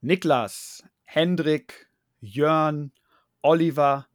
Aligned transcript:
Niklas, 0.00 0.84
Hendrik, 1.04 1.88
Jörn, 2.20 2.92
Oliver, 3.42 4.06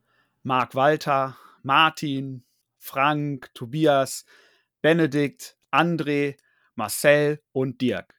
Marc 0.42 0.76
Walter, 0.76 1.38
Martin, 1.62 2.46
Frank, 2.78 3.54
Tobias, 3.54 4.26
Benedikt, 4.82 5.58
André, 5.72 6.38
Marcel 6.76 7.42
und 7.52 7.82
Dirk. 7.82 8.16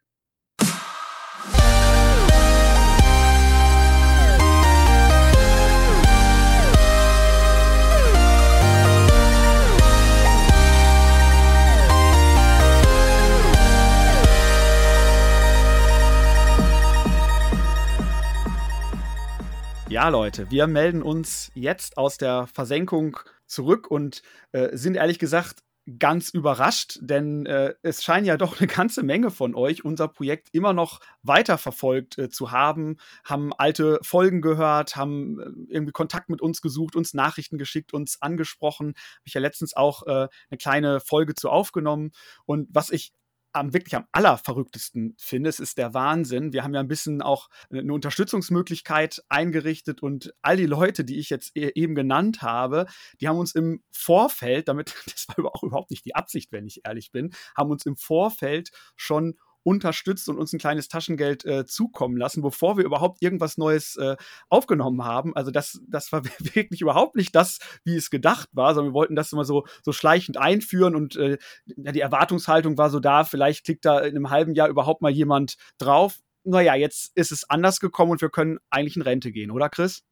Ja, 19.95 20.09
Leute, 20.09 20.51
wir 20.51 20.67
melden 20.67 21.05
uns 21.05 21.53
jetzt 21.55 21.99
aus 21.99 22.19
der 22.19 22.49
Versenkung 22.49 23.17
zurück 23.47 23.89
und 23.89 24.23
äh, 24.51 24.77
sind 24.77 24.97
ehrlich 24.97 25.21
gesagt 25.21 25.63
ganz 26.01 26.31
überrascht, 26.31 26.99
denn 27.01 27.47
äh, 27.47 27.75
es 27.83 28.03
scheinen 28.03 28.27
ja 28.27 28.37
doch 28.37 28.59
eine 28.59 28.67
ganze 28.67 29.05
Menge 29.05 29.31
von 29.31 29.55
euch 29.55 29.85
unser 29.85 30.09
Projekt 30.09 30.49
immer 30.51 30.73
noch 30.73 30.99
weiterverfolgt 31.23 32.19
äh, 32.19 32.29
zu 32.29 32.51
haben, 32.51 32.97
haben 33.25 33.53
alte 33.53 34.01
Folgen 34.03 34.41
gehört, 34.41 34.97
haben 34.97 35.39
äh, 35.39 35.45
irgendwie 35.73 35.93
Kontakt 35.93 36.29
mit 36.29 36.43
uns 36.43 36.61
gesucht, 36.61 36.97
uns 36.97 37.15
Nachrichten 37.15 37.57
geschickt, 37.57 37.95
uns 37.95 38.21
angesprochen. 38.21 38.89
Habe 38.89 39.27
ich 39.27 39.35
ja 39.35 39.41
letztens 39.41 39.77
auch 39.77 40.09
äh, 40.09 40.27
eine 40.51 40.59
kleine 40.59 40.99
Folge 40.99 41.37
zu 41.37 41.51
aufgenommen. 41.51 42.11
Und 42.47 42.67
was 42.73 42.91
ich 42.91 43.13
am 43.55 43.73
wirklich 43.73 43.95
am 43.95 44.07
allerverrücktesten 44.13 45.15
finde, 45.19 45.49
es 45.49 45.61
ist 45.61 45.79
der 45.79 45.95
Wahnsinn. 45.95 46.53
Wir 46.53 46.65
haben 46.65 46.75
ja 46.75 46.81
ein 46.81 46.89
bisschen 46.89 47.23
auch 47.23 47.49
eine 47.71 47.93
Unterstützungsmöglichkeit 47.93 49.23
eingerichtet 49.29 50.03
und 50.03 50.35
all 50.43 50.57
die 50.57 50.67
Leute, 50.67 51.05
die 51.05 51.19
ich 51.19 51.31
jetzt 51.31 51.57
e-, 51.57 51.73
eben 51.75 51.95
genannt 51.95 52.43
habe, 52.43 52.87
die 53.21 53.29
haben 53.29 53.39
uns 53.39 53.55
im 53.55 53.83
Vorfeld, 53.93 54.69
damit 54.69 54.95
das 55.07 55.29
war 55.29 55.55
auch 55.55 55.63
überhaupt 55.63 55.91
nicht 55.91 56.05
die 56.05 56.15
Absicht, 56.15 56.53
wenn 56.53 56.67
ich 56.67 56.81
ehrlich 56.85 57.13
bin, 57.13 57.33
haben 57.57 57.71
uns 57.71 57.87
im 57.87 57.97
Vorfeld 57.97 58.71
schon 58.97 59.39
unterstützt 59.65 60.29
und 60.29 60.39
uns 60.39 60.53
ein 60.53 60.59
kleines 60.61 60.89
Taschengeld 60.89 61.45
äh, 61.45 61.67
zukommen 61.67 62.17
lassen, 62.17 62.43
bevor 62.43 62.77
wir 62.77 62.85
überhaupt 62.85 63.21
irgendwas 63.23 63.59
Neues 63.59 63.97
äh, 63.97 64.17
aufgenommen 64.49 65.05
haben. 65.05 65.35
Also 65.35 65.51
das, 65.51 65.81
das 65.89 66.13
war 66.13 66.25
wirklich 66.55 66.81
überhaupt 66.81 67.17
nicht 67.17 67.35
das, 67.35 67.59
wie 67.83 67.97
es 67.97 68.11
gedacht 68.11 68.49
war, 68.53 68.75
sondern 68.75 68.93
wir 68.93 68.99
wollten 68.99 69.17
das 69.17 69.33
immer 69.33 69.45
so, 69.45 69.65
so 69.83 69.93
schleichend 69.93 70.37
einführen 70.37 70.95
und 70.95 71.17
äh, 71.17 71.39
die 71.67 72.01
Erwartungshaltung 72.01 72.79
war 72.79 72.91
so 72.91 73.01
da, 73.01 73.25
vielleicht 73.25 73.65
klickt 73.65 73.85
da 73.85 73.99
in 73.99 74.15
einem 74.15 74.31
halben 74.31 74.55
Jahr 74.55 74.69
überhaupt 74.69 75.03
mal 75.03 75.11
jemand 75.11 75.57
drauf. 75.79 76.19
Naja, 76.45 76.75
jetzt 76.75 77.13
ist 77.15 77.33
es 77.33 77.49
anders 77.49 77.81
gekommen 77.81 78.13
und 78.13 78.21
wir 78.21 78.29
können 78.29 78.59
eigentlich 78.69 78.97
in 78.97 79.03
Rente 79.03 79.33
gehen, 79.33 79.51
oder 79.51 79.71
Chris? 79.71 80.03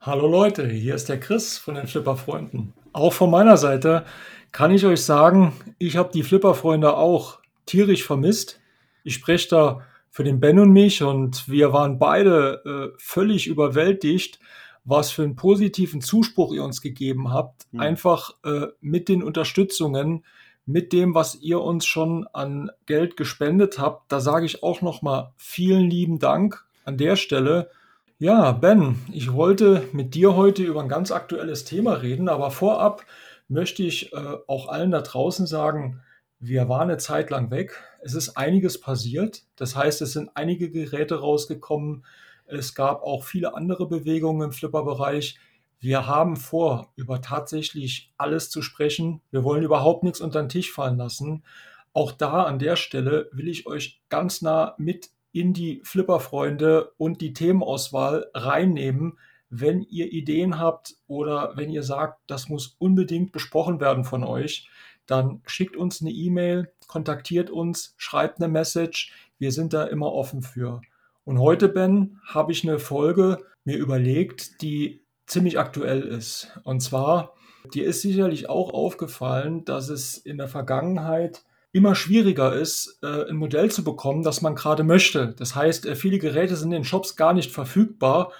Hallo 0.00 0.26
Leute, 0.26 0.66
hier 0.66 0.94
ist 0.94 1.08
der 1.08 1.20
Chris 1.20 1.58
von 1.58 1.74
den 1.74 1.86
Flipper-Freunden. 1.86 2.72
Auch 2.92 3.12
von 3.12 3.30
meiner 3.30 3.56
Seite 3.56 4.04
kann 4.50 4.70
ich 4.70 4.84
euch 4.84 5.02
sagen, 5.02 5.52
ich 5.78 5.96
habe 5.96 6.10
die 6.12 6.22
Flipper-Freunde 6.22 6.96
auch 6.96 7.38
tierisch 7.66 8.04
vermisst. 8.04 8.60
Ich 9.04 9.14
spreche 9.14 9.48
da 9.48 9.80
für 10.10 10.24
den 10.24 10.40
Ben 10.40 10.58
und 10.58 10.70
mich 10.70 11.02
und 11.02 11.48
wir 11.48 11.72
waren 11.72 11.98
beide 11.98 12.92
äh, 12.92 12.96
völlig 12.98 13.46
überwältigt, 13.46 14.38
was 14.84 15.10
für 15.10 15.22
einen 15.22 15.36
positiven 15.36 16.00
Zuspruch 16.00 16.52
ihr 16.52 16.64
uns 16.64 16.80
gegeben 16.80 17.32
habt. 17.32 17.66
Mhm. 17.72 17.80
Einfach 17.80 18.34
äh, 18.44 18.66
mit 18.80 19.08
den 19.08 19.22
Unterstützungen, 19.22 20.24
mit 20.66 20.92
dem, 20.92 21.14
was 21.14 21.36
ihr 21.40 21.60
uns 21.60 21.86
schon 21.86 22.26
an 22.32 22.70
Geld 22.86 23.16
gespendet 23.16 23.78
habt. 23.78 24.12
Da 24.12 24.20
sage 24.20 24.46
ich 24.46 24.62
auch 24.62 24.82
nochmal 24.82 25.32
vielen 25.36 25.88
lieben 25.88 26.18
Dank 26.18 26.64
an 26.84 26.98
der 26.98 27.16
Stelle. 27.16 27.70
Ja, 28.18 28.52
Ben, 28.52 28.96
ich 29.12 29.32
wollte 29.32 29.88
mit 29.92 30.14
dir 30.14 30.36
heute 30.36 30.62
über 30.62 30.80
ein 30.82 30.88
ganz 30.88 31.10
aktuelles 31.10 31.64
Thema 31.64 31.94
reden, 31.94 32.28
aber 32.28 32.50
vorab 32.50 33.04
möchte 33.48 33.82
ich 33.82 34.12
äh, 34.12 34.16
auch 34.46 34.68
allen 34.68 34.90
da 34.90 35.00
draußen 35.00 35.46
sagen, 35.46 36.00
wir 36.44 36.68
waren 36.68 36.90
eine 36.90 36.98
Zeit 36.98 37.30
lang 37.30 37.52
weg. 37.52 37.80
Es 38.02 38.14
ist 38.14 38.36
einiges 38.36 38.80
passiert. 38.80 39.44
Das 39.54 39.76
heißt, 39.76 40.02
es 40.02 40.12
sind 40.12 40.30
einige 40.34 40.70
Geräte 40.70 41.20
rausgekommen. 41.20 42.04
Es 42.46 42.74
gab 42.74 43.02
auch 43.04 43.22
viele 43.22 43.54
andere 43.54 43.86
Bewegungen 43.86 44.48
im 44.48 44.52
Flipper-Bereich. 44.52 45.38
Wir 45.78 46.08
haben 46.08 46.34
vor, 46.34 46.92
über 46.96 47.22
tatsächlich 47.22 48.12
alles 48.18 48.50
zu 48.50 48.60
sprechen. 48.60 49.20
Wir 49.30 49.44
wollen 49.44 49.62
überhaupt 49.62 50.02
nichts 50.02 50.20
unter 50.20 50.42
den 50.42 50.48
Tisch 50.48 50.72
fallen 50.72 50.98
lassen. 50.98 51.44
Auch 51.92 52.10
da 52.10 52.42
an 52.42 52.58
der 52.58 52.74
Stelle 52.74 53.28
will 53.30 53.46
ich 53.46 53.68
euch 53.68 54.02
ganz 54.08 54.42
nah 54.42 54.74
mit 54.78 55.10
in 55.30 55.52
die 55.52 55.80
Flipper-Freunde 55.84 56.92
und 56.98 57.20
die 57.20 57.34
Themenauswahl 57.34 58.26
reinnehmen. 58.34 59.16
Wenn 59.48 59.82
ihr 59.82 60.12
Ideen 60.12 60.58
habt 60.58 60.96
oder 61.06 61.52
wenn 61.54 61.70
ihr 61.70 61.84
sagt, 61.84 62.20
das 62.26 62.48
muss 62.48 62.74
unbedingt 62.80 63.30
besprochen 63.30 63.78
werden 63.80 64.04
von 64.04 64.24
euch, 64.24 64.68
dann 65.12 65.42
schickt 65.44 65.76
uns 65.76 66.00
eine 66.00 66.10
E-Mail, 66.10 66.72
kontaktiert 66.86 67.50
uns, 67.50 67.94
schreibt 67.98 68.40
eine 68.40 68.50
Message. 68.50 69.12
Wir 69.38 69.52
sind 69.52 69.74
da 69.74 69.84
immer 69.84 70.10
offen 70.10 70.40
für. 70.40 70.80
Und 71.24 71.38
heute, 71.38 71.68
Ben, 71.68 72.18
habe 72.24 72.50
ich 72.50 72.66
eine 72.66 72.78
Folge 72.78 73.44
mir 73.64 73.76
überlegt, 73.76 74.62
die 74.62 75.04
ziemlich 75.26 75.58
aktuell 75.58 76.00
ist. 76.00 76.58
Und 76.64 76.80
zwar, 76.80 77.34
dir 77.74 77.84
ist 77.84 78.00
sicherlich 78.00 78.48
auch 78.48 78.72
aufgefallen, 78.72 79.66
dass 79.66 79.90
es 79.90 80.16
in 80.16 80.38
der 80.38 80.48
Vergangenheit 80.48 81.44
immer 81.72 81.94
schwieriger 81.94 82.54
ist, 82.54 82.98
äh, 83.02 83.28
ein 83.28 83.36
Modell 83.36 83.70
zu 83.70 83.84
bekommen, 83.84 84.22
das 84.22 84.40
man 84.40 84.54
gerade 84.54 84.82
möchte. 84.82 85.34
Das 85.38 85.54
heißt, 85.54 85.84
äh, 85.84 85.94
viele 85.94 86.18
Geräte 86.18 86.56
sind 86.56 86.72
in 86.72 86.84
Shops 86.84 87.16
gar 87.16 87.34
nicht 87.34 87.50
verfügbar. 87.50 88.32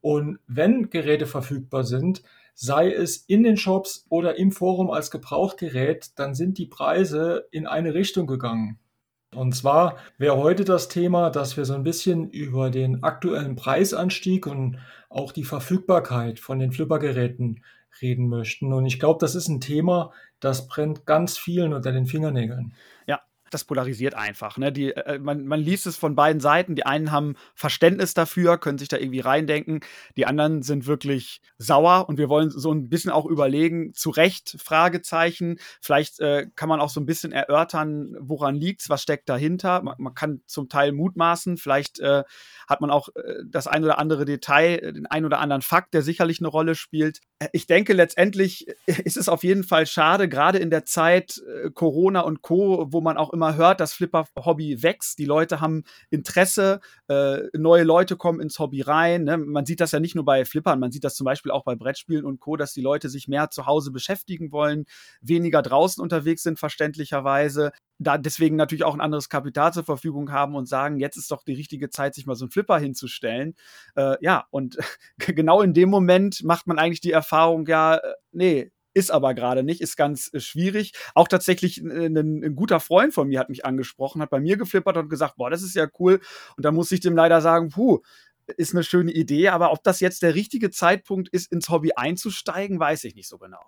Und 0.00 0.38
wenn 0.46 0.90
Geräte 0.90 1.26
verfügbar 1.26 1.82
sind, 1.82 2.22
sei 2.62 2.92
es 2.92 3.16
in 3.16 3.42
den 3.42 3.56
Shops 3.56 4.04
oder 4.10 4.36
im 4.36 4.52
Forum 4.52 4.90
als 4.90 5.10
Gebrauchgerät, 5.10 6.10
dann 6.16 6.34
sind 6.34 6.58
die 6.58 6.66
Preise 6.66 7.48
in 7.52 7.66
eine 7.66 7.94
Richtung 7.94 8.26
gegangen. 8.26 8.78
Und 9.34 9.54
zwar 9.56 9.96
wäre 10.18 10.36
heute 10.36 10.64
das 10.64 10.88
Thema, 10.88 11.30
dass 11.30 11.56
wir 11.56 11.64
so 11.64 11.72
ein 11.72 11.84
bisschen 11.84 12.28
über 12.28 12.68
den 12.68 13.02
aktuellen 13.02 13.56
Preisanstieg 13.56 14.46
und 14.46 14.78
auch 15.08 15.32
die 15.32 15.44
Verfügbarkeit 15.44 16.38
von 16.38 16.58
den 16.58 16.70
Flippergeräten 16.70 17.64
reden 18.02 18.28
möchten. 18.28 18.74
Und 18.74 18.84
ich 18.84 19.00
glaube, 19.00 19.20
das 19.20 19.34
ist 19.34 19.48
ein 19.48 19.62
Thema, 19.62 20.12
das 20.38 20.68
brennt 20.68 21.06
ganz 21.06 21.38
vielen 21.38 21.72
unter 21.72 21.92
den 21.92 22.04
Fingernägeln. 22.04 22.74
Ja, 23.06 23.22
das 23.50 23.64
polarisiert 23.64 24.14
einfach. 24.14 24.56
Ne? 24.58 24.72
Die, 24.72 24.92
äh, 24.92 25.18
man, 25.18 25.46
man 25.46 25.60
liest 25.60 25.86
es 25.86 25.96
von 25.96 26.14
beiden 26.14 26.40
Seiten. 26.40 26.74
Die 26.74 26.86
einen 26.86 27.10
haben 27.10 27.34
Verständnis 27.54 28.14
dafür, 28.14 28.58
können 28.58 28.78
sich 28.78 28.88
da 28.88 28.96
irgendwie 28.96 29.20
reindenken. 29.20 29.80
Die 30.16 30.26
anderen 30.26 30.62
sind 30.62 30.86
wirklich 30.86 31.40
sauer 31.58 32.08
und 32.08 32.18
wir 32.18 32.28
wollen 32.28 32.50
so 32.50 32.72
ein 32.72 32.88
bisschen 32.88 33.10
auch 33.10 33.26
überlegen, 33.26 33.92
zu 33.94 34.10
Recht, 34.10 34.56
Fragezeichen. 34.58 35.58
Vielleicht 35.80 36.20
äh, 36.20 36.46
kann 36.56 36.68
man 36.68 36.80
auch 36.80 36.90
so 36.90 37.00
ein 37.00 37.06
bisschen 37.06 37.32
erörtern, 37.32 38.16
woran 38.18 38.54
liegt 38.54 38.82
es, 38.82 38.88
was 38.88 39.02
steckt 39.02 39.28
dahinter. 39.28 39.82
Man, 39.82 39.94
man, 39.98 40.14
kann 40.14 40.40
zum 40.46 40.68
Teil 40.68 40.92
mutmaßen. 40.92 41.56
Vielleicht 41.56 42.00
äh, 42.00 42.24
hat 42.68 42.80
man 42.80 42.90
auch 42.90 43.08
äh, 43.14 43.42
das 43.46 43.66
ein 43.66 43.84
oder 43.84 43.98
andere 43.98 44.24
Detail, 44.24 44.78
äh, 44.78 44.92
den 44.92 45.06
ein 45.06 45.24
oder 45.24 45.40
anderen 45.40 45.62
Fakt, 45.62 45.94
der 45.94 46.02
sicherlich 46.02 46.40
eine 46.40 46.48
Rolle 46.48 46.74
spielt. 46.74 47.20
Äh, 47.40 47.48
ich 47.52 47.66
denke, 47.66 47.94
letztendlich 47.94 48.68
ist 48.86 49.16
es 49.16 49.28
auf 49.28 49.42
jeden 49.42 49.64
Fall 49.64 49.86
schade, 49.86 50.28
gerade 50.28 50.58
in 50.58 50.70
der 50.70 50.84
Zeit 50.84 51.42
Corona 51.74 52.20
und 52.20 52.42
Co., 52.42 52.86
wo 52.90 53.00
man 53.00 53.16
auch 53.16 53.32
immer 53.32 53.40
immer 53.40 53.56
hört, 53.56 53.80
das 53.80 53.94
Flipper-Hobby 53.94 54.82
wächst. 54.82 55.18
Die 55.18 55.24
Leute 55.24 55.62
haben 55.62 55.84
Interesse, 56.10 56.80
äh, 57.08 57.38
neue 57.54 57.84
Leute 57.84 58.16
kommen 58.16 58.38
ins 58.38 58.58
Hobby 58.58 58.82
rein. 58.82 59.24
Ne? 59.24 59.38
Man 59.38 59.64
sieht 59.64 59.80
das 59.80 59.92
ja 59.92 60.00
nicht 60.00 60.14
nur 60.14 60.26
bei 60.26 60.44
Flippern, 60.44 60.78
man 60.78 60.92
sieht 60.92 61.04
das 61.04 61.14
zum 61.14 61.24
Beispiel 61.24 61.50
auch 61.50 61.64
bei 61.64 61.74
Brettspielen 61.74 62.26
und 62.26 62.38
Co., 62.38 62.56
dass 62.56 62.74
die 62.74 62.82
Leute 62.82 63.08
sich 63.08 63.28
mehr 63.28 63.48
zu 63.48 63.64
Hause 63.64 63.90
beschäftigen 63.92 64.52
wollen, 64.52 64.84
weniger 65.22 65.62
draußen 65.62 66.02
unterwegs 66.02 66.42
sind, 66.42 66.58
verständlicherweise. 66.58 67.72
Da 68.02 68.16
deswegen 68.16 68.56
natürlich 68.56 68.84
auch 68.84 68.94
ein 68.94 69.00
anderes 69.00 69.28
Kapital 69.28 69.74
zur 69.74 69.84
Verfügung 69.84 70.32
haben 70.32 70.54
und 70.54 70.66
sagen, 70.66 70.98
jetzt 70.98 71.16
ist 71.16 71.30
doch 71.30 71.42
die 71.44 71.52
richtige 71.52 71.90
Zeit, 71.90 72.14
sich 72.14 72.24
mal 72.24 72.34
so 72.34 72.46
einen 72.46 72.50
Flipper 72.50 72.78
hinzustellen. 72.78 73.54
Äh, 73.94 74.16
ja, 74.20 74.46
und 74.50 74.78
genau 75.18 75.60
in 75.60 75.74
dem 75.74 75.90
Moment 75.90 76.42
macht 76.42 76.66
man 76.66 76.78
eigentlich 76.78 77.02
die 77.02 77.12
Erfahrung, 77.12 77.66
ja, 77.66 77.96
äh, 77.96 78.14
nee, 78.32 78.72
ist 78.94 79.10
aber 79.10 79.34
gerade 79.34 79.62
nicht, 79.62 79.82
ist 79.82 79.96
ganz 79.96 80.32
äh, 80.32 80.40
schwierig. 80.40 80.92
Auch 81.14 81.28
tatsächlich 81.28 81.78
ein, 81.78 82.16
ein, 82.16 82.56
guter 82.56 82.80
Freund 82.80 83.12
von 83.12 83.28
mir 83.28 83.38
hat 83.38 83.50
mich 83.50 83.64
angesprochen, 83.64 84.22
hat 84.22 84.30
bei 84.30 84.40
mir 84.40 84.56
geflippert 84.56 84.96
und 84.96 85.08
gesagt, 85.08 85.36
boah, 85.36 85.50
das 85.50 85.62
ist 85.62 85.74
ja 85.74 85.86
cool. 85.98 86.20
Und 86.56 86.64
da 86.64 86.72
muss 86.72 86.90
ich 86.92 87.00
dem 87.00 87.14
leider 87.14 87.42
sagen, 87.42 87.68
puh, 87.68 88.00
ist 88.56 88.74
eine 88.74 88.82
schöne 88.82 89.12
Idee, 89.12 89.48
aber 89.48 89.72
ob 89.72 89.84
das 89.84 90.00
jetzt 90.00 90.22
der 90.22 90.34
richtige 90.34 90.70
Zeitpunkt 90.70 91.28
ist, 91.28 91.52
ins 91.52 91.68
Hobby 91.68 91.92
einzusteigen, 91.94 92.80
weiß 92.80 93.04
ich 93.04 93.14
nicht 93.14 93.28
so 93.28 93.38
genau. 93.38 93.60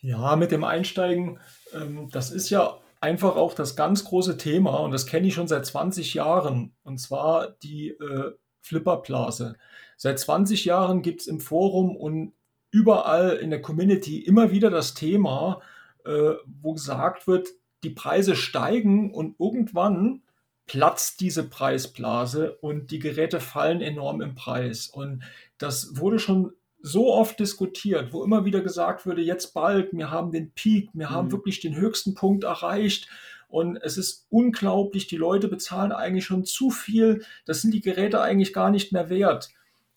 Ja, 0.00 0.36
mit 0.36 0.50
dem 0.50 0.64
Einsteigen, 0.64 1.38
ähm, 1.72 2.08
das 2.10 2.30
ist 2.30 2.50
ja 2.50 2.78
einfach 3.04 3.36
auch 3.36 3.52
das 3.52 3.76
ganz 3.76 4.04
große 4.04 4.38
Thema 4.38 4.78
und 4.80 4.90
das 4.90 5.04
kenne 5.04 5.26
ich 5.26 5.34
schon 5.34 5.46
seit 5.46 5.66
20 5.66 6.14
Jahren 6.14 6.74
und 6.84 6.98
zwar 6.98 7.50
die 7.62 7.90
äh, 7.90 8.32
Flipperblase. 8.62 9.56
Seit 9.98 10.18
20 10.18 10.64
Jahren 10.64 11.02
gibt 11.02 11.20
es 11.20 11.26
im 11.26 11.38
Forum 11.38 11.96
und 11.96 12.32
überall 12.70 13.36
in 13.36 13.50
der 13.50 13.60
Community 13.60 14.20
immer 14.20 14.52
wieder 14.52 14.70
das 14.70 14.94
Thema, 14.94 15.60
äh, 16.06 16.32
wo 16.46 16.72
gesagt 16.72 17.26
wird, 17.26 17.48
die 17.82 17.90
Preise 17.90 18.34
steigen 18.36 19.12
und 19.12 19.38
irgendwann 19.38 20.22
platzt 20.64 21.20
diese 21.20 21.46
Preisblase 21.46 22.56
und 22.62 22.90
die 22.90 23.00
Geräte 23.00 23.38
fallen 23.38 23.82
enorm 23.82 24.22
im 24.22 24.34
Preis. 24.34 24.88
Und 24.88 25.22
das 25.58 25.98
wurde 25.98 26.18
schon 26.18 26.54
so 26.86 27.10
oft 27.14 27.40
diskutiert, 27.40 28.12
wo 28.12 28.22
immer 28.22 28.44
wieder 28.44 28.60
gesagt 28.60 29.06
würde, 29.06 29.22
jetzt 29.22 29.54
bald, 29.54 29.94
wir 29.94 30.10
haben 30.10 30.32
den 30.32 30.50
Peak, 30.50 30.90
wir 30.92 31.08
haben 31.08 31.28
Mhm. 31.28 31.32
wirklich 31.32 31.60
den 31.60 31.74
höchsten 31.76 32.14
Punkt 32.14 32.44
erreicht. 32.44 33.08
Und 33.48 33.78
es 33.78 33.96
ist 33.96 34.26
unglaublich, 34.28 35.06
die 35.06 35.16
Leute 35.16 35.48
bezahlen 35.48 35.92
eigentlich 35.92 36.26
schon 36.26 36.44
zu 36.44 36.68
viel. 36.68 37.24
Das 37.46 37.62
sind 37.62 37.72
die 37.72 37.80
Geräte 37.80 38.20
eigentlich 38.20 38.52
gar 38.52 38.70
nicht 38.70 38.92
mehr 38.92 39.08
wert. 39.08 39.48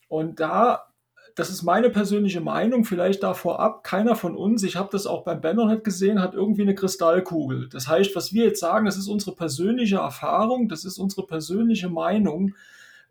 Und 0.08 0.40
da, 0.40 0.88
das 1.36 1.50
ist 1.50 1.64
meine 1.64 1.90
persönliche 1.90 2.40
Meinung, 2.40 2.86
vielleicht 2.86 3.22
da 3.22 3.34
vorab, 3.34 3.84
keiner 3.84 4.16
von 4.16 4.38
uns, 4.38 4.64
ich 4.64 4.78
habe 4.78 4.90
das 4.90 5.08
auch 5.08 5.26
beim 5.26 5.42
Bannerhead 5.42 5.84
gesehen, 5.84 6.22
hat 6.22 6.36
irgendwie 6.36 6.62
eine 6.62 6.76
Kristallkugel. 6.76 7.68
Das 7.68 7.90
heißt, 7.90 8.16
was 8.16 8.32
wir 8.32 8.46
jetzt 8.46 8.62
sagen, 8.62 8.86
das 8.86 8.96
ist 8.96 9.10
unsere 9.10 9.36
persönliche 9.36 9.98
Erfahrung, 9.98 10.70
das 10.70 10.86
ist 10.86 11.00
unsere 11.00 11.28
persönliche 11.28 11.90
Meinung. 11.90 12.56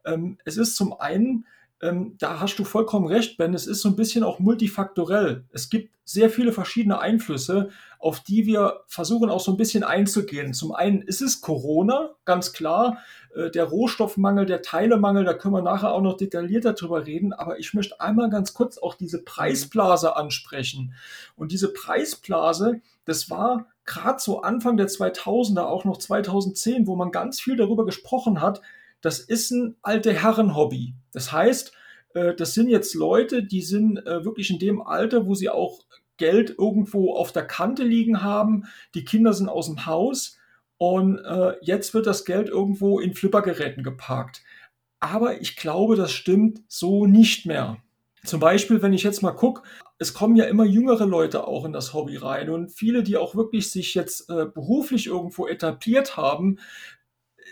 Ähm, 0.06 0.38
es 0.46 0.56
ist 0.56 0.76
zum 0.76 0.98
einen, 0.98 1.44
ähm, 1.82 2.16
da 2.18 2.40
hast 2.40 2.58
du 2.58 2.64
vollkommen 2.64 3.06
recht, 3.06 3.36
Ben, 3.36 3.52
es 3.52 3.66
ist 3.66 3.82
so 3.82 3.88
ein 3.90 3.96
bisschen 3.96 4.24
auch 4.24 4.38
multifaktorell. 4.38 5.44
Es 5.52 5.68
gibt 5.68 5.90
sehr 6.04 6.30
viele 6.30 6.52
verschiedene 6.52 7.00
Einflüsse, 7.00 7.70
auf 7.98 8.20
die 8.20 8.46
wir 8.46 8.80
versuchen 8.86 9.28
auch 9.28 9.40
so 9.40 9.50
ein 9.50 9.56
bisschen 9.56 9.82
einzugehen. 9.82 10.54
Zum 10.54 10.72
einen 10.72 11.02
ist 11.02 11.20
es 11.20 11.40
Corona, 11.40 12.10
ganz 12.24 12.52
klar, 12.52 12.98
äh, 13.34 13.50
der 13.50 13.64
Rohstoffmangel, 13.64 14.46
der 14.46 14.62
Teilemangel, 14.62 15.24
da 15.24 15.34
können 15.34 15.54
wir 15.54 15.62
nachher 15.62 15.92
auch 15.92 16.00
noch 16.00 16.16
detaillierter 16.16 16.72
drüber 16.72 17.06
reden, 17.06 17.32
aber 17.32 17.58
ich 17.58 17.74
möchte 17.74 18.00
einmal 18.00 18.30
ganz 18.30 18.54
kurz 18.54 18.78
auch 18.78 18.94
diese 18.94 19.22
Preisblase 19.22 20.16
ansprechen. 20.16 20.94
Und 21.34 21.52
diese 21.52 21.72
Preisblase, 21.72 22.80
das 23.04 23.28
war 23.28 23.66
gerade 23.84 24.20
so 24.20 24.42
Anfang 24.42 24.76
der 24.76 24.88
2000er, 24.88 25.62
auch 25.62 25.84
noch 25.84 25.98
2010, 25.98 26.86
wo 26.86 26.96
man 26.96 27.10
ganz 27.10 27.40
viel 27.40 27.56
darüber 27.56 27.84
gesprochen 27.84 28.40
hat, 28.40 28.62
das 29.06 29.20
ist 29.20 29.52
ein 29.52 29.76
alte 29.82 30.12
Herren-Hobby. 30.12 30.94
Das 31.12 31.30
heißt, 31.30 31.72
äh, 32.14 32.34
das 32.34 32.54
sind 32.54 32.68
jetzt 32.68 32.92
Leute, 32.92 33.44
die 33.44 33.62
sind 33.62 34.04
äh, 34.04 34.24
wirklich 34.24 34.50
in 34.50 34.58
dem 34.58 34.82
Alter, 34.82 35.26
wo 35.26 35.36
sie 35.36 35.48
auch 35.48 35.84
Geld 36.16 36.56
irgendwo 36.58 37.14
auf 37.14 37.30
der 37.30 37.46
Kante 37.46 37.84
liegen 37.84 38.24
haben. 38.24 38.64
Die 38.96 39.04
Kinder 39.04 39.32
sind 39.32 39.48
aus 39.48 39.66
dem 39.66 39.86
Haus 39.86 40.38
und 40.76 41.18
äh, 41.18 41.52
jetzt 41.60 41.94
wird 41.94 42.08
das 42.08 42.24
Geld 42.24 42.48
irgendwo 42.48 42.98
in 42.98 43.14
Flippergeräten 43.14 43.84
geparkt. 43.84 44.42
Aber 44.98 45.40
ich 45.40 45.54
glaube, 45.54 45.94
das 45.94 46.10
stimmt 46.10 46.62
so 46.66 47.06
nicht 47.06 47.46
mehr. 47.46 47.76
Zum 48.24 48.40
Beispiel, 48.40 48.82
wenn 48.82 48.92
ich 48.92 49.04
jetzt 49.04 49.22
mal 49.22 49.30
gucke, 49.30 49.62
es 49.98 50.14
kommen 50.14 50.34
ja 50.34 50.46
immer 50.46 50.64
jüngere 50.64 51.06
Leute 51.06 51.46
auch 51.46 51.64
in 51.64 51.72
das 51.72 51.94
Hobby 51.94 52.16
rein 52.16 52.50
und 52.50 52.72
viele, 52.72 53.04
die 53.04 53.16
auch 53.16 53.36
wirklich 53.36 53.70
sich 53.70 53.94
jetzt 53.94 54.28
äh, 54.28 54.46
beruflich 54.46 55.06
irgendwo 55.06 55.46
etabliert 55.46 56.16
haben, 56.16 56.58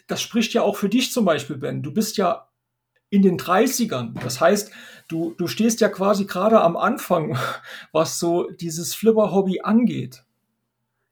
das 0.07 0.21
spricht 0.21 0.53
ja 0.55 0.63
auch 0.63 0.77
für 0.77 0.89
dich 0.89 1.13
zum 1.13 1.25
Beispiel, 1.25 1.57
Ben. 1.57 1.83
Du 1.83 1.93
bist 1.93 2.17
ja 2.17 2.49
in 3.11 3.23
den 3.23 3.39
30ern. 3.39 4.19
Das 4.21 4.41
heißt, 4.41 4.73
du, 5.09 5.35
du 5.39 5.47
stehst 5.47 5.81
ja 5.81 5.89
quasi 5.89 6.25
gerade 6.25 6.61
am 6.61 6.77
Anfang, 6.77 7.39
was 7.93 8.19
so 8.19 8.51
dieses 8.51 8.95
Flipper-Hobby 8.95 9.61
angeht. 9.63 10.24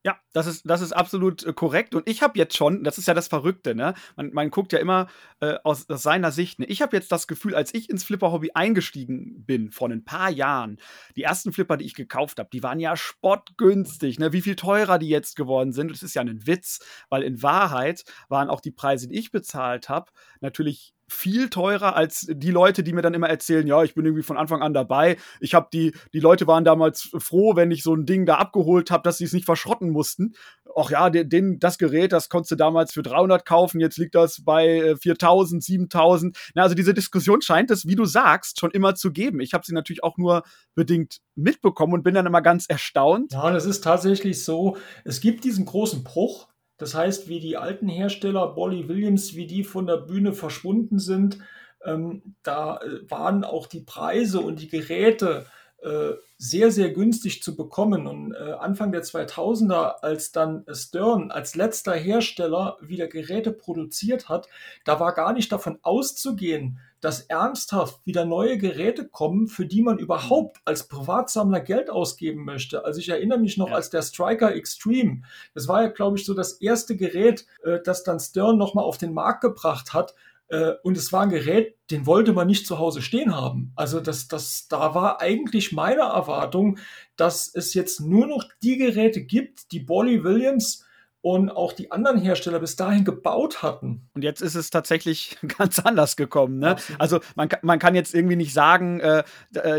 Ja, 0.04 0.18
das 0.32 0.48
ist, 0.48 0.68
das 0.68 0.80
ist 0.80 0.92
absolut 0.92 1.44
äh, 1.44 1.52
korrekt. 1.52 1.94
Und 1.94 2.08
ich 2.08 2.22
habe 2.22 2.36
jetzt 2.36 2.56
schon, 2.56 2.82
das 2.82 2.98
ist 2.98 3.06
ja 3.06 3.14
das 3.14 3.28
Verrückte, 3.28 3.76
ne? 3.76 3.94
Man, 4.16 4.32
man 4.32 4.50
guckt 4.50 4.72
ja 4.72 4.80
immer 4.80 5.06
äh, 5.40 5.54
aus, 5.62 5.88
aus 5.88 6.02
seiner 6.02 6.32
Sicht. 6.32 6.58
Ne? 6.58 6.66
Ich 6.66 6.82
habe 6.82 6.96
jetzt 6.96 7.12
das 7.12 7.28
Gefühl, 7.28 7.54
als 7.54 7.72
ich 7.72 7.88
ins 7.88 8.02
Flipper-Hobby 8.02 8.50
eingestiegen 8.54 9.44
bin, 9.44 9.70
vor 9.70 9.88
ein 9.90 10.04
paar 10.04 10.30
Jahren, 10.30 10.78
die 11.14 11.22
ersten 11.22 11.52
Flipper, 11.52 11.76
die 11.76 11.84
ich 11.84 11.94
gekauft 11.94 12.40
habe, 12.40 12.50
die 12.52 12.64
waren 12.64 12.80
ja 12.80 12.96
spottgünstig. 12.96 14.18
Ne? 14.18 14.32
Wie 14.32 14.42
viel 14.42 14.56
teurer 14.56 14.98
die 14.98 15.08
jetzt 15.08 15.36
geworden 15.36 15.72
sind, 15.72 15.92
das 15.92 16.02
ist 16.02 16.14
ja 16.14 16.22
ein 16.22 16.48
Witz, 16.48 16.80
weil 17.08 17.22
in 17.22 17.40
Wahrheit 17.42 18.04
waren 18.28 18.50
auch 18.50 18.60
die 18.60 18.72
Preise, 18.72 19.06
die 19.06 19.18
ich 19.18 19.30
bezahlt 19.30 19.88
habe, 19.88 20.10
natürlich 20.40 20.94
viel 21.12 21.50
teurer 21.50 21.94
als 21.94 22.26
die 22.28 22.50
Leute, 22.50 22.82
die 22.82 22.92
mir 22.92 23.02
dann 23.02 23.14
immer 23.14 23.28
erzählen, 23.28 23.66
ja, 23.66 23.82
ich 23.82 23.94
bin 23.94 24.04
irgendwie 24.04 24.22
von 24.22 24.36
Anfang 24.36 24.62
an 24.62 24.72
dabei. 24.72 25.16
Ich 25.40 25.54
habe 25.54 25.68
die, 25.72 25.92
die 26.12 26.20
Leute 26.20 26.46
waren 26.46 26.64
damals 26.64 27.10
froh, 27.18 27.54
wenn 27.54 27.70
ich 27.70 27.82
so 27.82 27.94
ein 27.94 28.06
Ding 28.06 28.26
da 28.26 28.36
abgeholt 28.36 28.90
habe, 28.90 29.02
dass 29.02 29.18
sie 29.18 29.24
es 29.24 29.32
nicht 29.32 29.44
verschrotten 29.44 29.90
mussten. 29.90 30.34
Ach 30.74 30.90
ja, 30.90 31.10
den, 31.10 31.58
das 31.58 31.76
Gerät, 31.76 32.12
das 32.12 32.28
konntest 32.28 32.52
du 32.52 32.56
damals 32.56 32.92
für 32.92 33.02
300 33.02 33.44
kaufen, 33.44 33.80
jetzt 33.80 33.98
liegt 33.98 34.14
das 34.14 34.42
bei 34.42 34.94
4000, 34.96 35.62
7000. 35.62 36.38
Na, 36.54 36.62
also 36.62 36.74
diese 36.74 36.94
Diskussion 36.94 37.42
scheint 37.42 37.70
es, 37.70 37.86
wie 37.86 37.94
du 37.94 38.06
sagst, 38.06 38.58
schon 38.58 38.70
immer 38.70 38.94
zu 38.94 39.12
geben. 39.12 39.40
Ich 39.40 39.52
habe 39.52 39.66
sie 39.66 39.74
natürlich 39.74 40.02
auch 40.02 40.16
nur 40.16 40.42
bedingt 40.74 41.18
mitbekommen 41.34 41.92
und 41.92 42.02
bin 42.02 42.14
dann 42.14 42.26
immer 42.26 42.42
ganz 42.42 42.66
erstaunt. 42.66 43.32
Ja, 43.32 43.50
das 43.50 43.66
ist 43.66 43.82
tatsächlich 43.82 44.44
so. 44.44 44.76
Es 45.04 45.20
gibt 45.20 45.44
diesen 45.44 45.66
großen 45.66 46.04
Bruch 46.04 46.48
das 46.82 46.96
heißt, 46.96 47.28
wie 47.28 47.38
die 47.38 47.56
alten 47.56 47.88
Hersteller, 47.88 48.48
Bolly 48.48 48.88
Williams, 48.88 49.36
wie 49.36 49.46
die 49.46 49.62
von 49.62 49.86
der 49.86 49.98
Bühne 49.98 50.32
verschwunden 50.32 50.98
sind, 50.98 51.38
ähm, 51.84 52.34
da 52.42 52.78
äh, 52.78 53.08
waren 53.08 53.44
auch 53.44 53.68
die 53.68 53.82
Preise 53.82 54.40
und 54.40 54.60
die 54.60 54.66
Geräte 54.66 55.46
äh, 55.80 56.14
sehr, 56.38 56.72
sehr 56.72 56.90
günstig 56.90 57.40
zu 57.40 57.54
bekommen. 57.54 58.08
Und 58.08 58.34
äh, 58.34 58.54
Anfang 58.58 58.90
der 58.90 59.04
2000er, 59.04 60.00
als 60.00 60.32
dann 60.32 60.64
Stern 60.72 61.30
als 61.30 61.54
letzter 61.54 61.94
Hersteller 61.94 62.78
wieder 62.80 63.06
Geräte 63.06 63.52
produziert 63.52 64.28
hat, 64.28 64.48
da 64.84 64.98
war 64.98 65.14
gar 65.14 65.34
nicht 65.34 65.52
davon 65.52 65.78
auszugehen, 65.82 66.80
dass 67.02 67.20
ernsthaft 67.22 68.00
wieder 68.06 68.24
neue 68.24 68.56
Geräte 68.58 69.08
kommen, 69.08 69.48
für 69.48 69.66
die 69.66 69.82
man 69.82 69.98
überhaupt 69.98 70.60
als 70.64 70.86
Privatsammler 70.86 71.60
Geld 71.60 71.90
ausgeben 71.90 72.44
möchte. 72.44 72.84
Also 72.84 73.00
ich 73.00 73.08
erinnere 73.08 73.40
mich 73.40 73.58
noch 73.58 73.68
ja. 73.68 73.74
als 73.74 73.90
der 73.90 74.02
Striker 74.02 74.54
Extreme. 74.54 75.22
Das 75.52 75.66
war 75.66 75.82
ja, 75.82 75.88
glaube 75.88 76.16
ich, 76.16 76.24
so 76.24 76.32
das 76.32 76.52
erste 76.52 76.96
Gerät, 76.96 77.44
äh, 77.64 77.80
das 77.84 78.04
dann 78.04 78.20
Stern 78.20 78.56
nochmal 78.56 78.84
auf 78.84 78.98
den 78.98 79.12
Markt 79.12 79.40
gebracht 79.40 79.92
hat. 79.92 80.14
Äh, 80.46 80.74
und 80.84 80.96
es 80.96 81.12
war 81.12 81.22
ein 81.22 81.30
Gerät, 81.30 81.76
den 81.90 82.06
wollte 82.06 82.32
man 82.32 82.46
nicht 82.46 82.68
zu 82.68 82.78
Hause 82.78 83.02
stehen 83.02 83.34
haben. 83.34 83.72
Also 83.74 83.98
das, 83.98 84.28
das, 84.28 84.68
da 84.68 84.94
war 84.94 85.20
eigentlich 85.20 85.72
meine 85.72 86.02
Erwartung, 86.02 86.78
dass 87.16 87.52
es 87.52 87.74
jetzt 87.74 88.00
nur 88.00 88.28
noch 88.28 88.44
die 88.62 88.76
Geräte 88.76 89.22
gibt, 89.24 89.72
die 89.72 89.80
Bolly 89.80 90.22
Williams 90.22 90.84
und 91.22 91.50
auch 91.50 91.72
die 91.72 91.92
anderen 91.92 92.20
Hersteller 92.20 92.58
bis 92.58 92.74
dahin 92.74 93.04
gebaut 93.04 93.62
hatten. 93.62 94.08
Und 94.12 94.22
jetzt 94.24 94.42
ist 94.42 94.56
es 94.56 94.70
tatsächlich 94.70 95.38
ganz 95.58 95.78
anders 95.78 96.16
gekommen. 96.16 96.58
Ne? 96.58 96.76
Also 96.98 97.20
man, 97.36 97.48
man 97.62 97.78
kann 97.78 97.94
jetzt 97.94 98.12
irgendwie 98.12 98.36
nicht 98.36 98.52
sagen, 98.52 98.98
äh, 99.00 99.22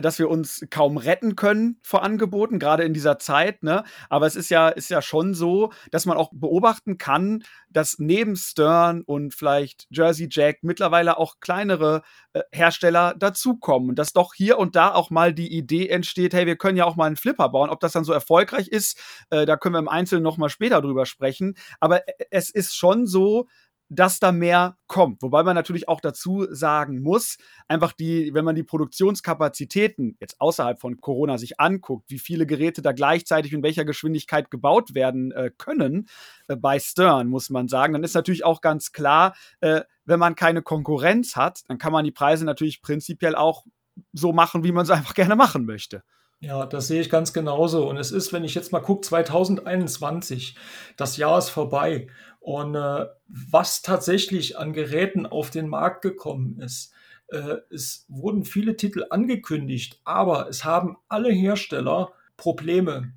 dass 0.02 0.20
wir 0.20 0.30
uns 0.30 0.66
kaum 0.70 0.98
retten 0.98 1.36
können 1.36 1.80
vor 1.84 2.02
Angeboten, 2.02 2.60
gerade 2.60 2.84
in 2.84 2.94
dieser 2.94 3.20
Zeit. 3.20 3.62
Ne? 3.62 3.84
Aber 4.10 4.26
es 4.26 4.38
ist 4.38 4.50
ja, 4.50 4.70
ist 4.70 4.90
ja 4.90 5.02
schon 5.02 5.34
so, 5.34 5.72
dass 5.92 6.06
man 6.06 6.18
auch 6.18 6.32
beobachten 6.34 6.98
kann, 6.98 7.44
dass 7.70 8.00
neben 8.00 8.38
Stern 8.38 9.02
und 9.02 9.34
vielleicht 9.34 9.88
Jersey 9.90 10.30
Jack 10.32 10.60
mittlerweile 10.62 11.18
auch 11.18 11.42
kleinere 11.42 11.98
äh, 11.98 12.23
Hersteller 12.52 13.16
dazukommen. 13.18 13.90
Und 13.90 14.00
dass 14.00 14.14
doch 14.14 14.34
hier 14.34 14.58
und 14.58 14.76
da 14.76 14.94
auch 14.94 15.10
mal 15.10 15.34
die 15.34 15.56
Idee 15.56 15.88
entsteht, 15.90 16.34
hey, 16.34 16.46
wir 16.46 16.58
können 16.58 16.78
ja 16.78 16.86
auch 16.86 16.96
mal 16.96 17.06
einen 17.06 17.16
Flipper 17.16 17.50
bauen. 17.50 17.70
Ob 17.70 17.80
das 17.80 17.94
dann 17.94 18.04
so 18.04 18.14
erfolgreich 18.14 18.68
ist, 18.68 19.00
äh, 19.30 19.46
da 19.46 19.58
können 19.58 19.76
wir 19.76 19.80
im 19.80 19.90
Einzelnen 19.90 20.24
noch 20.24 20.38
mal 20.38 20.50
später 20.50 20.82
drüber 20.82 21.06
sprechen 21.06 21.24
sprechen. 21.24 21.56
Aber 21.80 22.08
äh, 22.08 22.26
es 22.32 22.50
ist 22.50 22.76
schon 22.76 23.08
so, 23.08 23.48
dass 23.96 24.20
da 24.20 24.32
mehr 24.32 24.78
kommt. 24.88 25.22
Wobei 25.22 25.44
man 25.44 25.56
natürlich 25.56 25.88
auch 25.88 26.02
dazu 26.02 26.46
sagen 26.50 27.02
muss, 27.02 27.38
einfach 27.68 27.94
die, 27.94 28.34
wenn 28.34 28.46
man 28.46 28.56
die 28.56 28.64
Produktionskapazitäten 28.64 30.18
jetzt 30.20 30.40
außerhalb 30.40 30.80
von 30.80 31.00
Corona 31.00 31.38
sich 31.38 31.60
anguckt, 31.60 32.10
wie 32.10 32.20
viele 32.20 32.46
Geräte 32.46 32.82
da 32.82 32.92
gleichzeitig 32.92 33.54
in 33.54 33.64
welcher 33.64 33.86
Geschwindigkeit 33.86 34.52
gebaut 34.52 34.94
werden 34.96 35.32
äh, 35.32 35.52
können, 35.58 36.08
äh, 36.48 36.56
bei 36.56 36.80
Stern, 36.80 37.28
muss 37.28 37.50
man 37.50 37.68
sagen, 37.68 37.94
dann 37.94 38.04
ist 38.04 38.16
natürlich 38.16 38.46
auch 38.46 38.62
ganz 38.62 38.92
klar, 38.92 39.36
äh, 39.62 39.82
wenn 40.06 40.20
man 40.20 40.36
keine 40.36 40.62
Konkurrenz 40.62 41.36
hat, 41.36 41.64
dann 41.68 41.78
kann 41.78 41.94
man 41.94 42.06
die 42.06 42.12
Preise 42.12 42.46
natürlich 42.46 42.82
prinzipiell 42.82 43.36
auch 43.36 43.66
so 44.12 44.34
machen, 44.34 44.64
wie 44.64 44.72
man 44.72 44.84
es 44.84 44.90
einfach 44.92 45.14
gerne 45.14 45.36
machen 45.36 45.66
möchte. 45.66 46.04
Ja, 46.44 46.66
das 46.66 46.88
sehe 46.88 47.00
ich 47.00 47.10
ganz 47.10 47.32
genauso. 47.32 47.88
Und 47.88 47.96
es 47.96 48.12
ist, 48.12 48.34
wenn 48.34 48.44
ich 48.44 48.54
jetzt 48.54 48.74
mal 48.74 48.82
gucke, 48.82 49.00
2021, 49.00 50.58
das 50.98 51.16
Jahr 51.16 51.38
ist 51.38 51.48
vorbei. 51.48 52.08
Und 52.42 52.76
äh, 52.76 53.06
was 53.28 53.82
tatsächlich 53.82 54.58
an 54.58 54.74
Geräten 54.74 55.26
auf 55.26 55.52
den 55.52 55.70
Markt 55.70 56.02
gekommen 56.02 56.60
ist, 56.60 56.92
äh, 57.30 57.60
es 57.70 58.06
wurden 58.10 58.44
viele 58.44 58.76
Titel 58.76 59.06
angekündigt, 59.10 60.02
aber 60.04 60.50
es 60.50 60.66
haben 60.66 60.98
alle 61.08 61.32
Hersteller 61.32 62.12
Probleme. 62.36 63.14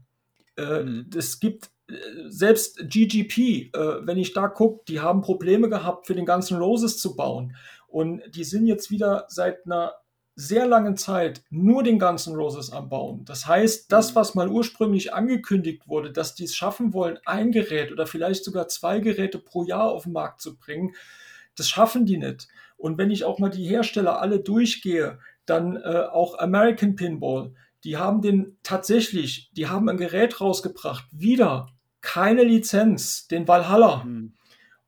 Äh, 0.57 0.85
mhm. 0.85 1.11
Es 1.13 1.41
gibt 1.41 1.71
äh, 1.89 1.95
selbst 2.29 2.79
GGP, 2.89 3.73
äh, 3.75 4.07
wenn 4.07 4.19
ich 4.19 4.35
da 4.35 4.47
gucke, 4.47 4.85
die 4.87 5.01
haben 5.01 5.23
Probleme 5.23 5.69
gehabt, 5.69 6.07
für 6.07 6.15
den 6.15 6.27
ganzen 6.27 6.59
Roses 6.59 6.99
zu 6.99 7.17
bauen. 7.17 7.57
Und 7.89 8.23
die 8.37 8.45
sind 8.45 8.69
jetzt 8.69 8.93
wieder 8.93 9.25
seit 9.29 9.67
einer 9.67 9.95
sehr 10.39 10.67
langen 10.67 10.99
Zeit 10.99 11.43
nur 11.49 11.83
den 11.83 11.99
ganzen 11.99 12.37
Roses 12.37 12.71
am 12.71 12.91
Bauen. 12.91 13.25
Das 13.25 13.47
heißt, 13.47 13.91
das, 13.91 14.15
was 14.15 14.35
mal 14.35 14.49
ursprünglich 14.49 15.15
angekündigt 15.15 15.89
wurde, 15.89 16.13
dass 16.13 16.35
die 16.35 16.45
es 16.45 16.55
schaffen 16.55 16.93
wollen, 16.93 17.19
ein 17.25 17.53
Gerät 17.53 17.91
oder 17.91 18.07
vielleicht 18.07 18.45
sogar 18.45 18.69
zwei 18.69 19.01
Geräte 19.01 19.39
pro 19.39 19.65
Jahr 19.65 19.91
auf 19.91 20.03
den 20.03 20.13
Markt 20.13 20.43
zu 20.43 20.59
bringen, 20.59 20.95
das 21.57 21.71
schaffen 21.71 22.05
die 22.05 22.19
nicht. 22.19 22.49
Und 22.77 22.99
wenn 22.99 23.11
ich 23.11 23.25
auch 23.25 23.39
mal 23.39 23.49
die 23.49 23.67
Hersteller 23.67 24.21
alle 24.21 24.39
durchgehe, 24.39 25.19
dann 25.47 25.77
äh, 25.77 26.05
auch 26.13 26.39
American 26.39 26.97
Pinball, 26.97 27.55
die 27.83 27.97
haben 27.97 28.21
den 28.21 28.59
tatsächlich, 28.63 29.51
die 29.55 29.69
haben 29.69 29.89
ein 29.89 29.97
Gerät 29.97 30.41
rausgebracht, 30.41 31.07
wieder 31.13 31.69
keine 32.03 32.45
Lizenz, 32.45 33.27
den 33.27 33.49
Valhalla. 33.49 34.05
Mhm. 34.05 34.35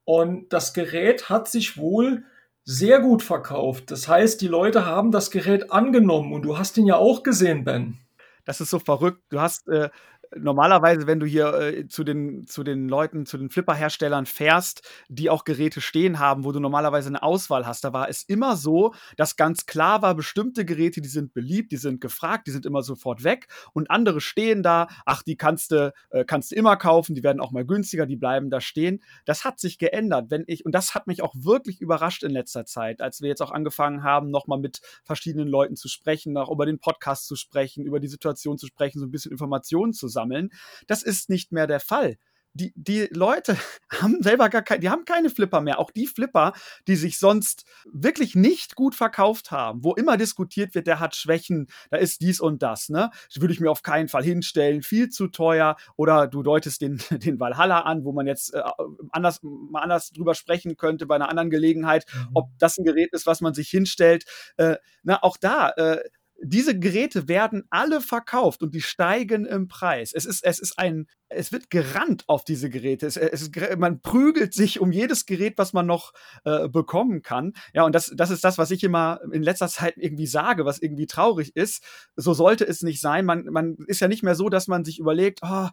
Und 0.04 0.52
das 0.52 0.74
Gerät 0.74 1.30
hat 1.30 1.48
sich 1.48 1.78
wohl 1.78 2.24
sehr 2.70 3.00
gut 3.00 3.22
verkauft. 3.22 3.90
Das 3.90 4.08
heißt, 4.08 4.42
die 4.42 4.46
Leute 4.46 4.84
haben 4.84 5.10
das 5.10 5.30
Gerät 5.30 5.72
angenommen 5.72 6.34
und 6.34 6.42
du 6.42 6.58
hast 6.58 6.76
ihn 6.76 6.84
ja 6.84 6.96
auch 6.96 7.22
gesehen, 7.22 7.64
Ben. 7.64 7.96
Das 8.44 8.60
ist 8.60 8.68
so 8.68 8.78
verrückt. 8.78 9.22
Du 9.30 9.40
hast 9.40 9.68
äh, 9.68 9.88
normalerweise, 10.36 11.06
wenn 11.06 11.20
du 11.20 11.26
hier 11.26 11.54
äh, 11.54 11.88
zu, 11.88 12.04
den, 12.04 12.46
zu 12.46 12.62
den 12.62 12.88
Leuten, 12.88 13.26
zu 13.26 13.38
den 13.38 13.50
Flipper-Herstellern 13.50 14.26
fährst, 14.26 14.82
die 15.08 15.30
auch 15.30 15.44
Geräte 15.44 15.80
stehen 15.80 16.18
haben, 16.18 16.44
wo 16.44 16.52
du 16.52 16.60
normalerweise 16.60 17.08
eine 17.08 17.22
Auswahl 17.22 17.66
hast, 17.66 17.84
da 17.84 17.92
war 17.92 18.08
es 18.08 18.22
immer 18.22 18.56
so, 18.56 18.94
dass 19.16 19.36
ganz 19.36 19.66
klar 19.66 20.02
war, 20.02 20.14
bestimmte 20.14 20.64
Geräte, 20.64 21.00
die 21.00 21.08
sind 21.08 21.32
beliebt, 21.32 21.72
die 21.72 21.76
sind 21.76 22.00
gefragt, 22.00 22.46
die 22.46 22.50
sind 22.50 22.66
immer 22.66 22.82
sofort 22.82 23.24
weg 23.24 23.48
und 23.72 23.90
andere 23.90 24.20
stehen 24.20 24.62
da, 24.62 24.88
ach, 25.06 25.22
die 25.22 25.36
kannst 25.36 25.72
du, 25.72 25.92
äh, 26.10 26.24
kannst 26.24 26.50
du 26.50 26.56
immer 26.56 26.76
kaufen, 26.76 27.14
die 27.14 27.22
werden 27.22 27.40
auch 27.40 27.50
mal 27.50 27.64
günstiger, 27.64 28.06
die 28.06 28.16
bleiben 28.16 28.50
da 28.50 28.60
stehen. 28.60 29.02
Das 29.24 29.44
hat 29.44 29.60
sich 29.60 29.78
geändert, 29.78 30.26
wenn 30.30 30.44
ich, 30.46 30.64
und 30.64 30.72
das 30.72 30.94
hat 30.94 31.06
mich 31.06 31.22
auch 31.22 31.34
wirklich 31.34 31.80
überrascht 31.80 32.22
in 32.22 32.30
letzter 32.30 32.64
Zeit, 32.64 33.00
als 33.00 33.20
wir 33.20 33.28
jetzt 33.28 33.42
auch 33.42 33.50
angefangen 33.50 34.02
haben, 34.02 34.30
nochmal 34.30 34.58
mit 34.58 34.80
verschiedenen 35.04 35.48
Leuten 35.48 35.76
zu 35.76 35.88
sprechen, 35.88 36.36
auch 36.36 36.50
über 36.50 36.66
den 36.66 36.78
Podcast 36.78 37.26
zu 37.26 37.36
sprechen, 37.36 37.84
über 37.84 38.00
die 38.00 38.08
Situation 38.08 38.58
zu 38.58 38.66
sprechen, 38.66 38.98
so 38.98 39.06
ein 39.06 39.10
bisschen 39.10 39.32
Informationen 39.32 39.92
zu 39.92 40.08
sammeln 40.08 40.17
sammeln. 40.18 40.50
Das 40.86 41.02
ist 41.02 41.30
nicht 41.30 41.52
mehr 41.52 41.66
der 41.66 41.80
Fall 41.80 42.16
die, 42.58 42.72
die 42.74 43.08
Leute 43.12 43.56
haben 43.90 44.22
selber 44.22 44.48
gar 44.48 44.62
keine, 44.62 44.80
die 44.80 44.90
haben 44.90 45.04
keine 45.04 45.30
Flipper 45.30 45.60
mehr. 45.60 45.78
Auch 45.78 45.90
die 45.90 46.06
Flipper, 46.06 46.52
die 46.86 46.96
sich 46.96 47.18
sonst 47.18 47.64
wirklich 47.90 48.34
nicht 48.34 48.74
gut 48.74 48.94
verkauft 48.94 49.50
haben, 49.50 49.84
wo 49.84 49.94
immer 49.94 50.16
diskutiert 50.16 50.74
wird, 50.74 50.86
der 50.86 51.00
hat 51.00 51.16
Schwächen, 51.16 51.68
da 51.90 51.96
ist 51.96 52.20
dies 52.20 52.40
und 52.40 52.62
das, 52.62 52.88
ne? 52.88 53.10
Das 53.32 53.40
würde 53.40 53.54
ich 53.54 53.60
mir 53.60 53.70
auf 53.70 53.82
keinen 53.82 54.08
Fall 54.08 54.24
hinstellen, 54.24 54.82
viel 54.82 55.08
zu 55.08 55.28
teuer. 55.28 55.76
Oder 55.96 56.26
du 56.26 56.42
deutest 56.42 56.80
den, 56.80 56.98
den 57.10 57.40
Valhalla 57.40 57.80
an, 57.80 58.04
wo 58.04 58.12
man 58.12 58.26
jetzt 58.26 58.54
äh, 58.54 58.62
anders, 59.10 59.40
mal 59.42 59.80
anders 59.80 60.10
drüber 60.10 60.34
sprechen 60.34 60.76
könnte 60.76 61.06
bei 61.06 61.14
einer 61.14 61.28
anderen 61.28 61.50
Gelegenheit, 61.50 62.06
mhm. 62.12 62.30
ob 62.34 62.50
das 62.58 62.78
ein 62.78 62.84
Gerät 62.84 63.12
ist, 63.12 63.26
was 63.26 63.40
man 63.40 63.54
sich 63.54 63.68
hinstellt. 63.68 64.24
Äh, 64.56 64.76
na, 65.02 65.22
auch 65.22 65.36
da, 65.36 65.70
äh, 65.70 66.00
diese 66.40 66.78
Geräte 66.78 67.26
werden 67.26 67.64
alle 67.70 68.00
verkauft 68.00 68.62
und 68.62 68.74
die 68.74 68.80
steigen 68.80 69.44
im 69.44 69.66
Preis. 69.66 70.12
Es 70.14 70.24
ist, 70.24 70.44
es 70.44 70.58
ist 70.60 70.78
ein, 70.78 71.06
es 71.28 71.50
wird 71.52 71.68
gerannt 71.68 72.24
auf 72.28 72.44
diese 72.44 72.70
Geräte. 72.70 73.06
Es, 73.06 73.16
es, 73.16 73.50
man 73.76 74.00
prügelt 74.00 74.54
sich 74.54 74.80
um 74.80 74.92
jedes 74.92 75.26
Gerät, 75.26 75.58
was 75.58 75.72
man 75.72 75.86
noch 75.86 76.12
äh, 76.44 76.68
bekommen 76.68 77.22
kann. 77.22 77.54
Ja, 77.74 77.84
und 77.84 77.94
das, 77.94 78.12
das 78.14 78.30
ist 78.30 78.44
das, 78.44 78.56
was 78.56 78.70
ich 78.70 78.84
immer 78.84 79.20
in 79.32 79.42
letzter 79.42 79.68
Zeit 79.68 79.94
irgendwie 79.96 80.26
sage, 80.26 80.64
was 80.64 80.78
irgendwie 80.78 81.06
traurig 81.06 81.56
ist. 81.56 81.82
So 82.14 82.34
sollte 82.34 82.64
es 82.64 82.82
nicht 82.82 83.00
sein. 83.00 83.24
Man, 83.24 83.46
man 83.46 83.76
ist 83.86 84.00
ja 84.00 84.08
nicht 84.08 84.22
mehr 84.22 84.36
so, 84.36 84.48
dass 84.48 84.68
man 84.68 84.84
sich 84.84 84.98
überlegt, 85.00 85.40
oh, 85.42 85.68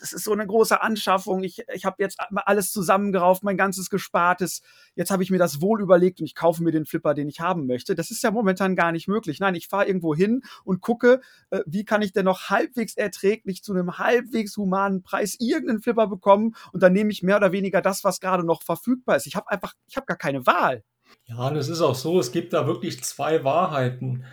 das 0.00 0.12
ist 0.12 0.24
so 0.24 0.32
eine 0.32 0.46
große 0.46 0.82
Anschaffung. 0.82 1.44
Ich, 1.44 1.62
ich 1.72 1.84
habe 1.84 1.96
jetzt 2.02 2.18
alles 2.34 2.72
zusammengerauft, 2.72 3.44
mein 3.44 3.56
ganzes 3.56 3.90
Gespartes. 3.90 4.62
Jetzt 4.94 5.10
habe 5.10 5.22
ich 5.22 5.30
mir 5.30 5.38
das 5.38 5.60
wohl 5.60 5.80
überlegt 5.80 6.20
und 6.20 6.26
ich 6.26 6.34
kaufe 6.34 6.62
mir 6.62 6.72
den 6.72 6.84
Flipper, 6.84 7.14
den 7.14 7.28
ich 7.28 7.40
haben 7.40 7.66
möchte. 7.66 7.94
Das 7.94 8.10
ist 8.10 8.22
ja 8.22 8.30
momentan 8.30 8.74
gar 8.76 8.92
nicht 8.92 9.08
möglich. 9.08 9.38
Nein, 9.40 9.54
ich 9.54 9.68
fahre 9.68 9.86
irgendwo 9.86 10.14
hin 10.14 10.42
und 10.64 10.80
gucke, 10.80 11.20
äh, 11.50 11.60
wie 11.66 11.84
kann 11.84 12.02
ich 12.02 12.12
denn 12.12 12.24
noch 12.24 12.50
halbwegs 12.50 12.96
erträglich 12.96 13.62
zu 13.62 13.72
einem 13.72 13.98
halbwegs 13.98 14.56
humanen 14.56 15.02
Preis 15.02 15.36
irgendeinen 15.38 15.80
Flipper 15.80 16.08
bekommen 16.08 16.56
und 16.72 16.82
dann 16.82 16.92
nehme 16.92 17.12
ich 17.12 17.22
mehr 17.22 17.36
oder 17.36 17.52
weniger 17.52 17.80
das, 17.80 18.02
was 18.04 18.20
gerade 18.20 18.44
noch 18.44 18.62
verfügbar 18.62 19.16
ist. 19.16 19.26
Ich 19.26 19.36
habe 19.36 19.48
einfach, 19.50 19.74
ich 19.86 19.96
habe 19.96 20.06
gar 20.06 20.16
keine 20.16 20.46
Wahl. 20.46 20.82
Ja, 21.26 21.50
das 21.50 21.68
ist 21.68 21.80
auch 21.80 21.94
so. 21.94 22.18
Es 22.18 22.32
gibt 22.32 22.52
da 22.52 22.66
wirklich 22.66 23.02
zwei 23.04 23.44
Wahrheiten. 23.44 24.24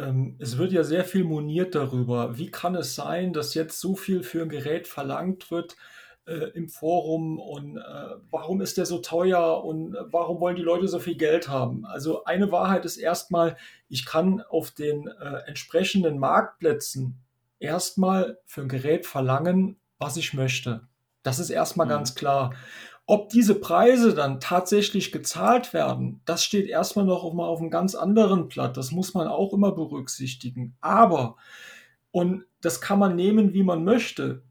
Ähm, 0.00 0.36
es 0.38 0.56
wird 0.58 0.72
ja 0.72 0.82
sehr 0.82 1.04
viel 1.04 1.24
moniert 1.24 1.74
darüber. 1.74 2.38
Wie 2.38 2.50
kann 2.50 2.74
es 2.74 2.94
sein, 2.94 3.32
dass 3.32 3.54
jetzt 3.54 3.80
so 3.80 3.94
viel 3.94 4.22
für 4.22 4.42
ein 4.42 4.48
Gerät 4.48 4.88
verlangt 4.88 5.50
wird 5.50 5.76
äh, 6.26 6.50
im 6.54 6.68
Forum 6.68 7.38
und 7.38 7.76
äh, 7.76 7.82
warum 8.30 8.60
ist 8.60 8.78
der 8.78 8.86
so 8.86 8.98
teuer 8.98 9.64
und 9.64 9.96
warum 10.10 10.40
wollen 10.40 10.56
die 10.56 10.62
Leute 10.62 10.88
so 10.88 10.98
viel 10.98 11.16
Geld 11.16 11.48
haben? 11.48 11.84
Also 11.84 12.24
eine 12.24 12.50
Wahrheit 12.50 12.84
ist 12.84 12.96
erstmal, 12.96 13.56
ich 13.88 14.06
kann 14.06 14.40
auf 14.40 14.70
den 14.70 15.08
äh, 15.08 15.42
entsprechenden 15.46 16.18
Marktplätzen 16.18 17.18
erstmal 17.58 18.38
für 18.46 18.62
ein 18.62 18.68
Gerät 18.68 19.06
verlangen, 19.06 19.76
was 19.98 20.16
ich 20.16 20.32
möchte. 20.32 20.82
Das 21.22 21.38
ist 21.38 21.50
erstmal 21.50 21.86
mhm. 21.86 21.90
ganz 21.90 22.14
klar. 22.14 22.54
Ob 23.10 23.28
diese 23.28 23.56
Preise 23.56 24.14
dann 24.14 24.38
tatsächlich 24.38 25.10
gezahlt 25.10 25.74
werden, 25.74 26.20
das 26.26 26.44
steht 26.44 26.68
erstmal 26.68 27.04
noch 27.04 27.32
mal 27.32 27.44
auf 27.44 27.58
einem 27.58 27.68
ganz 27.68 27.96
anderen 27.96 28.46
Blatt. 28.46 28.76
Das 28.76 28.92
muss 28.92 29.14
man 29.14 29.26
auch 29.26 29.52
immer 29.52 29.72
berücksichtigen. 29.72 30.76
Aber, 30.80 31.34
und 32.12 32.44
das 32.60 32.80
kann 32.80 33.00
man 33.00 33.16
nehmen, 33.16 33.52
wie 33.52 33.64
man 33.64 33.82
möchte, 33.82 34.44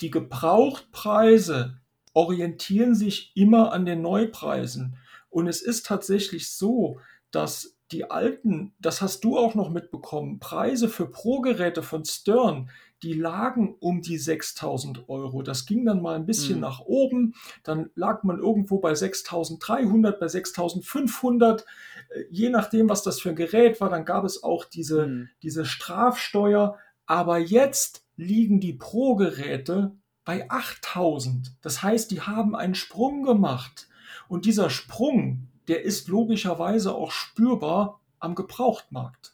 die 0.00 0.12
Gebrauchtpreise 0.12 1.80
orientieren 2.12 2.94
sich 2.94 3.32
immer 3.34 3.72
an 3.72 3.84
den 3.84 4.00
Neupreisen. 4.02 4.96
Und 5.28 5.48
es 5.48 5.60
ist 5.60 5.84
tatsächlich 5.84 6.52
so, 6.52 7.00
dass 7.32 7.76
die 7.90 8.12
alten, 8.12 8.74
das 8.78 9.02
hast 9.02 9.24
du 9.24 9.36
auch 9.36 9.56
noch 9.56 9.70
mitbekommen, 9.70 10.38
Preise 10.38 10.88
für 10.88 11.10
Pro-Geräte 11.10 11.82
von 11.82 12.04
Stern, 12.04 12.70
die 13.04 13.12
lagen 13.12 13.76
um 13.80 14.00
die 14.00 14.16
6000 14.16 15.10
Euro. 15.10 15.42
Das 15.42 15.66
ging 15.66 15.84
dann 15.84 16.00
mal 16.00 16.16
ein 16.16 16.24
bisschen 16.24 16.56
mhm. 16.56 16.62
nach 16.62 16.80
oben. 16.80 17.34
Dann 17.62 17.90
lag 17.94 18.22
man 18.22 18.38
irgendwo 18.38 18.78
bei 18.78 18.94
6300, 18.94 20.18
bei 20.18 20.26
6500, 20.26 21.66
äh, 22.08 22.24
je 22.30 22.48
nachdem, 22.48 22.88
was 22.88 23.02
das 23.02 23.20
für 23.20 23.28
ein 23.28 23.36
Gerät 23.36 23.80
war. 23.80 23.90
Dann 23.90 24.06
gab 24.06 24.24
es 24.24 24.42
auch 24.42 24.64
diese, 24.64 25.06
mhm. 25.06 25.28
diese 25.42 25.66
Strafsteuer. 25.66 26.78
Aber 27.04 27.38
jetzt 27.38 28.06
liegen 28.16 28.58
die 28.58 28.72
Pro-Geräte 28.72 29.92
bei 30.24 30.50
8000. 30.50 31.52
Das 31.60 31.82
heißt, 31.82 32.10
die 32.10 32.22
haben 32.22 32.56
einen 32.56 32.74
Sprung 32.74 33.22
gemacht. 33.22 33.88
Und 34.28 34.46
dieser 34.46 34.70
Sprung, 34.70 35.48
der 35.68 35.82
ist 35.82 36.08
logischerweise 36.08 36.94
auch 36.94 37.10
spürbar 37.10 38.00
am 38.18 38.34
Gebrauchtmarkt. 38.34 39.33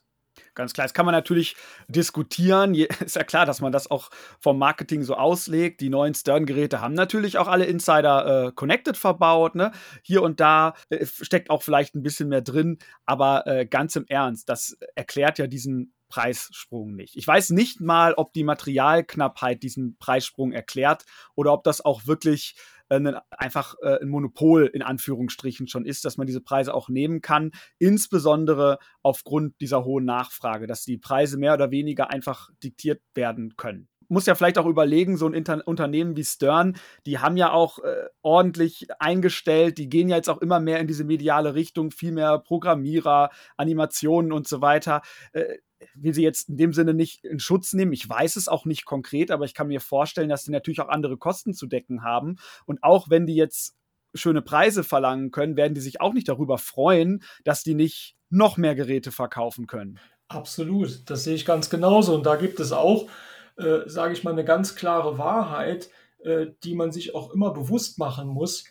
Ganz 0.54 0.72
klar. 0.72 0.86
Jetzt 0.86 0.94
kann 0.94 1.06
man 1.06 1.14
natürlich 1.14 1.56
diskutieren. 1.88 2.74
Ist 3.04 3.16
ja 3.16 3.24
klar, 3.24 3.46
dass 3.46 3.60
man 3.60 3.72
das 3.72 3.90
auch 3.90 4.10
vom 4.40 4.58
Marketing 4.58 5.02
so 5.02 5.14
auslegt. 5.14 5.80
Die 5.80 5.90
neuen 5.90 6.14
Stern-Geräte 6.14 6.80
haben 6.80 6.94
natürlich 6.94 7.38
auch 7.38 7.48
alle 7.48 7.66
Insider 7.66 8.48
äh, 8.48 8.52
Connected 8.52 8.96
verbaut. 8.96 9.54
Ne? 9.54 9.72
Hier 10.02 10.22
und 10.22 10.40
da 10.40 10.74
äh, 10.88 11.06
steckt 11.06 11.50
auch 11.50 11.62
vielleicht 11.62 11.94
ein 11.94 12.02
bisschen 12.02 12.28
mehr 12.28 12.42
drin. 12.42 12.78
Aber 13.06 13.46
äh, 13.46 13.66
ganz 13.66 13.96
im 13.96 14.06
Ernst, 14.08 14.48
das 14.48 14.76
erklärt 14.94 15.38
ja 15.38 15.46
diesen 15.46 15.92
Preissprung 16.10 16.94
nicht. 16.94 17.16
Ich 17.16 17.26
weiß 17.26 17.50
nicht 17.50 17.80
mal, 17.80 18.14
ob 18.14 18.32
die 18.34 18.44
Materialknappheit 18.44 19.62
diesen 19.62 19.96
Preissprung 19.96 20.52
erklärt 20.52 21.04
oder 21.34 21.52
ob 21.52 21.64
das 21.64 21.82
auch 21.82 22.06
wirklich 22.06 22.56
äh, 22.90 23.12
einfach 23.30 23.74
äh, 23.82 24.00
ein 24.02 24.08
Monopol 24.08 24.66
in 24.66 24.82
Anführungsstrichen 24.82 25.66
schon 25.68 25.86
ist, 25.86 26.04
dass 26.04 26.18
man 26.18 26.26
diese 26.26 26.40
Preise 26.40 26.74
auch 26.74 26.88
nehmen 26.88 27.22
kann, 27.22 27.52
insbesondere 27.78 28.78
aufgrund 29.02 29.60
dieser 29.60 29.84
hohen 29.84 30.04
Nachfrage, 30.04 30.66
dass 30.66 30.84
die 30.84 30.98
Preise 30.98 31.38
mehr 31.38 31.54
oder 31.54 31.70
weniger 31.70 32.10
einfach 32.10 32.50
diktiert 32.62 33.00
werden 33.14 33.56
können 33.56 33.88
muss 34.10 34.26
ja 34.26 34.34
vielleicht 34.34 34.58
auch 34.58 34.66
überlegen, 34.66 35.16
so 35.16 35.26
ein 35.26 35.34
Inter 35.34 35.62
Unternehmen 35.66 36.16
wie 36.16 36.24
Stern, 36.24 36.76
die 37.06 37.20
haben 37.20 37.36
ja 37.36 37.52
auch 37.52 37.78
äh, 37.78 38.08
ordentlich 38.22 38.88
eingestellt, 38.98 39.78
die 39.78 39.88
gehen 39.88 40.08
ja 40.08 40.16
jetzt 40.16 40.28
auch 40.28 40.42
immer 40.42 40.58
mehr 40.58 40.80
in 40.80 40.88
diese 40.88 41.04
mediale 41.04 41.54
Richtung, 41.54 41.92
viel 41.92 42.12
mehr 42.12 42.38
Programmierer, 42.38 43.30
Animationen 43.56 44.32
und 44.32 44.48
so 44.48 44.60
weiter. 44.60 45.02
Äh, 45.32 45.58
will 45.94 46.14
sie 46.14 46.22
jetzt 46.22 46.48
in 46.48 46.56
dem 46.56 46.72
Sinne 46.72 46.94
nicht 46.94 47.24
in 47.24 47.40
Schutz 47.40 47.72
nehmen. 47.72 47.92
Ich 47.92 48.08
weiß 48.08 48.36
es 48.36 48.48
auch 48.48 48.64
nicht 48.64 48.84
konkret, 48.84 49.30
aber 49.30 49.44
ich 49.44 49.54
kann 49.54 49.68
mir 49.68 49.80
vorstellen, 49.80 50.28
dass 50.28 50.44
sie 50.44 50.52
natürlich 50.52 50.80
auch 50.80 50.88
andere 50.88 51.16
Kosten 51.16 51.54
zu 51.54 51.66
decken 51.66 52.02
haben. 52.02 52.36
Und 52.66 52.82
auch 52.82 53.10
wenn 53.10 53.26
die 53.26 53.34
jetzt 53.34 53.76
schöne 54.14 54.42
Preise 54.42 54.84
verlangen 54.84 55.30
können, 55.30 55.56
werden 55.56 55.74
die 55.74 55.80
sich 55.80 56.00
auch 56.00 56.12
nicht 56.12 56.28
darüber 56.28 56.58
freuen, 56.58 57.22
dass 57.44 57.62
die 57.62 57.74
nicht 57.74 58.16
noch 58.28 58.56
mehr 58.56 58.74
Geräte 58.74 59.12
verkaufen 59.12 59.66
können. 59.66 59.98
Absolut, 60.28 61.10
das 61.10 61.24
sehe 61.24 61.34
ich 61.34 61.44
ganz 61.44 61.70
genauso. 61.70 62.14
Und 62.14 62.24
da 62.26 62.36
gibt 62.36 62.60
es 62.60 62.72
auch, 62.72 63.08
äh, 63.56 63.80
sage 63.86 64.12
ich 64.12 64.22
mal, 64.22 64.32
eine 64.32 64.44
ganz 64.44 64.76
klare 64.76 65.18
Wahrheit, 65.18 65.90
äh, 66.20 66.46
die 66.62 66.74
man 66.74 66.92
sich 66.92 67.14
auch 67.14 67.32
immer 67.32 67.52
bewusst 67.52 67.98
machen 67.98 68.28
muss. 68.28 68.64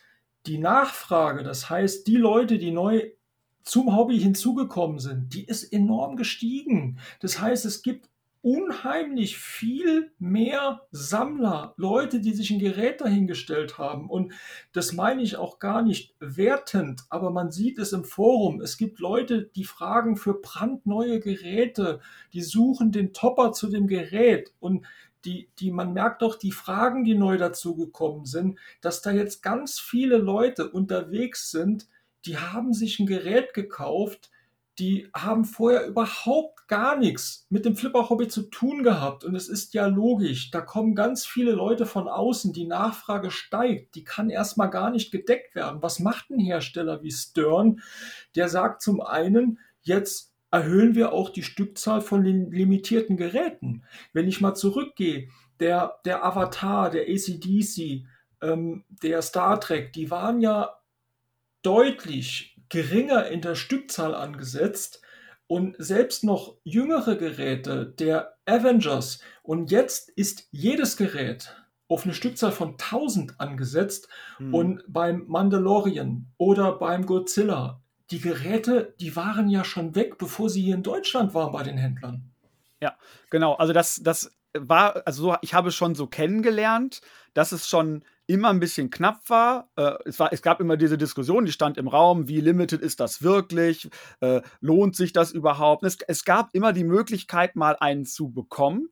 Die 0.46 0.58
Nachfrage, 0.58 1.44
das 1.44 1.70
heißt, 1.70 2.08
die 2.08 2.16
Leute, 2.16 2.58
die 2.60 2.72
neu 2.72 3.12
zum 3.70 3.96
Hobby 3.96 4.20
hinzugekommen 4.20 5.00
sind, 5.00 5.34
die 5.34 5.46
ist 5.46 5.64
enorm 5.64 6.16
gestiegen. 6.16 6.98
Das 7.20 7.40
heißt, 7.40 7.66
es 7.66 7.84
gibt 7.84 8.10
unheimlich 8.42 9.38
viel 9.38 10.12
mehr 10.18 10.88
Sammler, 10.92 11.74
Leute, 11.78 12.20
die 12.20 12.34
sich 12.34 12.50
ein 12.52 12.60
Gerät 12.60 13.02
dahingestellt 13.02 13.78
haben. 13.78 14.10
Und 14.10 14.34
das 14.72 14.94
meine 14.94 15.22
ich 15.22 15.36
auch 15.36 15.60
gar 15.60 15.84
nicht 15.84 16.16
wertend, 16.20 17.04
aber 17.10 17.30
man 17.30 17.52
sieht 17.52 17.78
es 17.78 17.92
im 17.92 18.06
Forum. 18.06 18.62
Es 18.62 18.78
gibt 18.78 19.00
Leute, 19.00 19.44
die 19.56 19.66
fragen 19.66 20.16
für 20.16 20.34
brandneue 20.34 21.20
Geräte, 21.20 22.00
die 22.34 22.42
suchen 22.42 22.92
den 22.92 23.14
Topper 23.14 23.52
zu 23.52 23.68
dem 23.68 23.88
Gerät 23.88 24.52
und 24.60 24.86
die, 25.26 25.50
die, 25.60 25.70
man 25.70 25.94
merkt 25.94 26.22
doch 26.22 26.36
die 26.36 26.54
Fragen, 26.54 27.04
die 27.04 27.16
neu 27.16 27.38
dazugekommen 27.38 28.26
sind, 28.26 28.58
dass 28.82 29.02
da 29.02 29.12
jetzt 29.12 29.44
ganz 29.44 29.80
viele 29.80 30.18
Leute 30.18 30.70
unterwegs 30.70 31.52
sind, 31.52 31.88
die 32.26 32.38
haben 32.38 32.74
sich 32.74 33.00
ein 33.00 33.06
Gerät 33.06 33.54
gekauft, 33.54 34.30
die 34.80 35.10
haben 35.14 35.44
vorher 35.44 35.86
überhaupt 35.86 36.68
gar 36.70 36.98
nichts 36.98 37.46
mit 37.50 37.66
dem 37.66 37.76
Flipper-Hobby 37.76 38.30
zu 38.30 38.44
tun 38.44 38.84
gehabt. 38.84 39.26
Und 39.26 39.36
es 39.36 39.50
ist 39.50 39.74
ja 39.74 39.88
logisch, 39.88 40.52
da 40.52 40.62
kommen 40.62 40.96
ganz 40.96 41.26
viele 41.26 41.52
Leute 41.52 41.86
von 41.86 42.08
außen, 42.08 42.54
die 42.54 42.66
Nachfrage 42.66 43.30
steigt, 43.30 43.96
die 43.96 44.06
kann 44.06 44.30
erstmal 44.30 44.70
gar 44.70 44.90
nicht 44.90 45.12
gedeckt 45.12 45.54
werden. 45.54 45.82
Was 45.82 46.00
macht 46.00 46.30
ein 46.30 46.40
Hersteller 46.40 47.04
wie 47.04 47.12
Stern? 47.12 47.82
Der 48.36 48.48
sagt 48.48 48.82
zum 48.82 49.02
einen, 49.02 49.60
jetzt 49.82 50.34
erhöhen 50.50 50.96
wir 50.96 51.12
auch 51.12 51.30
die 51.30 51.44
Stückzahl 51.44 52.02
von 52.02 52.24
den 52.24 52.52
limitierten 52.52 53.18
Geräten. 53.18 53.84
Wenn 54.14 54.28
ich 54.28 54.40
mal 54.40 54.56
zurückgehe, 54.56 55.28
der, 55.60 56.00
der 56.06 56.24
Avatar, 56.26 56.90
der 56.90 57.04
ACDC, 57.04 58.06
ähm, 58.42 58.86
der 59.04 59.22
Star 59.22 59.60
Trek, 59.60 59.92
die 59.94 60.10
waren 60.10 60.40
ja 60.40 60.79
deutlich 61.62 62.58
geringer 62.70 63.28
in 63.28 63.42
der 63.42 63.56
Stückzahl 63.56 64.16
angesetzt 64.16 65.02
und 65.48 65.76
selbst 65.80 66.24
noch 66.24 66.56
jüngere 66.64 67.16
Geräte 67.16 67.86
der 67.86 68.38
Avengers 68.46 69.20
und 69.42 69.72
jetzt 69.72 70.10
ist 70.10 70.48
jedes 70.52 70.96
Gerät 70.98 71.56
auf 71.88 72.04
eine 72.04 72.14
Stückzahl 72.14 72.52
von 72.52 72.74
1000 72.74 73.40
angesetzt 73.40 74.10
hm. 74.38 74.54
und 74.54 74.84
beim 74.88 75.26
Mandalorian 75.28 76.28
oder 76.38 76.74
beim 76.74 77.06
Godzilla 77.06 77.82
die 78.12 78.20
Geräte, 78.20 78.96
die 79.00 79.16
waren 79.16 79.50
ja 79.50 79.64
schon 79.64 79.96
weg, 79.96 80.18
bevor 80.18 80.50
sie 80.50 80.62
hier 80.62 80.76
in 80.76 80.84
Deutschland 80.84 81.34
waren 81.34 81.52
bei 81.52 81.64
den 81.64 81.78
Händlern. 81.78 82.32
Ja, 82.82 82.96
genau. 83.30 83.54
Also 83.56 83.74
das, 83.74 84.02
das 84.04 84.32
war, 84.68 85.04
also 85.06 85.36
ich 85.42 85.54
habe 85.54 85.72
schon 85.72 85.96
so 85.96 86.08
kennengelernt, 86.08 87.02
dass 87.34 87.52
es 87.52 87.68
schon 87.68 88.04
immer 88.28 88.50
ein 88.50 88.60
bisschen 88.60 88.90
knapp 88.90 89.30
war. 89.30 89.70
Äh, 89.76 89.94
es, 90.06 90.20
war 90.20 90.32
es 90.32 90.42
gab 90.42 90.62
immer 90.62 90.78
diese 90.78 90.98
Diskussion, 90.98 91.46
die 91.46 91.52
stand 91.52 91.78
im 91.78 91.88
Raum, 91.88 92.28
wie 92.28 92.42
limited 92.42 92.82
ist 92.82 93.00
das 93.00 93.22
wirklich? 93.22 93.90
Äh, 94.22 94.42
lohnt 94.62 94.96
sich 94.96 95.14
das 95.14 95.32
überhaupt? 95.32 95.84
Es, 95.84 95.98
es 96.08 96.26
gab 96.26 96.50
immer 96.54 96.74
die 96.74 96.84
Möglichkeit, 96.84 97.56
mal 97.56 97.76
einen 97.80 98.06
zu 98.06 98.32
bekommen. 98.32 98.90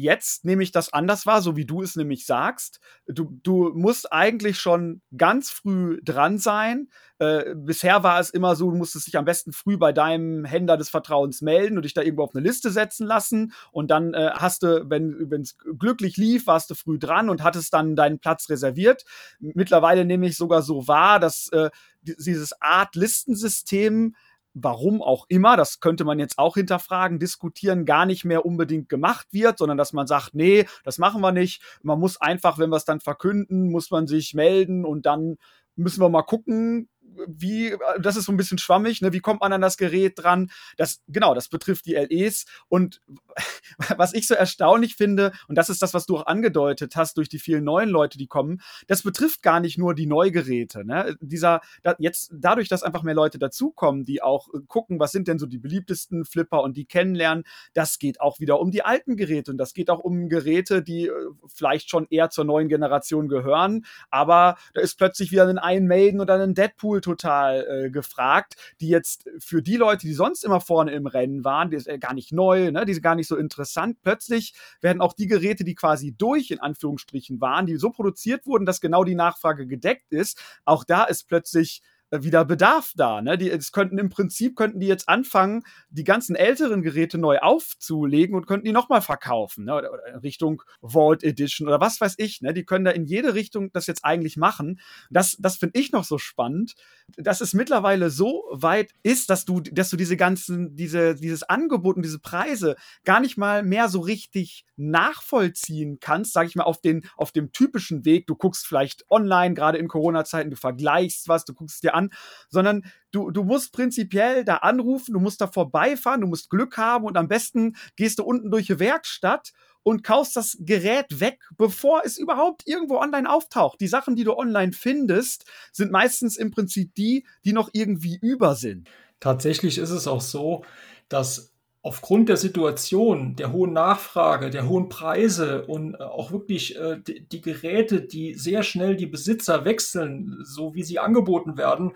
Jetzt 0.00 0.44
nehme 0.44 0.62
ich 0.62 0.72
das 0.72 0.92
anders 0.92 1.26
wahr, 1.26 1.42
so 1.42 1.56
wie 1.56 1.66
du 1.66 1.82
es 1.82 1.96
nämlich 1.96 2.26
sagst. 2.26 2.80
Du, 3.06 3.38
du 3.42 3.72
musst 3.74 4.12
eigentlich 4.12 4.58
schon 4.58 5.02
ganz 5.16 5.50
früh 5.50 6.00
dran 6.02 6.38
sein. 6.38 6.88
Äh, 7.18 7.54
bisher 7.54 8.02
war 8.02 8.18
es 8.18 8.30
immer 8.30 8.56
so, 8.56 8.70
du 8.70 8.76
musstest 8.76 9.06
dich 9.06 9.18
am 9.18 9.26
besten 9.26 9.52
früh 9.52 9.76
bei 9.76 9.92
deinem 9.92 10.44
Händler 10.46 10.78
des 10.78 10.88
Vertrauens 10.88 11.42
melden 11.42 11.76
und 11.76 11.84
dich 11.84 11.92
da 11.92 12.00
irgendwo 12.00 12.24
auf 12.24 12.34
eine 12.34 12.42
Liste 12.42 12.70
setzen 12.70 13.06
lassen. 13.06 13.52
Und 13.72 13.90
dann 13.90 14.14
äh, 14.14 14.30
hast 14.34 14.62
du, 14.62 14.88
wenn 14.88 15.42
es 15.42 15.58
glücklich 15.58 16.16
lief, 16.16 16.46
warst 16.46 16.70
du 16.70 16.74
früh 16.74 16.98
dran 16.98 17.28
und 17.28 17.42
hattest 17.42 17.74
dann 17.74 17.94
deinen 17.94 18.18
Platz 18.18 18.48
reserviert. 18.48 19.04
Mittlerweile 19.38 20.06
nehme 20.06 20.26
ich 20.26 20.36
sogar 20.36 20.62
so 20.62 20.88
wahr, 20.88 21.20
dass 21.20 21.48
äh, 21.52 21.70
dieses 22.00 22.60
Art 22.62 22.96
Listensystem 22.96 24.14
warum 24.54 25.02
auch 25.02 25.26
immer, 25.28 25.56
das 25.56 25.80
könnte 25.80 26.04
man 26.04 26.18
jetzt 26.18 26.38
auch 26.38 26.54
hinterfragen, 26.54 27.18
diskutieren, 27.18 27.84
gar 27.84 28.06
nicht 28.06 28.24
mehr 28.24 28.44
unbedingt 28.44 28.88
gemacht 28.88 29.28
wird, 29.32 29.58
sondern 29.58 29.78
dass 29.78 29.92
man 29.92 30.06
sagt, 30.06 30.34
nee, 30.34 30.66
das 30.84 30.98
machen 30.98 31.20
wir 31.20 31.32
nicht. 31.32 31.62
Man 31.82 32.00
muss 32.00 32.20
einfach, 32.20 32.58
wenn 32.58 32.70
wir 32.70 32.76
es 32.76 32.84
dann 32.84 33.00
verkünden, 33.00 33.70
muss 33.70 33.90
man 33.90 34.06
sich 34.06 34.34
melden 34.34 34.84
und 34.84 35.06
dann 35.06 35.36
müssen 35.76 36.00
wir 36.00 36.08
mal 36.08 36.22
gucken, 36.22 36.88
wie, 37.26 37.76
das 38.00 38.16
ist 38.16 38.24
so 38.24 38.32
ein 38.32 38.36
bisschen 38.36 38.58
schwammig, 38.58 39.00
ne? 39.00 39.12
wie 39.12 39.20
kommt 39.20 39.40
man 39.40 39.52
an 39.52 39.60
das 39.60 39.76
Gerät 39.76 40.18
dran? 40.18 40.50
Das, 40.76 41.02
genau, 41.08 41.34
das 41.34 41.48
betrifft 41.48 41.86
die 41.86 41.94
LEs. 41.94 42.46
Und 42.68 43.00
was 43.96 44.14
ich 44.14 44.26
so 44.26 44.34
erstaunlich 44.34 44.96
finde, 44.96 45.32
und 45.48 45.56
das 45.56 45.68
ist 45.68 45.82
das, 45.82 45.94
was 45.94 46.06
du 46.06 46.18
auch 46.18 46.26
angedeutet 46.26 46.96
hast 46.96 47.16
durch 47.16 47.28
die 47.28 47.38
vielen 47.38 47.64
neuen 47.64 47.88
Leute, 47.88 48.18
die 48.18 48.26
kommen, 48.26 48.60
das 48.86 49.02
betrifft 49.02 49.42
gar 49.42 49.60
nicht 49.60 49.78
nur 49.78 49.94
die 49.94 50.06
Neugeräte. 50.06 50.84
Ne? 50.84 51.16
Dieser, 51.20 51.60
da, 51.82 51.94
jetzt, 51.98 52.32
dadurch, 52.34 52.68
dass 52.68 52.82
einfach 52.82 53.02
mehr 53.02 53.14
Leute 53.14 53.38
dazukommen, 53.38 54.04
die 54.04 54.22
auch 54.22 54.48
äh, 54.54 54.58
gucken, 54.66 55.00
was 55.00 55.12
sind 55.12 55.28
denn 55.28 55.38
so 55.38 55.46
die 55.46 55.58
beliebtesten 55.58 56.24
Flipper 56.24 56.62
und 56.62 56.76
die 56.76 56.84
kennenlernen, 56.84 57.44
das 57.74 57.98
geht 57.98 58.20
auch 58.20 58.40
wieder 58.40 58.60
um 58.60 58.70
die 58.70 58.82
alten 58.82 59.16
Geräte 59.16 59.50
und 59.50 59.58
das 59.58 59.74
geht 59.74 59.90
auch 59.90 60.00
um 60.00 60.28
Geräte, 60.28 60.82
die 60.82 61.06
äh, 61.06 61.12
vielleicht 61.46 61.90
schon 61.90 62.06
eher 62.10 62.30
zur 62.30 62.44
neuen 62.44 62.68
Generation 62.68 63.28
gehören, 63.28 63.84
aber 64.10 64.56
da 64.74 64.80
ist 64.80 64.96
plötzlich 64.96 65.32
wieder 65.32 65.46
ein 65.46 65.60
Iron 65.62 65.86
Maiden 65.86 66.20
oder 66.20 66.40
ein 66.40 66.54
Deadpool 66.54 66.99
total 67.00 67.66
äh, 67.66 67.90
gefragt, 67.90 68.54
die 68.80 68.88
jetzt 68.88 69.28
für 69.38 69.62
die 69.62 69.76
Leute, 69.76 70.06
die 70.06 70.12
sonst 70.12 70.44
immer 70.44 70.60
vorne 70.60 70.92
im 70.92 71.06
Rennen 71.06 71.44
waren, 71.44 71.70
die 71.70 71.76
ist 71.76 71.88
äh, 71.88 71.98
gar 71.98 72.14
nicht 72.14 72.32
neu, 72.32 72.70
ne, 72.70 72.84
die 72.84 72.94
sind 72.94 73.02
gar 73.02 73.14
nicht 73.14 73.28
so 73.28 73.36
interessant. 73.36 73.98
Plötzlich 74.02 74.54
werden 74.80 75.00
auch 75.00 75.12
die 75.12 75.26
Geräte, 75.26 75.64
die 75.64 75.74
quasi 75.74 76.14
durch 76.16 76.50
in 76.50 76.60
Anführungsstrichen 76.60 77.40
waren, 77.40 77.66
die 77.66 77.76
so 77.76 77.90
produziert 77.90 78.46
wurden, 78.46 78.66
dass 78.66 78.80
genau 78.80 79.04
die 79.04 79.14
Nachfrage 79.14 79.66
gedeckt 79.66 80.12
ist, 80.12 80.40
auch 80.64 80.84
da 80.84 81.04
ist 81.04 81.28
plötzlich 81.28 81.82
wieder 82.10 82.44
Bedarf 82.44 82.92
da. 82.96 83.22
Ne? 83.22 83.38
Die, 83.38 83.50
es 83.50 83.72
könnten 83.72 83.98
im 83.98 84.08
Prinzip 84.08 84.56
könnten 84.56 84.80
die 84.80 84.86
jetzt 84.86 85.08
anfangen, 85.08 85.62
die 85.90 86.04
ganzen 86.04 86.34
älteren 86.36 86.82
Geräte 86.82 87.18
neu 87.18 87.38
aufzulegen 87.38 88.34
und 88.34 88.46
könnten 88.46 88.66
die 88.66 88.72
nochmal 88.72 89.00
verkaufen, 89.00 89.64
ne? 89.64 89.74
oder, 89.74 89.92
oder, 89.92 90.22
Richtung 90.22 90.62
Vault 90.82 91.22
Edition 91.22 91.68
oder 91.68 91.80
was 91.80 92.00
weiß 92.00 92.14
ich. 92.18 92.40
Ne? 92.42 92.52
Die 92.52 92.64
können 92.64 92.84
da 92.84 92.90
in 92.90 93.04
jede 93.04 93.34
Richtung 93.34 93.72
das 93.72 93.86
jetzt 93.86 94.04
eigentlich 94.04 94.36
machen. 94.36 94.80
Das, 95.10 95.36
das 95.38 95.56
finde 95.56 95.78
ich 95.78 95.92
noch 95.92 96.04
so 96.04 96.18
spannend, 96.18 96.74
dass 97.16 97.40
es 97.40 97.54
mittlerweile 97.54 98.10
so 98.10 98.44
weit 98.50 98.92
ist, 99.02 99.30
dass 99.30 99.44
du, 99.44 99.60
dass 99.60 99.90
du 99.90 99.96
diese 99.96 100.16
ganzen, 100.16 100.74
diese, 100.76 101.14
dieses 101.14 101.42
Angebot 101.42 101.96
und 101.96 102.02
diese 102.02 102.18
Preise 102.18 102.76
gar 103.04 103.20
nicht 103.20 103.36
mal 103.36 103.62
mehr 103.62 103.88
so 103.88 104.00
richtig 104.00 104.64
nachvollziehen 104.76 105.98
kannst, 106.00 106.32
sage 106.32 106.48
ich 106.48 106.56
mal, 106.56 106.64
auf, 106.64 106.80
den, 106.80 107.02
auf 107.16 107.32
dem 107.32 107.52
typischen 107.52 108.04
Weg. 108.04 108.26
Du 108.26 108.34
guckst 108.34 108.66
vielleicht 108.66 109.04
online, 109.10 109.54
gerade 109.54 109.78
in 109.78 109.88
Corona-Zeiten, 109.88 110.50
du 110.50 110.56
vergleichst 110.56 111.28
was, 111.28 111.44
du 111.44 111.54
guckst 111.54 111.82
dir 111.82 111.94
an, 111.94 111.99
sondern 112.48 112.84
du, 113.12 113.30
du 113.30 113.44
musst 113.44 113.72
prinzipiell 113.72 114.44
da 114.44 114.56
anrufen, 114.56 115.12
du 115.12 115.20
musst 115.20 115.42
da 115.42 115.46
vorbeifahren, 115.46 116.22
du 116.22 116.26
musst 116.26 116.48
Glück 116.48 116.78
haben 116.78 117.04
und 117.04 117.18
am 117.18 117.28
besten 117.28 117.76
gehst 117.96 118.18
du 118.18 118.24
unten 118.24 118.50
durch 118.50 118.68
die 118.68 118.78
Werkstatt 118.78 119.52
und 119.82 120.02
kaufst 120.02 120.36
das 120.36 120.56
Gerät 120.60 121.20
weg, 121.20 121.40
bevor 121.56 122.02
es 122.04 122.18
überhaupt 122.18 122.62
irgendwo 122.66 122.98
online 122.98 123.30
auftaucht. 123.30 123.80
Die 123.80 123.88
Sachen, 123.88 124.16
die 124.16 124.24
du 124.24 124.36
online 124.36 124.72
findest, 124.72 125.44
sind 125.72 125.90
meistens 125.90 126.36
im 126.36 126.50
Prinzip 126.50 126.94
die, 126.94 127.26
die 127.44 127.52
noch 127.52 127.70
irgendwie 127.72 128.18
über 128.20 128.54
sind. 128.54 128.88
Tatsächlich 129.20 129.78
ist 129.78 129.90
es 129.90 130.06
auch 130.06 130.20
so, 130.20 130.64
dass 131.08 131.49
aufgrund 131.82 132.28
der 132.28 132.36
Situation, 132.36 133.36
der 133.36 133.52
hohen 133.52 133.72
Nachfrage, 133.72 134.50
der 134.50 134.68
hohen 134.68 134.88
Preise 134.88 135.64
und 135.66 135.94
äh, 135.94 136.02
auch 136.02 136.30
wirklich 136.30 136.76
äh, 136.76 136.98
die, 136.98 137.26
die, 137.26 137.40
Geräte, 137.40 138.02
die 138.02 138.34
sehr 138.34 138.62
schnell 138.62 138.96
die 138.96 139.06
Besitzer 139.06 139.64
wechseln, 139.64 140.38
so 140.44 140.74
wie 140.74 140.82
sie 140.82 140.98
angeboten 140.98 141.56
werden, 141.56 141.92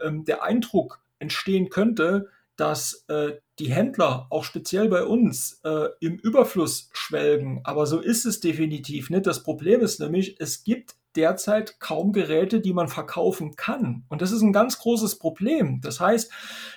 ähm, 0.00 0.24
der 0.24 0.42
Eindruck 0.42 1.00
entstehen 1.20 1.68
könnte, 1.68 2.28
dass 2.56 3.04
äh, 3.08 3.34
die 3.60 3.72
Händler 3.72 4.26
auch 4.30 4.42
speziell 4.42 4.88
bei 4.88 5.04
uns 5.04 5.60
äh, 5.64 5.88
im 6.00 6.16
Überfluss 6.16 6.90
schwelgen. 6.92 7.60
Aber 7.62 7.86
so 7.86 8.00
ist 8.00 8.24
es 8.24 8.40
definitiv 8.40 9.10
nicht. 9.10 9.26
Das 9.26 9.44
Problem 9.44 9.80
ist 9.80 10.00
nämlich, 10.00 10.40
es 10.40 10.64
gibt 10.64 10.96
derzeit 11.14 11.78
kaum 11.78 12.12
Geräte, 12.12 12.60
die 12.60 12.72
man 12.72 12.88
verkaufen 12.88 13.54
kann. 13.54 14.04
Und 14.08 14.22
das 14.22 14.32
ist 14.32 14.42
ein 14.42 14.52
ganz 14.52 14.78
großes 14.78 15.18
Problem. 15.18 15.80
Das 15.80 16.00
heißt, 16.00 16.32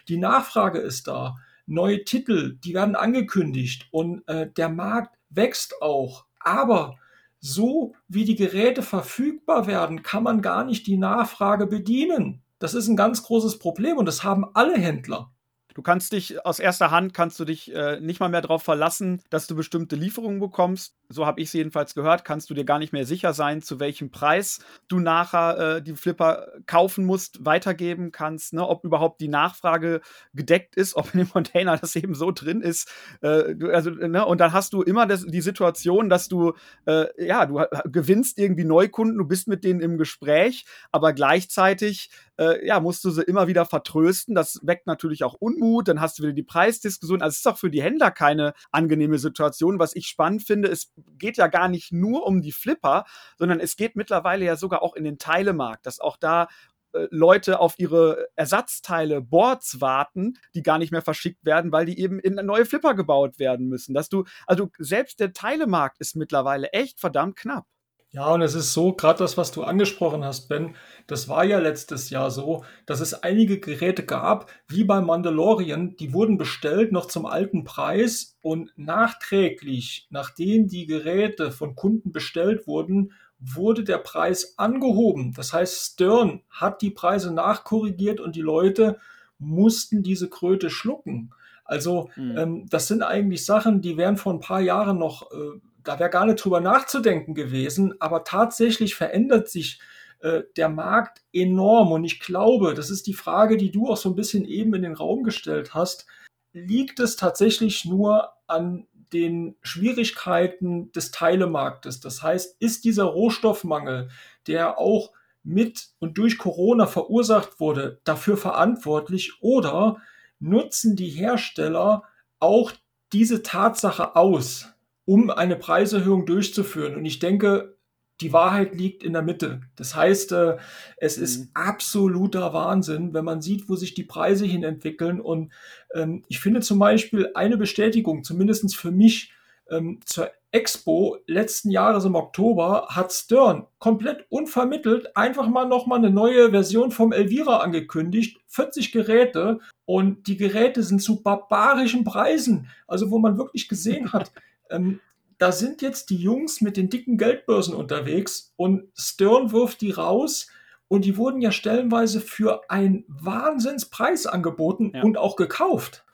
die 0.07 0.17
Nachfrage 0.17 0.79
ist 0.79 1.07
da 1.07 1.37
neue 1.71 2.03
Titel, 2.03 2.57
die 2.63 2.73
werden 2.73 2.95
angekündigt 2.95 3.87
und 3.91 4.27
äh, 4.27 4.49
der 4.51 4.69
Markt 4.69 5.17
wächst 5.29 5.81
auch. 5.81 6.25
Aber 6.39 6.95
so 7.39 7.95
wie 8.07 8.25
die 8.25 8.35
Geräte 8.35 8.83
verfügbar 8.83 9.67
werden, 9.67 10.03
kann 10.03 10.23
man 10.23 10.41
gar 10.41 10.63
nicht 10.63 10.85
die 10.85 10.97
Nachfrage 10.97 11.65
bedienen. 11.65 12.43
Das 12.59 12.75
ist 12.75 12.87
ein 12.87 12.95
ganz 12.95 13.23
großes 13.23 13.57
Problem 13.57 13.97
und 13.97 14.05
das 14.05 14.23
haben 14.23 14.45
alle 14.53 14.77
Händler. 14.77 15.31
Du 15.73 15.81
kannst 15.81 16.11
dich 16.11 16.45
aus 16.45 16.59
erster 16.59 16.91
Hand 16.91 17.13
kannst 17.13 17.39
du 17.39 17.45
dich 17.45 17.73
äh, 17.73 17.99
nicht 17.99 18.19
mal 18.19 18.29
mehr 18.29 18.41
darauf 18.41 18.63
verlassen, 18.63 19.21
dass 19.29 19.47
du 19.47 19.55
bestimmte 19.55 19.95
Lieferungen 19.95 20.39
bekommst. 20.39 20.95
So 21.11 21.25
habe 21.25 21.41
ich 21.41 21.47
es 21.47 21.53
jedenfalls 21.53 21.93
gehört. 21.93 22.25
Kannst 22.25 22.49
du 22.49 22.53
dir 22.53 22.65
gar 22.65 22.79
nicht 22.79 22.93
mehr 22.93 23.05
sicher 23.05 23.33
sein, 23.33 23.61
zu 23.61 23.79
welchem 23.79 24.09
Preis 24.09 24.59
du 24.87 24.99
nachher 24.99 25.77
äh, 25.77 25.81
die 25.83 25.95
Flipper 25.95 26.47
kaufen 26.65 27.05
musst, 27.05 27.45
weitergeben 27.45 28.11
kannst, 28.11 28.53
ne? 28.53 28.67
ob 28.67 28.83
überhaupt 28.83 29.21
die 29.21 29.27
Nachfrage 29.27 30.01
gedeckt 30.33 30.75
ist, 30.75 30.95
ob 30.95 31.13
in 31.13 31.19
dem 31.19 31.29
Container 31.29 31.77
das 31.77 31.95
eben 31.95 32.15
so 32.15 32.31
drin 32.31 32.61
ist. 32.61 32.89
Äh, 33.21 33.55
du, 33.55 33.69
also, 33.71 33.91
ne? 33.91 34.25
Und 34.25 34.39
dann 34.39 34.53
hast 34.53 34.73
du 34.73 34.81
immer 34.81 35.05
das, 35.05 35.25
die 35.25 35.41
Situation, 35.41 36.09
dass 36.09 36.27
du 36.27 36.53
äh, 36.85 37.05
ja 37.23 37.45
du 37.45 37.63
gewinnst 37.85 38.39
irgendwie 38.39 38.65
Neukunden, 38.65 39.17
du 39.17 39.25
bist 39.25 39.47
mit 39.47 39.63
denen 39.63 39.81
im 39.81 39.97
Gespräch, 39.97 40.65
aber 40.91 41.13
gleichzeitig 41.13 42.09
äh, 42.37 42.65
ja 42.65 42.79
musst 42.79 43.03
du 43.03 43.11
sie 43.11 43.21
immer 43.21 43.47
wieder 43.47 43.65
vertrösten. 43.65 44.33
Das 44.33 44.59
weckt 44.63 44.87
natürlich 44.87 45.23
auch 45.23 45.33
Unmut 45.33 45.91
dann 45.91 46.01
hast 46.01 46.17
du 46.17 46.23
wieder 46.23 46.33
die 46.33 46.43
Preisdiskussion. 46.43 47.21
Also 47.21 47.33
es 47.33 47.37
ist 47.39 47.47
auch 47.47 47.57
für 47.57 47.69
die 47.69 47.81
Händler 47.81 48.11
keine 48.11 48.53
angenehme 48.71 49.17
Situation. 49.17 49.79
Was 49.79 49.95
ich 49.95 50.07
spannend 50.07 50.43
finde, 50.43 50.69
es 50.69 50.91
geht 51.17 51.37
ja 51.37 51.47
gar 51.47 51.67
nicht 51.67 51.91
nur 51.91 52.25
um 52.25 52.41
die 52.41 52.51
Flipper, 52.51 53.05
sondern 53.37 53.59
es 53.59 53.75
geht 53.75 53.95
mittlerweile 53.95 54.45
ja 54.45 54.55
sogar 54.55 54.81
auch 54.81 54.95
in 54.95 55.03
den 55.03 55.17
Teilemarkt, 55.17 55.85
dass 55.85 55.99
auch 55.99 56.17
da 56.17 56.47
äh, 56.93 57.07
Leute 57.11 57.59
auf 57.59 57.75
ihre 57.77 58.27
Ersatzteile, 58.35 59.21
Boards 59.21 59.81
warten, 59.81 60.37
die 60.55 60.63
gar 60.63 60.77
nicht 60.77 60.91
mehr 60.91 61.01
verschickt 61.01 61.45
werden, 61.45 61.71
weil 61.71 61.85
die 61.85 61.99
eben 61.99 62.19
in 62.19 62.35
neue 62.45 62.65
Flipper 62.65 62.93
gebaut 62.93 63.39
werden 63.39 63.67
müssen. 63.67 63.93
Dass 63.93 64.09
du, 64.09 64.25
also 64.45 64.69
selbst 64.77 65.19
der 65.19 65.33
Teilemarkt 65.33 65.99
ist 65.99 66.15
mittlerweile 66.15 66.69
echt 66.69 66.99
verdammt 66.99 67.35
knapp. 67.35 67.65
Ja, 68.13 68.33
und 68.33 68.41
es 68.41 68.55
ist 68.55 68.73
so, 68.73 68.91
gerade 68.91 69.19
das, 69.19 69.37
was 69.37 69.53
du 69.53 69.63
angesprochen 69.63 70.25
hast, 70.25 70.49
Ben, 70.49 70.75
das 71.07 71.29
war 71.29 71.45
ja 71.45 71.59
letztes 71.59 72.09
Jahr 72.09 72.29
so, 72.29 72.65
dass 72.85 72.99
es 72.99 73.13
einige 73.13 73.59
Geräte 73.59 74.03
gab, 74.03 74.51
wie 74.67 74.83
bei 74.83 74.99
Mandalorian, 74.99 75.95
die 75.95 76.13
wurden 76.13 76.37
bestellt 76.37 76.91
noch 76.91 77.05
zum 77.05 77.25
alten 77.25 77.63
Preis 77.63 78.37
und 78.41 78.73
nachträglich, 78.75 80.07
nachdem 80.09 80.67
die 80.67 80.85
Geräte 80.85 81.51
von 81.51 81.75
Kunden 81.75 82.11
bestellt 82.11 82.67
wurden, 82.67 83.13
wurde 83.39 83.85
der 83.85 83.97
Preis 83.97 84.55
angehoben. 84.57 85.33
Das 85.33 85.53
heißt, 85.53 85.93
Stern 85.93 86.41
hat 86.49 86.81
die 86.81 86.91
Preise 86.91 87.33
nachkorrigiert 87.33 88.19
und 88.19 88.35
die 88.35 88.41
Leute 88.41 88.99
mussten 89.39 90.03
diese 90.03 90.29
Kröte 90.29 90.69
schlucken. 90.69 91.31
Also 91.63 92.09
mhm. 92.17 92.37
ähm, 92.37 92.65
das 92.69 92.87
sind 92.87 93.01
eigentlich 93.01 93.45
Sachen, 93.45 93.81
die 93.81 93.95
wären 93.95 94.17
vor 94.17 94.33
ein 94.33 94.41
paar 94.41 94.59
Jahren 94.59 94.99
noch, 94.99 95.31
äh, 95.31 95.59
da 95.83 95.99
wäre 95.99 96.09
gar 96.09 96.25
nicht 96.25 96.43
drüber 96.43 96.59
nachzudenken 96.59 97.33
gewesen, 97.33 97.95
aber 97.99 98.23
tatsächlich 98.23 98.95
verändert 98.95 99.49
sich 99.49 99.79
äh, 100.19 100.43
der 100.57 100.69
Markt 100.69 101.21
enorm. 101.33 101.91
Und 101.91 102.03
ich 102.03 102.19
glaube, 102.19 102.73
das 102.73 102.89
ist 102.89 103.07
die 103.07 103.13
Frage, 103.13 103.57
die 103.57 103.71
du 103.71 103.87
auch 103.87 103.97
so 103.97 104.09
ein 104.09 104.15
bisschen 104.15 104.45
eben 104.45 104.73
in 104.73 104.83
den 104.83 104.95
Raum 104.95 105.23
gestellt 105.23 105.73
hast, 105.73 106.05
liegt 106.53 106.99
es 106.99 107.15
tatsächlich 107.15 107.85
nur 107.85 108.29
an 108.47 108.87
den 109.13 109.55
Schwierigkeiten 109.61 110.91
des 110.91 111.11
Teilemarktes. 111.11 111.99
Das 111.99 112.21
heißt, 112.21 112.57
ist 112.59 112.85
dieser 112.85 113.05
Rohstoffmangel, 113.05 114.09
der 114.47 114.77
auch 114.77 115.11
mit 115.43 115.89
und 115.99 116.17
durch 116.17 116.37
Corona 116.37 116.85
verursacht 116.85 117.59
wurde, 117.59 117.99
dafür 118.03 118.37
verantwortlich? 118.37 119.41
Oder 119.41 119.97
nutzen 120.39 120.95
die 120.95 121.09
Hersteller 121.09 122.03
auch 122.39 122.71
diese 123.11 123.43
Tatsache 123.43 124.15
aus, 124.15 124.67
um 125.05 125.29
eine 125.29 125.55
Preiserhöhung 125.55 126.25
durchzuführen? 126.25 126.95
Und 126.95 127.05
ich 127.05 127.19
denke, 127.19 127.77
die 128.21 128.33
Wahrheit 128.33 128.75
liegt 128.75 129.03
in 129.03 129.13
der 129.13 129.23
Mitte. 129.23 129.61
Das 129.75 129.95
heißt, 129.95 130.31
äh, 130.31 130.57
es 130.97 131.17
ist 131.17 131.39
mhm. 131.39 131.49
absoluter 131.53 132.53
Wahnsinn, 132.53 133.13
wenn 133.13 133.25
man 133.25 133.41
sieht, 133.41 133.67
wo 133.67 133.75
sich 133.75 133.93
die 133.93 134.03
Preise 134.03 134.45
hin 134.45 134.63
entwickeln. 134.63 135.19
Und 135.19 135.51
ähm, 135.93 136.23
ich 136.27 136.39
finde 136.39 136.61
zum 136.61 136.79
Beispiel 136.79 137.31
eine 137.33 137.57
Bestätigung, 137.57 138.23
zumindest 138.23 138.75
für 138.75 138.91
mich, 138.91 139.33
ähm, 139.69 139.99
zur 140.05 140.29
Expo 140.51 141.17
letzten 141.27 141.71
Jahres 141.71 142.03
im 142.03 142.15
Oktober 142.15 142.87
hat 142.89 143.13
Stern 143.13 143.67
komplett 143.79 144.25
unvermittelt 144.29 145.15
einfach 145.15 145.47
mal 145.47 145.65
nochmal 145.65 145.99
eine 145.99 146.09
neue 146.09 146.51
Version 146.51 146.91
vom 146.91 147.13
Elvira 147.13 147.57
angekündigt. 147.57 148.37
40 148.47 148.91
Geräte 148.91 149.59
und 149.85 150.27
die 150.27 150.35
Geräte 150.35 150.83
sind 150.83 151.01
zu 151.01 151.23
barbarischen 151.23 152.03
Preisen. 152.03 152.67
Also 152.85 153.11
wo 153.11 153.19
man 153.19 153.37
wirklich 153.37 153.69
gesehen 153.69 154.11
hat, 154.11 154.33
ähm, 154.71 154.99
da 155.37 155.51
sind 155.51 155.81
jetzt 155.81 156.09
die 156.11 156.17
Jungs 156.17 156.61
mit 156.61 156.77
den 156.77 156.89
dicken 156.89 157.17
Geldbörsen 157.17 157.73
unterwegs 157.73 158.53
und 158.57 158.91
Stern 158.95 159.51
wirft 159.51 159.81
die 159.81 159.91
raus 159.91 160.47
und 160.87 161.05
die 161.05 161.17
wurden 161.17 161.41
ja 161.41 161.51
stellenweise 161.51 162.21
für 162.21 162.69
einen 162.69 163.05
Wahnsinnspreis 163.07 164.27
angeboten 164.27 164.91
ja. 164.93 165.01
und 165.01 165.17
auch 165.17 165.35
gekauft. 165.35 166.05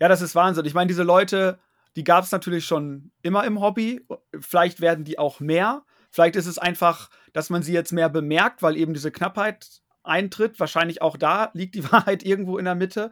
Ja, 0.00 0.08
das 0.08 0.20
ist 0.20 0.34
Wahnsinn. 0.34 0.66
Ich 0.66 0.74
meine, 0.74 0.88
diese 0.88 1.02
Leute, 1.02 1.60
die 1.96 2.04
gab 2.04 2.24
es 2.24 2.32
natürlich 2.32 2.66
schon 2.66 3.10
immer 3.22 3.44
im 3.44 3.60
Hobby. 3.60 4.06
Vielleicht 4.38 4.80
werden 4.80 5.04
die 5.04 5.18
auch 5.18 5.40
mehr. 5.40 5.84
Vielleicht 6.10 6.36
ist 6.36 6.46
es 6.46 6.58
einfach, 6.58 7.10
dass 7.32 7.48
man 7.48 7.62
sie 7.62 7.72
jetzt 7.72 7.92
mehr 7.92 8.08
bemerkt, 8.08 8.60
weil 8.60 8.76
eben 8.76 8.92
diese 8.92 9.10
Knappheit 9.10 9.80
eintritt. 10.02 10.60
Wahrscheinlich 10.60 11.00
auch 11.00 11.16
da 11.16 11.50
liegt 11.54 11.74
die 11.74 11.84
Wahrheit 11.92 12.22
irgendwo 12.22 12.58
in 12.58 12.64
der 12.64 12.74
Mitte. 12.74 13.10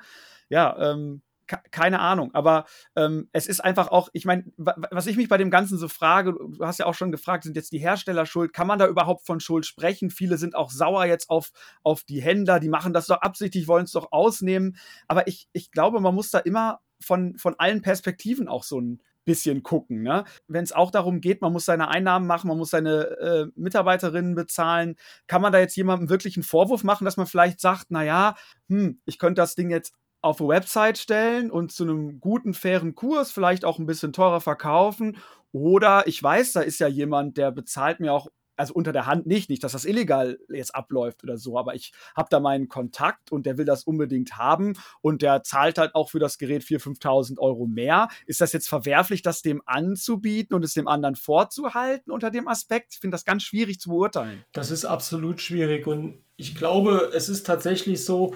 Ja, 0.49 0.77
ähm, 0.93 1.23
keine 1.46 2.00
Ahnung, 2.00 2.35
aber 2.35 2.64
ähm, 2.96 3.28
es 3.33 3.46
ist 3.46 3.61
einfach 3.61 3.88
auch, 3.88 4.09
ich 4.12 4.24
meine, 4.24 4.44
was 4.57 5.07
ich 5.07 5.16
mich 5.16 5.28
bei 5.28 5.38
dem 5.38 5.50
Ganzen 5.50 5.78
so 5.78 5.88
frage, 5.88 6.33
du 6.33 6.64
hast 6.64 6.78
ja 6.78 6.87
auch 6.87 6.94
schon 6.94 7.12
gefragt, 7.12 7.44
sind 7.44 7.57
jetzt 7.57 7.72
die 7.72 7.78
Hersteller 7.78 8.26
schuld? 8.26 8.52
Kann 8.52 8.66
man 8.66 8.78
da 8.78 8.87
überhaupt 8.87 9.26
von 9.26 9.40
Schuld 9.40 9.66
sprechen? 9.66 10.11
Viele 10.11 10.38
sind 10.38 10.55
auch 10.55 10.70
sauer 10.70 11.05
jetzt 11.05 11.31
auf, 11.31 11.50
auf 11.83 12.05
die 12.05 12.22
Händler, 12.22 12.61
die 12.61 12.68
machen 12.68 12.92
das 12.92 13.07
doch 13.07 13.20
absichtlich, 13.20 13.68
wollen 13.68 13.85
es 13.85 13.92
doch 13.92 14.12
ausnehmen. 14.12 14.76
Aber 15.09 15.26
ich, 15.26 15.48
ich 15.52 15.70
glaube, 15.70 16.00
man 16.00 16.14
muss 16.14 16.31
da 16.31 16.38
immer 16.38 16.81
von, 17.00 17.37
von 17.37 17.55
allen 17.59 17.83
Perspektiven 17.83 18.48
auch 18.48 18.62
so 18.62 18.81
ein 18.81 19.02
bisschen 19.24 19.62
gucken. 19.62 20.02
Ne? 20.02 20.24
Wenn 20.48 20.64
es 20.64 20.72
auch 20.72 20.90
darum 20.90 21.20
geht, 21.20 21.42
man 21.42 21.52
muss 21.52 21.64
seine 21.64 21.88
Einnahmen 21.88 22.26
machen, 22.26 22.48
man 22.48 22.59
muss 22.59 22.70
seine 22.70 23.02
äh, 23.18 23.46
Mitarbeiterinnen 23.55 24.35
bezahlen, 24.35 24.96
kann 25.26 25.42
man 25.42 25.52
da 25.52 25.59
jetzt 25.59 25.76
jemandem 25.76 26.09
wirklich 26.09 26.37
einen 26.37 26.42
Vorwurf 26.42 26.85
machen, 26.85 27.05
dass 27.05 27.16
man 27.16 27.26
vielleicht 27.26 27.61
sagt, 27.61 27.90
naja, 27.90 28.35
hm, 28.68 29.00
ich 29.05 29.18
könnte 29.18 29.40
das 29.40 29.55
Ding 29.55 29.70
jetzt 29.70 29.94
auf 30.23 30.41
eine 30.41 30.49
Website 30.49 30.99
stellen 30.99 31.51
und 31.51 31.73
zu 31.73 31.83
einem 31.83 32.21
guten, 32.21 32.55
fairen 32.55 32.95
Kurs 32.95 33.33
vielleicht 33.33 33.65
auch 33.65 33.79
ein 33.79 33.87
bisschen 33.87 34.13
teurer 34.13 34.41
verkaufen. 34.41 35.19
Oder 35.51 36.07
ich 36.07 36.23
weiß, 36.23 36.53
da 36.53 36.61
ist 36.61 36.79
ja 36.79 36.89
jemand, 36.89 37.37
der 37.37 37.51
bezahlt 37.51 38.01
mir 38.01 38.13
auch, 38.13 38.29
also 38.57 38.75
unter 38.75 38.93
der 38.93 39.07
Hand 39.07 39.27
nicht, 39.27 39.51
nicht, 39.51 39.65
dass 39.65 39.73
das 39.73 39.85
illegal 39.85 40.39
jetzt 40.49 40.75
abläuft 40.75 41.25
oder 41.25 41.37
so, 41.39 41.59
aber 41.59 41.75
ich 41.75 41.93
habe 42.15 42.29
da 42.31 42.39
meinen 42.39 42.69
Kontakt 42.69 43.33
und 43.33 43.47
der 43.47 43.59
will 43.59 43.65
das 43.65 43.85
unbedingt 43.85 44.37
haben 44.37 44.75
und 45.01 45.23
der 45.23 45.43
zahlt 45.43 45.79
halt 45.79 45.95
auch 45.95 46.11
für 46.11 46.21
das 46.21 46.39
Gerät 46.39 46.63
4.000, 46.63 47.01
5.000 47.01 47.39
Euro 47.39 47.67
mehr. 47.67 48.09
Ist 48.27 48.41
das 48.41 48.53
jetzt 48.53 48.69
verwerflich, 48.69 49.23
das 49.23 49.43
dem 49.43 49.63
anzubieten 49.67 50.55
und 50.55 50.65
es 50.65 50.75
dem 50.75 50.87
anderen 50.87 51.17
vorzuhalten 51.17 52.13
unter 52.13 52.31
dem 52.31 52.47
Aspekt? 52.47 52.93
Ich 52.95 53.01
finde 53.01 53.15
das 53.17 53.25
ganz 53.25 53.43
schwierig 53.43 53.81
zu 53.81 53.91
beurteilen. 53.91 54.45
Das 54.53 54.71
ist 54.71 54.85
absolut 54.85 55.41
schwierig 55.41 55.87
und 55.87 56.23
ich 56.37 56.55
glaube, 56.55 57.11
es 57.15 57.29
ist 57.29 57.47
tatsächlich 57.47 58.05
so, 58.05 58.35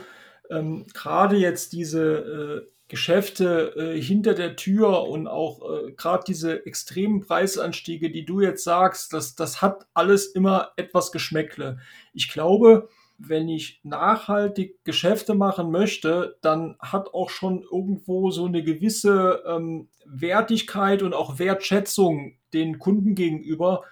ähm, 0.51 0.87
gerade 0.93 1.37
jetzt 1.37 1.73
diese 1.73 2.65
äh, 2.65 2.71
Geschäfte 2.89 3.75
äh, 3.77 4.01
hinter 4.01 4.35
der 4.35 4.55
Tür 4.55 5.09
und 5.09 5.27
auch 5.27 5.87
äh, 5.89 5.93
gerade 5.93 6.25
diese 6.27 6.65
extremen 6.67 7.21
Preisanstiege, 7.21 8.11
die 8.11 8.25
du 8.25 8.41
jetzt 8.41 8.63
sagst, 8.63 9.13
das, 9.13 9.35
das 9.35 9.61
hat 9.61 9.87
alles 9.93 10.27
immer 10.27 10.73
etwas 10.77 11.11
Geschmäckle. 11.11 11.79
Ich 12.13 12.31
glaube, 12.31 12.89
wenn 13.19 13.49
ich 13.49 13.81
nachhaltig 13.83 14.85
Geschäfte 14.85 15.35
machen 15.35 15.71
möchte, 15.71 16.37
dann 16.43 16.77
hat 16.79 17.13
auch 17.15 17.31
schon 17.31 17.63
irgendwo 17.63 18.31
so 18.31 18.45
eine 18.45 18.63
gewisse 18.63 19.43
ähm, 19.47 19.89
Wertigkeit 20.05 21.03
und 21.03 21.15
auch 21.15 21.39
Wertschätzung 21.39 22.35
den 22.53 22.79
Kunden 22.79 23.15
gegenüber 23.15 23.83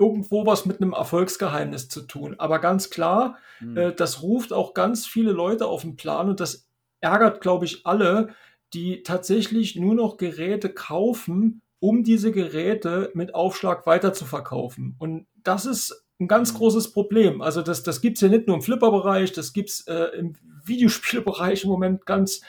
irgendwo 0.00 0.46
was 0.46 0.66
mit 0.66 0.80
einem 0.80 0.94
Erfolgsgeheimnis 0.94 1.88
zu 1.88 2.00
tun. 2.00 2.34
Aber 2.38 2.58
ganz 2.58 2.90
klar, 2.90 3.38
mhm. 3.60 3.76
äh, 3.76 3.94
das 3.94 4.22
ruft 4.22 4.52
auch 4.52 4.74
ganz 4.74 5.06
viele 5.06 5.32
Leute 5.32 5.66
auf 5.66 5.82
den 5.82 5.96
Plan 5.96 6.30
und 6.30 6.40
das 6.40 6.66
ärgert, 7.00 7.40
glaube 7.40 7.66
ich, 7.66 7.86
alle, 7.86 8.30
die 8.72 9.02
tatsächlich 9.02 9.76
nur 9.76 9.94
noch 9.94 10.16
Geräte 10.16 10.70
kaufen, 10.70 11.60
um 11.80 12.02
diese 12.02 12.32
Geräte 12.32 13.10
mit 13.14 13.34
Aufschlag 13.34 13.86
weiter 13.86 14.12
zu 14.12 14.24
verkaufen. 14.24 14.96
Und 14.98 15.26
das 15.42 15.66
ist 15.66 16.04
ein 16.18 16.28
ganz 16.28 16.52
mhm. 16.52 16.58
großes 16.58 16.92
Problem. 16.92 17.42
Also 17.42 17.62
das, 17.62 17.82
das 17.82 18.00
gibt 18.00 18.16
es 18.16 18.20
ja 18.22 18.28
nicht 18.28 18.46
nur 18.46 18.56
im 18.56 18.62
Flipper-Bereich, 18.62 19.32
das 19.32 19.52
gibt 19.52 19.70
es 19.70 19.86
äh, 19.86 20.16
im 20.16 20.34
Videospielbereich 20.64 21.64
im 21.64 21.70
Moment 21.70 22.06
ganz 22.06 22.40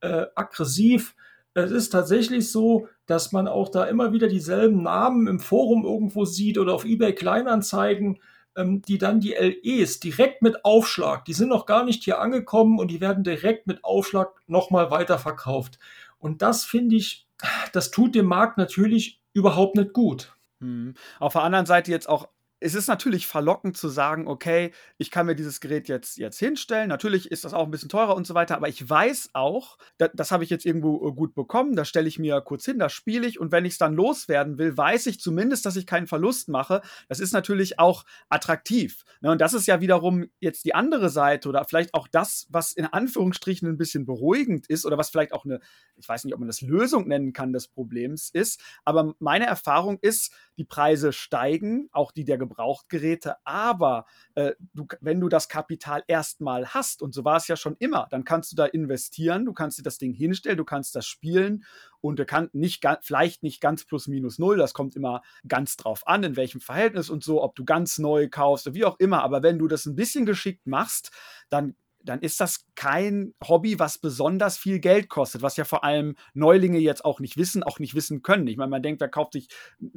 äh, 0.00 0.26
aggressiv. 0.34 1.14
Es 1.54 1.70
ist 1.70 1.90
tatsächlich 1.90 2.50
so, 2.50 2.88
dass 3.10 3.32
man 3.32 3.48
auch 3.48 3.68
da 3.68 3.84
immer 3.84 4.12
wieder 4.12 4.28
dieselben 4.28 4.84
Namen 4.84 5.26
im 5.26 5.40
Forum 5.40 5.84
irgendwo 5.84 6.24
sieht 6.24 6.58
oder 6.58 6.74
auf 6.74 6.84
eBay 6.84 7.12
Kleinanzeigen, 7.12 8.20
ähm, 8.56 8.82
die 8.82 8.98
dann 8.98 9.18
die 9.18 9.32
LEs 9.32 9.98
direkt 9.98 10.42
mit 10.42 10.64
Aufschlag, 10.64 11.24
die 11.24 11.32
sind 11.32 11.48
noch 11.48 11.66
gar 11.66 11.84
nicht 11.84 12.04
hier 12.04 12.20
angekommen 12.20 12.78
und 12.78 12.88
die 12.88 13.00
werden 13.00 13.24
direkt 13.24 13.66
mit 13.66 13.84
Aufschlag 13.84 14.28
nochmal 14.46 14.92
weiterverkauft. 14.92 15.80
Und 16.18 16.40
das 16.40 16.64
finde 16.64 16.94
ich, 16.94 17.26
das 17.72 17.90
tut 17.90 18.14
dem 18.14 18.26
Markt 18.26 18.58
natürlich 18.58 19.20
überhaupt 19.32 19.74
nicht 19.74 19.92
gut. 19.92 20.32
Hm. 20.60 20.94
Auf 21.18 21.32
der 21.32 21.42
anderen 21.42 21.66
Seite 21.66 21.90
jetzt 21.90 22.08
auch 22.08 22.28
es 22.60 22.74
ist 22.74 22.88
natürlich 22.88 23.26
verlockend 23.26 23.76
zu 23.76 23.88
sagen, 23.88 24.28
okay, 24.28 24.72
ich 24.98 25.10
kann 25.10 25.26
mir 25.26 25.34
dieses 25.34 25.60
Gerät 25.60 25.88
jetzt, 25.88 26.18
jetzt 26.18 26.38
hinstellen. 26.38 26.88
Natürlich 26.88 27.30
ist 27.30 27.44
das 27.44 27.54
auch 27.54 27.64
ein 27.64 27.70
bisschen 27.70 27.88
teurer 27.88 28.14
und 28.14 28.26
so 28.26 28.34
weiter, 28.34 28.56
aber 28.56 28.68
ich 28.68 28.88
weiß 28.88 29.30
auch, 29.32 29.78
da, 29.96 30.08
das 30.08 30.30
habe 30.30 30.44
ich 30.44 30.50
jetzt 30.50 30.66
irgendwo 30.66 31.08
äh, 31.08 31.12
gut 31.12 31.34
bekommen, 31.34 31.74
da 31.74 31.86
stelle 31.86 32.06
ich 32.06 32.18
mir 32.18 32.40
kurz 32.42 32.66
hin, 32.66 32.78
das 32.78 32.92
spiele 32.92 33.26
ich 33.26 33.40
und 33.40 33.50
wenn 33.50 33.64
ich 33.64 33.72
es 33.72 33.78
dann 33.78 33.94
loswerden 33.94 34.58
will, 34.58 34.76
weiß 34.76 35.06
ich 35.06 35.20
zumindest, 35.20 35.64
dass 35.64 35.76
ich 35.76 35.86
keinen 35.86 36.06
Verlust 36.06 36.48
mache. 36.48 36.82
Das 37.08 37.18
ist 37.18 37.32
natürlich 37.32 37.78
auch 37.78 38.04
attraktiv. 38.28 39.04
Ne? 39.22 39.30
Und 39.30 39.40
das 39.40 39.54
ist 39.54 39.66
ja 39.66 39.80
wiederum 39.80 40.26
jetzt 40.38 40.64
die 40.66 40.74
andere 40.74 41.08
Seite 41.08 41.48
oder 41.48 41.64
vielleicht 41.64 41.94
auch 41.94 42.08
das, 42.08 42.46
was 42.50 42.72
in 42.72 42.84
Anführungsstrichen 42.84 43.68
ein 43.68 43.78
bisschen 43.78 44.04
beruhigend 44.04 44.66
ist 44.66 44.84
oder 44.84 44.98
was 44.98 45.08
vielleicht 45.08 45.32
auch 45.32 45.46
eine, 45.46 45.60
ich 45.96 46.08
weiß 46.08 46.24
nicht, 46.24 46.34
ob 46.34 46.40
man 46.40 46.48
das 46.48 46.60
Lösung 46.60 47.08
nennen 47.08 47.32
kann 47.32 47.54
des 47.54 47.68
Problems 47.68 48.28
ist, 48.30 48.60
aber 48.84 49.14
meine 49.18 49.46
Erfahrung 49.46 49.98
ist, 50.02 50.32
die 50.58 50.64
Preise 50.64 51.12
steigen, 51.12 51.88
auch 51.92 52.12
die 52.12 52.24
der 52.24 52.36
Gebrauchtgeräte, 52.50 53.36
aber 53.44 54.06
äh, 54.34 54.52
du, 54.74 54.86
wenn 55.00 55.20
du 55.20 55.28
das 55.28 55.48
Kapital 55.48 56.02
erstmal 56.08 56.66
hast, 56.66 57.00
und 57.00 57.14
so 57.14 57.24
war 57.24 57.36
es 57.36 57.46
ja 57.46 57.56
schon 57.56 57.76
immer, 57.78 58.08
dann 58.10 58.24
kannst 58.24 58.50
du 58.50 58.56
da 58.56 58.66
investieren, 58.66 59.44
du 59.44 59.52
kannst 59.52 59.78
dir 59.78 59.82
das 59.82 59.98
Ding 59.98 60.12
hinstellen, 60.12 60.58
du 60.58 60.64
kannst 60.64 60.96
das 60.96 61.06
spielen 61.06 61.64
und 62.00 62.18
du 62.18 62.26
kannst 62.26 62.54
nicht, 62.54 62.84
vielleicht 63.02 63.42
nicht 63.42 63.60
ganz 63.60 63.84
plus 63.84 64.08
minus 64.08 64.38
null, 64.38 64.56
das 64.56 64.74
kommt 64.74 64.96
immer 64.96 65.22
ganz 65.46 65.76
drauf 65.76 66.06
an, 66.06 66.24
in 66.24 66.36
welchem 66.36 66.60
Verhältnis 66.60 67.08
und 67.08 67.22
so, 67.22 67.42
ob 67.42 67.54
du 67.54 67.64
ganz 67.64 67.98
neu 67.98 68.28
kaufst, 68.28 68.74
wie 68.74 68.84
auch 68.84 68.98
immer, 68.98 69.22
aber 69.22 69.42
wenn 69.42 69.58
du 69.58 69.68
das 69.68 69.86
ein 69.86 69.94
bisschen 69.94 70.26
geschickt 70.26 70.66
machst, 70.66 71.12
dann 71.50 71.76
dann 72.02 72.20
ist 72.20 72.40
das 72.40 72.66
kein 72.74 73.34
Hobby, 73.46 73.78
was 73.78 73.98
besonders 73.98 74.56
viel 74.56 74.78
Geld 74.78 75.08
kostet, 75.08 75.42
was 75.42 75.56
ja 75.56 75.64
vor 75.64 75.84
allem 75.84 76.16
Neulinge 76.34 76.78
jetzt 76.78 77.04
auch 77.04 77.20
nicht 77.20 77.36
wissen, 77.36 77.62
auch 77.62 77.78
nicht 77.78 77.94
wissen 77.94 78.22
können. 78.22 78.46
Ich 78.46 78.56
meine, 78.56 78.70
man 78.70 78.82
denkt, 78.82 79.00
wer 79.00 79.08
kauft 79.08 79.34
sich 79.34 79.48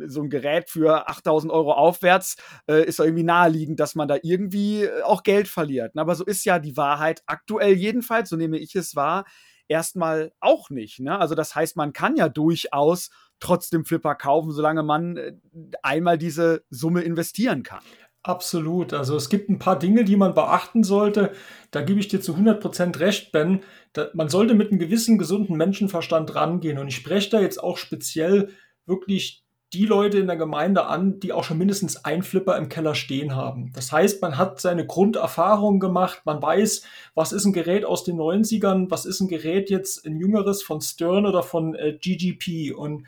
so 0.06 0.22
ein 0.22 0.30
Gerät 0.30 0.70
für 0.70 1.10
8000 1.10 1.52
Euro 1.52 1.74
aufwärts, 1.74 2.38
äh, 2.68 2.86
ist 2.86 3.00
irgendwie 3.00 3.24
naheliegend, 3.24 3.80
dass 3.80 3.96
man 3.96 4.08
da 4.08 4.18
irgendwie 4.22 4.84
äh, 4.84 5.02
auch 5.04 5.24
Geld 5.24 5.48
verliert. 5.48 5.98
Aber 5.98 6.16
so 6.16 6.26
ist 6.26 6.46
ja 6.46 6.60
die 6.60 6.78
Wahrheit 6.78 7.24
aktuell 7.26 7.74
jedenfalls, 7.74 8.30
so 8.30 8.36
nehme 8.36 8.58
ich 8.58 8.76
es 8.76 8.96
wahr, 8.96 9.26
erstmal 9.68 10.32
auch 10.39 10.70
nicht. 10.70 11.00
Ne? 11.00 11.18
Also 11.18 11.36
das 11.36 11.56
heißt, 11.56 11.76
man 11.78 11.94
kann 11.94 12.16
ja 12.16 12.30
durchaus 12.30 13.10
trotzdem 13.39 13.86
Flipper 13.86 14.16
kaufen, 14.16 14.52
solange 14.52 14.84
man 14.84 15.18
äh, 15.18 15.34
einmal 15.82 16.18
diese 16.18 16.63
Summe 16.70 17.02
investieren 17.02 17.63
kann. 17.63 17.84
Absolut. 18.24 18.94
Also 18.94 19.18
es 19.18 19.30
gibt 19.30 19.50
ein 19.50 19.60
paar 19.60 19.78
Dinge, 19.78 20.06
die 20.06 20.16
man 20.16 20.34
beachten 20.34 20.84
sollte. 20.84 21.34
Da 21.72 21.82
gebe 21.82 22.00
ich 22.00 22.08
dir 22.08 22.22
zu 22.22 22.36
100% 22.36 23.00
recht, 23.00 23.34
Ben. 23.34 23.62
Da, 23.92 24.08
man 24.14 24.30
sollte 24.30 24.54
mit 24.54 24.72
einem 24.72 24.80
gewissen 24.80 25.18
gesunden 25.18 25.58
Menschenverstand 25.58 26.34
rangehen. 26.34 26.78
Und 26.78 26.88
ich 26.88 26.96
spreche 26.96 27.30
da 27.30 27.42
jetzt 27.42 27.62
auch 27.62 27.78
speziell 27.78 28.50
wirklich 28.86 29.44
die 29.74 29.86
Leute 29.86 30.20
in 30.20 30.28
der 30.28 30.38
Gemeinde 30.38 30.86
an, 30.86 31.20
die 31.20 31.34
auch 31.34 31.44
schon 31.44 31.58
mindestens 31.58 32.06
ein 32.06 32.24
Flipper 32.24 32.58
im 32.58 32.70
Keller 32.70 32.96
stehen 32.96 33.36
haben. 33.36 33.72
Das 33.74 33.92
heißt, 33.92 34.22
man 34.22 34.38
hat 34.38 34.62
seine 34.62 34.86
Grunderfahrung 34.86 35.80
gemacht, 35.80 36.22
man 36.26 36.42
weiß, 36.42 36.84
was 37.16 37.34
ist 37.34 37.46
ein 37.46 37.54
Gerät 37.54 37.84
aus 37.84 38.04
den 38.04 38.18
90ern, 38.18 38.90
was 38.90 39.06
ist 39.06 39.20
ein 39.20 39.28
Gerät 39.28 39.70
jetzt 39.70 40.06
ein 40.06 40.16
jüngeres 40.16 40.62
von 40.62 40.80
Stern 40.80 41.26
oder 41.26 41.44
von 41.44 41.76
äh, 41.76 41.98
GGP. 42.00 42.74
Und 42.74 43.08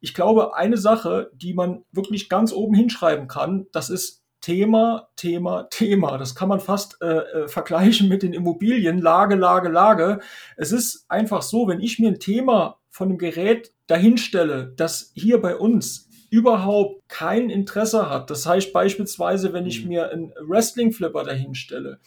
ich 0.00 0.14
glaube, 0.14 0.56
eine 0.56 0.78
Sache, 0.78 1.30
die 1.34 1.52
man 1.52 1.84
wirklich 1.92 2.28
ganz 2.28 2.52
oben 2.52 2.74
hinschreiben 2.74 3.28
kann, 3.28 3.66
das 3.72 3.90
ist 3.90 4.25
Thema, 4.46 5.08
Thema, 5.16 5.64
Thema. 5.70 6.18
Das 6.18 6.36
kann 6.36 6.48
man 6.48 6.60
fast 6.60 7.02
äh, 7.02 7.06
äh, 7.06 7.48
vergleichen 7.48 8.08
mit 8.08 8.22
den 8.22 8.32
Immobilien, 8.32 9.00
Lage, 9.00 9.34
Lage, 9.34 9.68
Lage. 9.68 10.20
Es 10.56 10.70
ist 10.70 11.04
einfach 11.08 11.42
so, 11.42 11.66
wenn 11.66 11.80
ich 11.80 11.98
mir 11.98 12.10
ein 12.10 12.20
Thema 12.20 12.78
von 12.88 13.08
einem 13.08 13.18
Gerät 13.18 13.72
dahinstelle, 13.88 14.72
das 14.76 15.10
hier 15.14 15.42
bei 15.42 15.56
uns 15.56 16.08
überhaupt 16.30 17.08
kein 17.08 17.50
Interesse 17.50 18.08
hat. 18.08 18.30
Das 18.30 18.46
heißt 18.46 18.72
beispielsweise, 18.72 19.52
wenn 19.52 19.66
ich 19.66 19.82
mhm. 19.82 19.88
mir 19.88 20.10
einen 20.10 20.32
Wrestling-Flipper 20.40 21.24
dahinstelle 21.24 21.98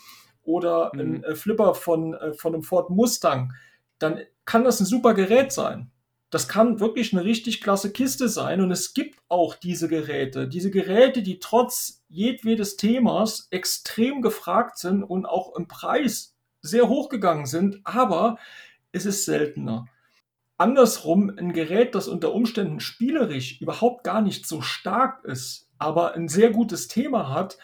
oder 0.41 0.91
mhm. 0.93 0.99
einen 1.25 1.35
Flipper 1.35 1.75
von, 1.75 2.13
äh, 2.13 2.31
von 2.31 2.53
einem 2.53 2.63
Ford 2.63 2.89
Mustang, 2.89 3.51
dann 3.97 4.21
kann 4.45 4.63
das 4.63 4.79
ein 4.79 4.85
super 4.85 5.13
Gerät 5.13 5.51
sein. 5.51 5.91
Das 6.29 6.47
kann 6.47 6.79
wirklich 6.79 7.13
eine 7.13 7.23
richtig 7.23 7.61
klasse 7.61 7.91
Kiste 7.91 8.29
sein 8.29 8.61
und 8.61 8.71
es 8.71 8.93
gibt 8.93 9.19
auch 9.29 9.55
diese 9.55 9.87
Geräte. 9.87 10.47
Diese 10.47 10.69
Geräte, 10.69 11.23
die 11.23 11.39
trotz 11.39 12.03
jedwedes 12.07 12.77
Themas 12.77 13.47
extrem 13.49 14.21
gefragt 14.21 14.77
sind 14.77 15.03
und 15.03 15.25
auch 15.25 15.55
im 15.55 15.67
Preis 15.67 16.35
sehr 16.61 16.87
hoch 16.87 17.09
gegangen 17.09 17.45
sind, 17.45 17.79
aber 17.83 18.37
es 18.91 19.05
ist 19.05 19.25
seltener. 19.25 19.87
Andersrum, 20.57 21.31
ein 21.37 21.53
Gerät, 21.53 21.95
das 21.95 22.07
unter 22.07 22.33
Umständen 22.33 22.79
spielerisch 22.79 23.61
überhaupt 23.61 24.03
gar 24.03 24.21
nicht 24.21 24.45
so 24.45 24.61
stark 24.61 25.23
ist, 25.23 25.69
aber 25.77 26.13
ein 26.13 26.27
sehr 26.27 26.51
gutes 26.51 26.87
Thema 26.89 27.29
hat, 27.29 27.57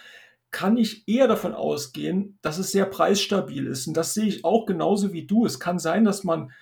kann 0.49 0.78
ich 0.78 1.06
eher 1.06 1.28
davon 1.28 1.54
ausgehen, 1.54 2.39
dass 2.41 2.58
es 2.58 2.71
sehr 2.71 2.86
preisstabil 2.86 3.67
ist. 3.67 3.88
Und 3.88 3.97
das 3.97 4.13
sehe 4.13 4.28
ich 4.28 4.45
auch 4.45 4.65
genauso 4.65 5.12
wie 5.12 5.28
du. 5.28 5.45
Es 5.45 5.60
kann 5.60 5.80
sein, 5.80 6.06
dass 6.06 6.23
man 6.23 6.54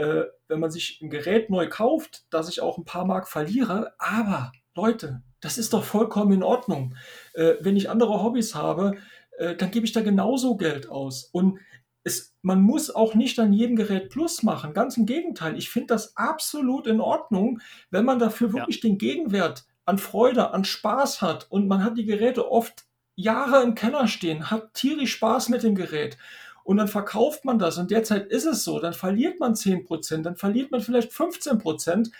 äh, 0.00 0.24
wenn 0.48 0.60
man 0.60 0.70
sich 0.70 0.98
ein 1.02 1.10
Gerät 1.10 1.50
neu 1.50 1.68
kauft, 1.68 2.24
dass 2.30 2.48
ich 2.48 2.62
auch 2.62 2.78
ein 2.78 2.86
paar 2.86 3.04
Mark 3.04 3.28
verliere. 3.28 3.92
Aber 3.98 4.50
Leute, 4.74 5.22
das 5.40 5.58
ist 5.58 5.74
doch 5.74 5.84
vollkommen 5.84 6.32
in 6.32 6.42
Ordnung. 6.42 6.94
Äh, 7.34 7.54
wenn 7.60 7.76
ich 7.76 7.90
andere 7.90 8.22
Hobbys 8.22 8.54
habe, 8.54 8.96
äh, 9.36 9.54
dann 9.56 9.70
gebe 9.70 9.84
ich 9.84 9.92
da 9.92 10.00
genauso 10.00 10.56
Geld 10.56 10.88
aus. 10.88 11.24
Und 11.24 11.58
es, 12.02 12.34
man 12.40 12.62
muss 12.62 12.88
auch 12.88 13.14
nicht 13.14 13.38
an 13.38 13.52
jedem 13.52 13.76
Gerät 13.76 14.08
Plus 14.08 14.42
machen. 14.42 14.72
Ganz 14.72 14.96
im 14.96 15.04
Gegenteil. 15.04 15.58
Ich 15.58 15.68
finde 15.68 15.88
das 15.88 16.16
absolut 16.16 16.86
in 16.86 17.02
Ordnung, 17.02 17.60
wenn 17.90 18.06
man 18.06 18.18
dafür 18.18 18.54
wirklich 18.54 18.82
ja. 18.82 18.88
den 18.88 18.96
Gegenwert 18.96 19.66
an 19.84 19.98
Freude, 19.98 20.52
an 20.52 20.64
Spaß 20.64 21.20
hat. 21.20 21.46
Und 21.50 21.68
man 21.68 21.84
hat 21.84 21.98
die 21.98 22.06
Geräte 22.06 22.50
oft 22.50 22.86
Jahre 23.16 23.62
im 23.62 23.74
Keller 23.74 24.08
stehen, 24.08 24.50
hat 24.50 24.72
tierisch 24.72 25.12
Spaß 25.12 25.50
mit 25.50 25.62
dem 25.62 25.74
Gerät 25.74 26.16
und 26.64 26.76
dann 26.76 26.88
verkauft 26.88 27.44
man 27.44 27.58
das 27.58 27.78
und 27.78 27.90
derzeit 27.90 28.26
ist 28.26 28.46
es 28.46 28.64
so, 28.64 28.78
dann 28.78 28.92
verliert 28.92 29.40
man 29.40 29.54
10%, 29.54 30.22
dann 30.22 30.36
verliert 30.36 30.70
man 30.70 30.80
vielleicht 30.80 31.12
15%, 31.12 32.10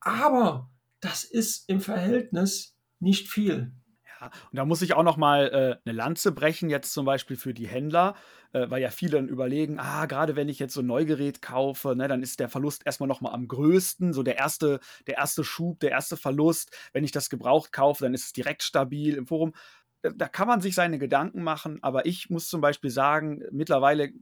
aber 0.00 0.70
das 1.00 1.24
ist 1.24 1.68
im 1.68 1.80
Verhältnis 1.80 2.76
nicht 3.00 3.28
viel. 3.28 3.72
Ja, 4.20 4.26
und 4.26 4.56
da 4.56 4.64
muss 4.64 4.82
ich 4.82 4.94
auch 4.94 5.02
noch 5.02 5.16
mal 5.16 5.48
äh, 5.48 5.88
eine 5.88 5.96
Lanze 5.96 6.32
brechen, 6.32 6.70
jetzt 6.70 6.92
zum 6.92 7.04
Beispiel 7.04 7.36
für 7.36 7.52
die 7.52 7.66
Händler, 7.66 8.14
äh, 8.52 8.70
weil 8.70 8.80
ja 8.80 8.90
viele 8.90 9.16
dann 9.16 9.28
überlegen, 9.28 9.80
ah, 9.80 10.06
gerade 10.06 10.36
wenn 10.36 10.48
ich 10.48 10.60
jetzt 10.60 10.74
so 10.74 10.80
ein 10.80 10.86
Neugerät 10.86 11.42
kaufe, 11.42 11.96
ne, 11.96 12.06
dann 12.06 12.22
ist 12.22 12.38
der 12.38 12.48
Verlust 12.48 12.86
erstmal 12.86 13.08
noch 13.08 13.20
mal 13.20 13.32
am 13.32 13.48
größten, 13.48 14.12
so 14.12 14.22
der 14.22 14.38
erste, 14.38 14.78
der 15.08 15.16
erste 15.16 15.42
Schub, 15.42 15.80
der 15.80 15.90
erste 15.90 16.16
Verlust. 16.16 16.70
Wenn 16.92 17.04
ich 17.04 17.10
das 17.10 17.30
gebraucht 17.30 17.72
kaufe, 17.72 18.04
dann 18.04 18.14
ist 18.14 18.26
es 18.26 18.32
direkt 18.32 18.62
stabil 18.62 19.14
im 19.16 19.26
Forum 19.26 19.54
da 20.02 20.28
kann 20.28 20.48
man 20.48 20.60
sich 20.60 20.74
seine 20.74 20.98
Gedanken 20.98 21.42
machen, 21.42 21.78
aber 21.82 22.06
ich 22.06 22.28
muss 22.28 22.48
zum 22.48 22.60
Beispiel 22.60 22.90
sagen, 22.90 23.42
mittlerweile 23.52 24.12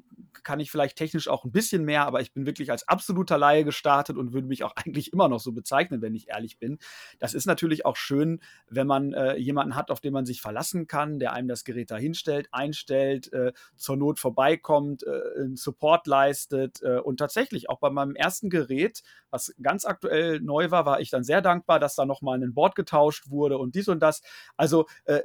kann 0.43 0.61
ich 0.61 0.71
vielleicht 0.71 0.97
technisch 0.97 1.29
auch 1.29 1.45
ein 1.45 1.53
bisschen 1.53 1.85
mehr, 1.85 2.07
aber 2.07 2.21
ich 2.21 2.33
bin 2.33 2.47
wirklich 2.47 2.71
als 2.71 2.87
absoluter 2.87 3.39
Laie 3.39 3.65
gestartet 3.65 4.17
und 4.17 4.33
würde 4.33 4.47
mich 4.47 4.65
auch 4.65 4.73
eigentlich 4.77 5.13
immer 5.13 5.29
noch 5.29 5.41
so 5.41 5.53
bezeichnen, 5.53 6.03
wenn 6.03 6.15
ich 6.15 6.29
ehrlich 6.29 6.59
bin. 6.59 6.79
Das 7.19 7.35
ist 7.35 7.47
natürlich 7.47 7.87
auch 7.87 7.97
schön, 7.97 8.41
wenn 8.69 8.87
man 8.87 9.13
äh, 9.13 9.37
jemanden 9.37 9.75
hat, 9.75 9.91
auf 9.91 10.01
den 10.01 10.13
man 10.13 10.27
sich 10.27 10.41
verlassen 10.41 10.87
kann, 10.87 11.19
der 11.19 11.33
einem 11.33 11.49
das 11.49 11.65
Gerät 11.65 11.91
da 11.91 11.97
hinstellt, 11.97 12.49
einstellt, 12.53 13.33
äh, 13.33 13.53
zur 13.77 13.97
Not 13.97 14.19
vorbeikommt, 14.19 15.03
äh, 15.05 15.21
Support 15.55 16.07
leistet 16.07 16.83
äh, 16.83 16.99
und 16.99 17.17
tatsächlich 17.19 17.69
auch 17.69 17.81
bei 17.81 17.91
meinem 17.91 18.15
ersten 18.15 18.51
Gerät, 18.51 19.03
was 19.31 19.55
ganz 19.63 19.85
aktuell 19.85 20.41
neu 20.41 20.71
war, 20.71 20.87
war 20.87 21.01
ich 21.01 21.11
dann 21.11 21.25
sehr 21.25 21.41
dankbar, 21.43 21.81
dass 21.81 21.95
da 21.95 22.05
nochmal 22.05 22.43
ein 22.43 22.55
Board 22.55 22.75
getauscht 22.75 23.31
wurde 23.31 23.59
und 23.59 23.75
dies 23.75 23.89
und 23.89 24.01
das. 24.01 24.23
Also 24.57 24.87
äh, 25.05 25.21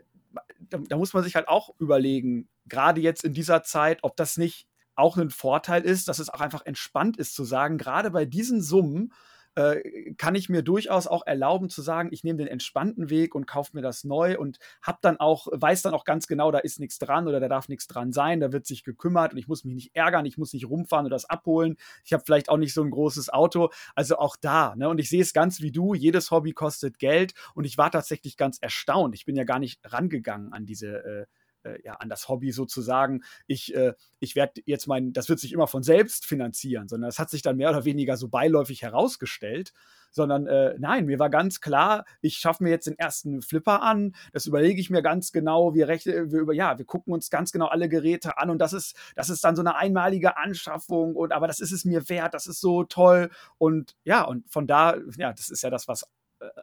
da, 0.59 0.77
da 0.77 0.97
muss 0.97 1.13
man 1.13 1.23
sich 1.23 1.35
halt 1.35 1.47
auch 1.47 1.73
überlegen, 1.79 2.49
gerade 2.65 3.01
jetzt 3.01 3.23
in 3.23 3.33
dieser 3.33 3.63
Zeit, 3.63 3.99
ob 4.03 4.15
das 4.15 4.37
nicht 4.37 4.67
auch 4.95 5.17
ein 5.17 5.29
Vorteil 5.29 5.83
ist, 5.83 6.07
dass 6.07 6.19
es 6.19 6.29
auch 6.29 6.41
einfach 6.41 6.65
entspannt 6.65 7.17
ist 7.17 7.35
zu 7.35 7.43
sagen, 7.43 7.77
gerade 7.77 8.11
bei 8.11 8.25
diesen 8.25 8.61
Summen 8.61 9.11
äh, 9.55 10.13
kann 10.17 10.35
ich 10.35 10.49
mir 10.49 10.61
durchaus 10.61 11.07
auch 11.07 11.25
erlauben 11.25 11.69
zu 11.69 11.81
sagen, 11.81 12.09
ich 12.11 12.23
nehme 12.23 12.37
den 12.37 12.47
entspannten 12.47 13.09
Weg 13.09 13.35
und 13.35 13.47
kaufe 13.47 13.71
mir 13.73 13.81
das 13.81 14.03
neu 14.03 14.37
und 14.37 14.59
habe 14.81 14.99
dann 15.01 15.17
auch, 15.17 15.47
weiß 15.51 15.81
dann 15.81 15.93
auch 15.93 16.03
ganz 16.03 16.27
genau, 16.27 16.51
da 16.51 16.59
ist 16.59 16.79
nichts 16.79 16.99
dran 16.99 17.27
oder 17.27 17.39
da 17.39 17.47
darf 17.47 17.69
nichts 17.69 17.87
dran 17.87 18.11
sein, 18.11 18.39
da 18.39 18.51
wird 18.51 18.65
sich 18.65 18.83
gekümmert 18.83 19.33
und 19.33 19.39
ich 19.39 19.47
muss 19.47 19.63
mich 19.63 19.75
nicht 19.75 19.95
ärgern, 19.95 20.25
ich 20.25 20.37
muss 20.37 20.53
nicht 20.53 20.69
rumfahren 20.69 21.05
oder 21.05 21.15
das 21.15 21.25
abholen. 21.25 21.77
Ich 22.03 22.13
habe 22.13 22.23
vielleicht 22.25 22.49
auch 22.49 22.57
nicht 22.57 22.73
so 22.73 22.83
ein 22.83 22.91
großes 22.91 23.29
Auto. 23.29 23.69
Also 23.95 24.17
auch 24.17 24.35
da, 24.35 24.75
ne? 24.75 24.89
Und 24.89 24.99
ich 24.99 25.09
sehe 25.09 25.21
es 25.21 25.33
ganz 25.33 25.61
wie 25.61 25.71
du, 25.71 25.93
jedes 25.93 26.31
Hobby 26.31 26.53
kostet 26.53 26.99
Geld 26.99 27.33
und 27.53 27.65
ich 27.65 27.77
war 27.77 27.91
tatsächlich 27.91 28.37
ganz 28.37 28.57
erstaunt. 28.59 29.15
Ich 29.15 29.25
bin 29.25 29.35
ja 29.35 29.43
gar 29.43 29.59
nicht 29.59 29.79
rangegangen 29.83 30.53
an 30.53 30.65
diese 30.65 30.87
äh, 31.03 31.25
äh, 31.65 31.81
ja, 31.83 31.93
an 31.93 32.09
das 32.09 32.29
Hobby 32.29 32.51
sozusagen, 32.51 33.23
ich, 33.47 33.75
äh, 33.75 33.93
ich 34.19 34.35
werde 34.35 34.61
jetzt 34.65 34.87
mein, 34.87 35.13
das 35.13 35.29
wird 35.29 35.39
sich 35.39 35.53
immer 35.53 35.67
von 35.67 35.83
selbst 35.83 36.25
finanzieren, 36.25 36.87
sondern 36.87 37.09
das 37.09 37.19
hat 37.19 37.29
sich 37.29 37.41
dann 37.41 37.57
mehr 37.57 37.69
oder 37.69 37.85
weniger 37.85 38.17
so 38.17 38.27
beiläufig 38.27 38.81
herausgestellt. 38.81 39.73
Sondern 40.11 40.47
äh, 40.47 40.75
nein, 40.79 41.07
mir 41.07 41.19
war 41.19 41.29
ganz 41.29 41.59
klar, 41.59 42.05
ich 42.21 42.37
schaffe 42.37 42.63
mir 42.63 42.69
jetzt 42.69 42.87
den 42.87 42.97
ersten 42.97 43.41
Flipper 43.41 43.81
an, 43.81 44.15
das 44.31 44.45
überlege 44.45 44.79
ich 44.79 44.89
mir 44.89 45.01
ganz 45.01 45.33
genau, 45.33 45.73
wir 45.73 45.89
rechnen, 45.89 46.31
wir 46.31 46.39
über, 46.39 46.53
ja, 46.53 46.77
wir 46.77 46.85
gucken 46.85 47.13
uns 47.13 47.29
ganz 47.29 47.51
genau 47.51 47.65
alle 47.65 47.89
Geräte 47.89 48.37
an 48.37 48.49
und 48.49 48.59
das 48.59 48.71
ist, 48.71 48.95
das 49.15 49.29
ist 49.29 49.43
dann 49.43 49.57
so 49.57 49.61
eine 49.61 49.75
einmalige 49.75 50.37
Anschaffung 50.37 51.17
und 51.17 51.33
aber 51.33 51.47
das 51.47 51.59
ist 51.59 51.73
es 51.73 51.83
mir 51.83 52.07
wert, 52.07 52.33
das 52.33 52.47
ist 52.47 52.61
so 52.61 52.85
toll 52.85 53.29
und 53.57 53.97
ja, 54.05 54.23
und 54.23 54.49
von 54.49 54.67
da, 54.67 54.95
ja, 55.17 55.33
das 55.33 55.49
ist 55.49 55.63
ja 55.63 55.69
das, 55.69 55.89
was 55.89 56.05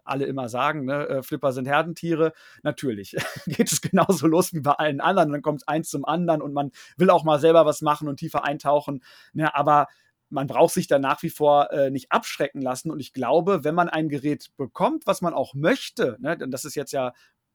alle 0.04 0.24
immer 0.26 0.48
sagen, 0.48 0.84
ne, 0.84 1.08
äh, 1.08 1.22
Flipper 1.22 1.52
sind 1.52 1.66
Herdentiere. 1.66 2.32
Natürlich 2.62 3.16
geht 3.46 3.72
es 3.72 3.80
genauso 3.80 4.26
los 4.26 4.52
wie 4.52 4.60
bei 4.60 4.72
allen 4.72 5.00
anderen. 5.00 5.32
Dann 5.32 5.42
kommt 5.42 5.68
eins 5.68 5.90
zum 5.90 6.04
anderen 6.04 6.42
und 6.42 6.52
man 6.52 6.70
will 6.96 7.10
auch 7.10 7.24
mal 7.24 7.40
selber 7.40 7.66
was 7.66 7.82
machen 7.82 8.08
und 8.08 8.16
tiefer 8.16 8.44
eintauchen. 8.44 9.02
Ne, 9.32 9.54
aber 9.54 9.88
man 10.32 10.46
braucht 10.46 10.72
sich 10.72 10.86
da 10.86 10.98
nach 10.98 11.22
wie 11.22 11.30
vor 11.30 11.70
äh, 11.72 11.90
nicht 11.90 12.10
abschrecken 12.10 12.62
lassen. 12.62 12.90
Und 12.90 13.00
ich 13.00 13.12
glaube, 13.12 13.64
wenn 13.64 13.74
man 13.74 13.88
ein 13.88 14.08
Gerät 14.08 14.50
bekommt, 14.56 15.06
was 15.06 15.20
man 15.20 15.34
auch 15.34 15.54
möchte, 15.54 16.16
ne, 16.20 16.36
denn 16.36 16.50
das 16.50 16.64
ist 16.64 16.74
jetzt 16.74 16.92
ja 16.92 17.12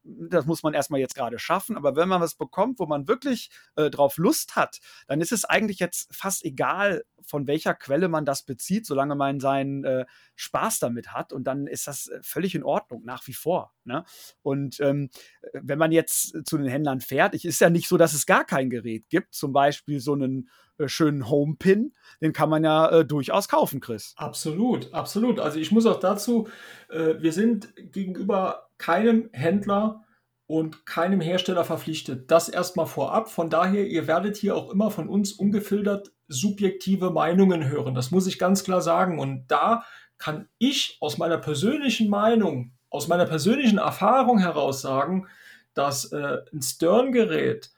das 0.08 0.46
muss 0.46 0.64
man 0.64 0.74
erstmal 0.74 1.00
jetzt 1.00 1.16
gerade 1.16 1.40
schaffen. 1.40 1.78
Aber 1.78 1.96
wenn 1.96 2.10
man 2.10 2.22
was 2.22 2.36
bekommt, 2.36 2.80
wo 2.80 2.86
man 2.86 3.08
wirklich 3.08 3.50
äh, 3.76 3.90
drauf 3.90 4.18
Lust 4.18 4.56
hat, 4.56 4.80
dann 5.08 5.22
ist 5.22 5.32
es 5.32 5.46
eigentlich 5.46 5.80
jetzt 5.80 6.14
fast 6.14 6.46
egal, 6.46 7.04
von 7.26 7.48
welcher 7.48 7.74
Quelle 7.74 8.08
man 8.08 8.26
das 8.26 8.44
bezieht, 8.44 8.86
solange 8.86 9.16
man 9.16 9.40
seinen 9.40 9.84
äh, 9.84 10.06
Spaß 10.36 10.80
damit 10.80 11.14
hat. 11.14 11.34
Und 11.34 11.46
dann 11.46 11.68
ist 11.68 11.88
das 11.88 12.08
äh, 12.08 12.20
völlig 12.22 12.56
in 12.56 12.64
Ordnung, 12.64 13.04
nach 13.04 13.28
wie 13.28 13.34
vor. 13.34 13.74
Ne? 13.84 14.04
Und 14.42 14.80
ähm, 14.80 15.10
wenn 15.54 15.80
man 15.80 15.92
jetzt 15.92 16.38
zu 16.46 16.58
den 16.58 16.68
Händlern 16.68 17.02
fährt, 17.02 17.36
ich, 17.36 17.46
ist 17.46 17.60
ja 17.60 17.70
nicht 17.70 17.88
so, 17.88 17.98
dass 17.98 18.14
es 18.14 18.26
gar 18.26 18.46
kein 18.46 18.70
Gerät 18.70 19.10
gibt. 19.10 19.34
Zum 19.34 19.52
Beispiel 19.52 20.00
so 20.00 20.14
einen 20.14 20.50
äh, 20.78 20.88
schönen 20.88 21.30
Home-Pin, 21.30 21.94
den 22.22 22.34
kann 22.34 22.50
man 22.50 22.64
ja 22.64 22.90
äh, 22.90 23.06
durchaus 23.06 23.48
kaufen, 23.48 23.80
Chris. 23.80 24.14
Absolut, 24.18 24.94
absolut. 24.94 25.40
Also 25.40 25.60
ich 25.60 25.72
muss 25.72 25.86
auch 25.86 26.00
dazu, 26.00 26.48
äh, 26.90 27.16
wir 27.20 27.34
sind 27.34 27.74
gegenüber 27.92 28.70
keinem 28.78 29.30
Händler 29.34 30.04
und 30.48 30.86
keinem 30.86 31.20
Hersteller 31.20 31.66
verpflichtet. 31.66 32.32
Das 32.32 32.50
erstmal 32.50 32.86
vorab. 32.86 33.30
Von 33.30 33.50
daher, 33.50 33.86
ihr 33.88 34.08
werdet 34.08 34.38
hier 34.38 34.56
auch 34.56 34.72
immer 34.72 34.92
von 34.92 35.10
uns 35.10 35.34
ungefiltert 35.34 36.12
subjektive 36.30 37.12
Meinungen 37.12 37.68
hören. 37.68 37.94
Das 37.96 38.12
muss 38.12 38.28
ich 38.28 38.40
ganz 38.40 38.64
klar 38.64 38.82
sagen. 38.82 39.20
Und 39.20 39.48
da 39.48 39.84
kann 40.18 40.48
ich 40.58 40.98
aus 41.02 41.18
meiner 41.18 41.38
persönlichen 41.38 42.10
Meinung, 42.10 42.72
aus 42.90 43.08
meiner 43.08 43.26
persönlichen 43.26 43.78
Erfahrung 43.78 44.40
heraus 44.40 44.82
sagen, 44.82 45.28
dass 45.74 46.12
äh, 46.12 46.38
ein 46.54 46.62
Stern-Gerät 46.62 47.72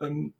ähm, 0.00 0.34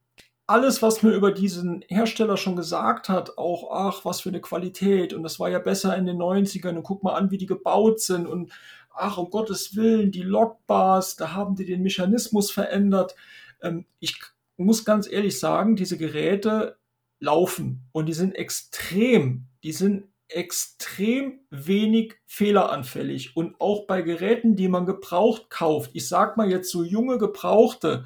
alles, 0.46 0.82
was 0.82 1.02
mir 1.02 1.12
über 1.12 1.32
diesen 1.32 1.84
Hersteller 1.88 2.36
schon 2.36 2.56
gesagt 2.56 3.08
hat, 3.08 3.38
auch, 3.38 3.70
ach, 3.72 4.04
was 4.04 4.20
für 4.20 4.28
eine 4.28 4.40
Qualität. 4.40 5.14
Und 5.14 5.22
das 5.22 5.40
war 5.40 5.48
ja 5.48 5.58
besser 5.58 5.96
in 5.96 6.06
den 6.06 6.18
90ern 6.18 6.76
und 6.76 6.82
guck 6.82 7.02
mal 7.02 7.14
an, 7.14 7.30
wie 7.30 7.38
die 7.38 7.46
gebaut 7.46 8.00
sind. 8.00 8.26
Und 8.26 8.52
ach, 8.90 9.16
um 9.16 9.30
Gottes 9.30 9.74
Willen, 9.74 10.10
die 10.10 10.22
Lockbars, 10.22 11.16
da 11.16 11.32
haben 11.32 11.54
die 11.54 11.64
den 11.64 11.82
Mechanismus 11.82 12.50
verändert. 12.50 13.14
Ähm, 13.62 13.86
ich 14.00 14.20
muss 14.56 14.84
ganz 14.84 15.10
ehrlich 15.10 15.38
sagen, 15.38 15.76
diese 15.76 15.96
Geräte 15.96 16.76
laufen. 17.20 17.88
Und 17.92 18.06
die 18.06 18.12
sind 18.12 18.34
extrem, 18.34 19.46
die 19.62 19.72
sind 19.72 20.08
extrem 20.28 21.40
wenig 21.50 22.16
fehleranfällig. 22.26 23.36
Und 23.36 23.60
auch 23.60 23.86
bei 23.86 24.02
Geräten, 24.02 24.56
die 24.56 24.68
man 24.68 24.84
gebraucht 24.84 25.48
kauft. 25.48 25.90
Ich 25.94 26.06
sag 26.06 26.36
mal 26.36 26.50
jetzt 26.50 26.70
so 26.70 26.82
junge 26.82 27.16
Gebrauchte, 27.16 28.04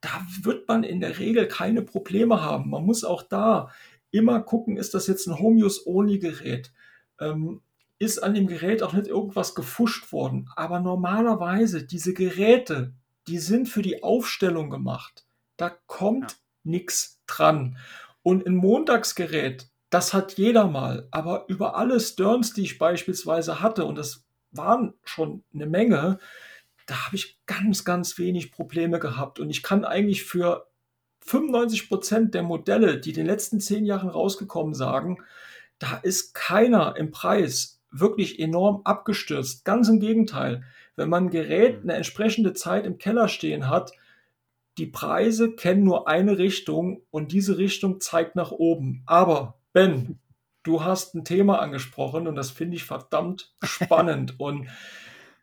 da 0.00 0.26
wird 0.42 0.68
man 0.68 0.84
in 0.84 1.00
der 1.00 1.18
Regel 1.18 1.48
keine 1.48 1.82
Probleme 1.82 2.42
haben. 2.42 2.70
Man 2.70 2.84
muss 2.84 3.04
auch 3.04 3.22
da 3.22 3.70
immer 4.10 4.40
gucken, 4.40 4.76
ist 4.76 4.94
das 4.94 5.06
jetzt 5.06 5.26
ein 5.26 5.38
Home-Use-Only-Gerät? 5.38 6.72
Ähm, 7.20 7.60
ist 7.98 8.22
an 8.22 8.34
dem 8.34 8.46
Gerät 8.46 8.82
auch 8.82 8.92
nicht 8.92 9.08
irgendwas 9.08 9.54
gefuscht 9.54 10.12
worden. 10.12 10.48
Aber 10.54 10.80
normalerweise, 10.80 11.84
diese 11.84 12.14
Geräte, 12.14 12.92
die 13.26 13.38
sind 13.38 13.68
für 13.68 13.82
die 13.82 14.02
Aufstellung 14.02 14.70
gemacht. 14.70 15.26
Da 15.56 15.70
kommt 15.86 16.32
ja. 16.32 16.38
nichts 16.64 17.20
dran. 17.26 17.76
Und 18.22 18.46
ein 18.46 18.54
Montagsgerät, 18.54 19.68
das 19.90 20.14
hat 20.14 20.34
jeder 20.34 20.68
mal. 20.68 21.08
Aber 21.10 21.44
über 21.48 21.76
alle 21.76 21.98
Sterns, 21.98 22.52
die 22.52 22.62
ich 22.62 22.78
beispielsweise 22.78 23.60
hatte, 23.60 23.84
und 23.84 23.96
das 23.96 24.24
waren 24.52 24.94
schon 25.04 25.42
eine 25.52 25.66
Menge, 25.66 26.18
da 26.88 27.06
habe 27.06 27.16
ich 27.16 27.38
ganz, 27.44 27.84
ganz 27.84 28.18
wenig 28.18 28.50
Probleme 28.50 28.98
gehabt. 28.98 29.38
Und 29.38 29.50
ich 29.50 29.62
kann 29.62 29.84
eigentlich 29.84 30.24
für 30.24 30.68
95 31.20 31.88
Prozent 31.88 32.34
der 32.34 32.42
Modelle, 32.42 32.98
die 32.98 33.10
in 33.10 33.16
den 33.16 33.26
letzten 33.26 33.60
zehn 33.60 33.84
Jahren 33.84 34.08
rausgekommen 34.08 34.72
sagen, 34.72 35.18
da 35.78 35.98
ist 35.98 36.34
keiner 36.34 36.96
im 36.96 37.10
Preis 37.10 37.82
wirklich 37.90 38.40
enorm 38.40 38.80
abgestürzt. 38.84 39.66
Ganz 39.66 39.88
im 39.88 40.00
Gegenteil. 40.00 40.64
Wenn 40.96 41.10
man 41.10 41.26
ein 41.26 41.30
Gerät 41.30 41.84
mhm. 41.84 41.90
eine 41.90 41.98
entsprechende 41.98 42.54
Zeit 42.54 42.86
im 42.86 42.96
Keller 42.96 43.28
stehen 43.28 43.68
hat, 43.68 43.92
die 44.78 44.86
Preise 44.86 45.52
kennen 45.52 45.84
nur 45.84 46.08
eine 46.08 46.38
Richtung 46.38 47.02
und 47.10 47.32
diese 47.32 47.58
Richtung 47.58 48.00
zeigt 48.00 48.34
nach 48.34 48.50
oben. 48.50 49.02
Aber 49.04 49.60
Ben, 49.74 50.20
du 50.62 50.84
hast 50.84 51.14
ein 51.14 51.24
Thema 51.24 51.58
angesprochen 51.58 52.26
und 52.26 52.34
das 52.34 52.50
finde 52.50 52.76
ich 52.76 52.84
verdammt 52.84 53.54
spannend. 53.62 54.40
und 54.40 54.68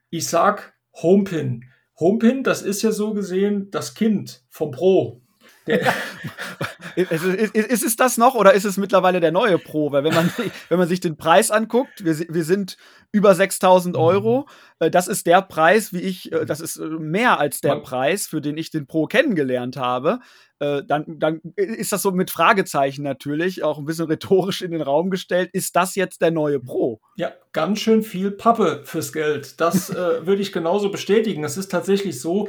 ich 0.10 0.28
sag 0.28 0.75
Homepin. 1.02 1.66
Homepin, 2.00 2.44
das 2.44 2.62
ist 2.62 2.82
ja 2.82 2.92
so 2.92 3.14
gesehen 3.14 3.70
das 3.72 3.94
Kind 3.94 4.44
vom 4.50 4.72
Pro. 4.72 5.22
ist, 6.96 7.12
ist, 7.12 7.56
ist, 7.56 7.84
es 7.84 7.96
das 7.96 8.18
noch 8.18 8.36
oder 8.36 8.54
ist 8.54 8.66
es 8.66 8.78
mittlerweile 8.78 9.20
der 9.20 9.32
neue 9.32 9.58
Pro? 9.58 9.92
Weil 9.92 10.04
wenn 10.04 10.14
man, 10.14 10.32
wenn 10.70 10.80
man 10.80 10.88
sich 10.88 11.00
den 11.00 11.18
Preis 11.18 11.52
anguckt, 11.52 12.04
wir, 12.04 12.18
wir 12.18 12.44
sind 12.44 12.78
über 13.16 13.34
6000 13.34 13.96
Euro. 13.96 14.42
Mhm. 14.42 14.86
Äh, 14.88 14.92
das 14.92 15.08
ist 15.08 15.26
der 15.26 15.42
Preis, 15.42 15.94
wie 15.94 16.02
ich, 16.02 16.32
äh, 16.32 16.46
das 16.46 16.60
ist 16.60 16.78
äh, 16.78 16.86
mehr 16.86 17.40
als 17.40 17.62
der 17.62 17.78
Preis, 17.78 18.28
für 18.28 18.42
den 18.42 18.58
ich 18.58 18.72
den 18.72 18.88
Pro 18.88 19.08
kennengelernt 19.08 19.78
habe. 19.78 20.20
Dann, 20.58 21.20
dann 21.20 21.42
ist 21.58 21.92
das 21.92 22.02
so 22.02 22.12
mit 22.12 22.32
Fragezeichen 22.32 23.04
natürlich, 23.04 23.62
auch 23.62 23.78
ein 23.78 23.84
bisschen 23.84 24.06
rhetorisch 24.06 24.62
in 24.62 24.72
den 24.72 24.82
Raum 24.82 25.10
gestellt. 25.10 25.50
Ist 25.52 25.76
das 25.76 25.96
jetzt 25.96 26.22
der 26.22 26.32
neue 26.32 26.62
Pro? 26.62 27.02
Ja, 27.18 27.34
ganz 27.52 27.82
schön 27.82 28.04
viel 28.04 28.32
Pappe 28.32 28.82
fürs 28.86 29.12
Geld. 29.12 29.60
Das 29.60 29.90
äh, 29.90 30.26
würde 30.26 30.42
ich 30.42 30.54
genauso 30.54 30.90
bestätigen. 30.90 31.44
Es 31.44 31.58
ist 31.58 31.72
tatsächlich 31.72 32.22
so, 32.22 32.48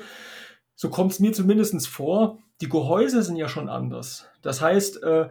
so 0.77 0.91
kommt 0.91 1.12
es 1.12 1.21
mir 1.21 1.33
zumindest 1.33 1.89
vor, 1.89 2.39
die 2.61 2.69
Gehäuse 2.69 3.23
sind 3.23 3.37
ja 3.37 3.49
schon 3.49 3.69
anders. 3.69 4.27
Das 4.43 4.61
heißt, 4.61 5.03
äh, 5.03 5.29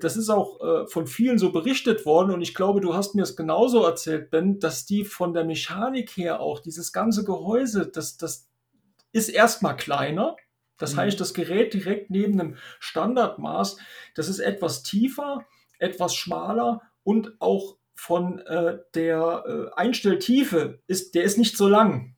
das 0.00 0.16
ist 0.16 0.28
auch 0.28 0.60
äh, 0.60 0.86
von 0.86 1.06
vielen 1.06 1.38
so 1.38 1.52
berichtet 1.52 2.04
worden 2.04 2.32
und 2.32 2.42
ich 2.42 2.54
glaube, 2.54 2.80
du 2.80 2.94
hast 2.94 3.14
mir 3.14 3.22
es 3.22 3.36
genauso 3.36 3.84
erzählt, 3.84 4.30
Ben, 4.30 4.58
dass 4.58 4.84
die 4.84 5.04
von 5.04 5.32
der 5.32 5.44
Mechanik 5.44 6.10
her 6.10 6.40
auch, 6.40 6.60
dieses 6.60 6.92
ganze 6.92 7.24
Gehäuse, 7.24 7.86
das, 7.86 8.18
das 8.18 8.48
ist 9.12 9.28
erstmal 9.30 9.76
kleiner. 9.76 10.36
Das 10.76 10.94
mhm. 10.94 10.98
heißt, 10.98 11.20
das 11.20 11.34
Gerät 11.34 11.72
direkt 11.72 12.10
neben 12.10 12.36
dem 12.38 12.56
Standardmaß, 12.78 13.78
das 14.14 14.28
ist 14.28 14.40
etwas 14.40 14.82
tiefer, 14.82 15.46
etwas 15.78 16.14
schmaler 16.14 16.82
und 17.02 17.40
auch 17.40 17.76
von 17.94 18.38
äh, 18.40 18.78
der 18.94 19.44
äh, 19.46 19.78
Einstelltiefe 19.78 20.80
ist, 20.86 21.14
der 21.14 21.24
ist 21.24 21.38
nicht 21.38 21.56
so 21.56 21.68
lang. 21.68 22.16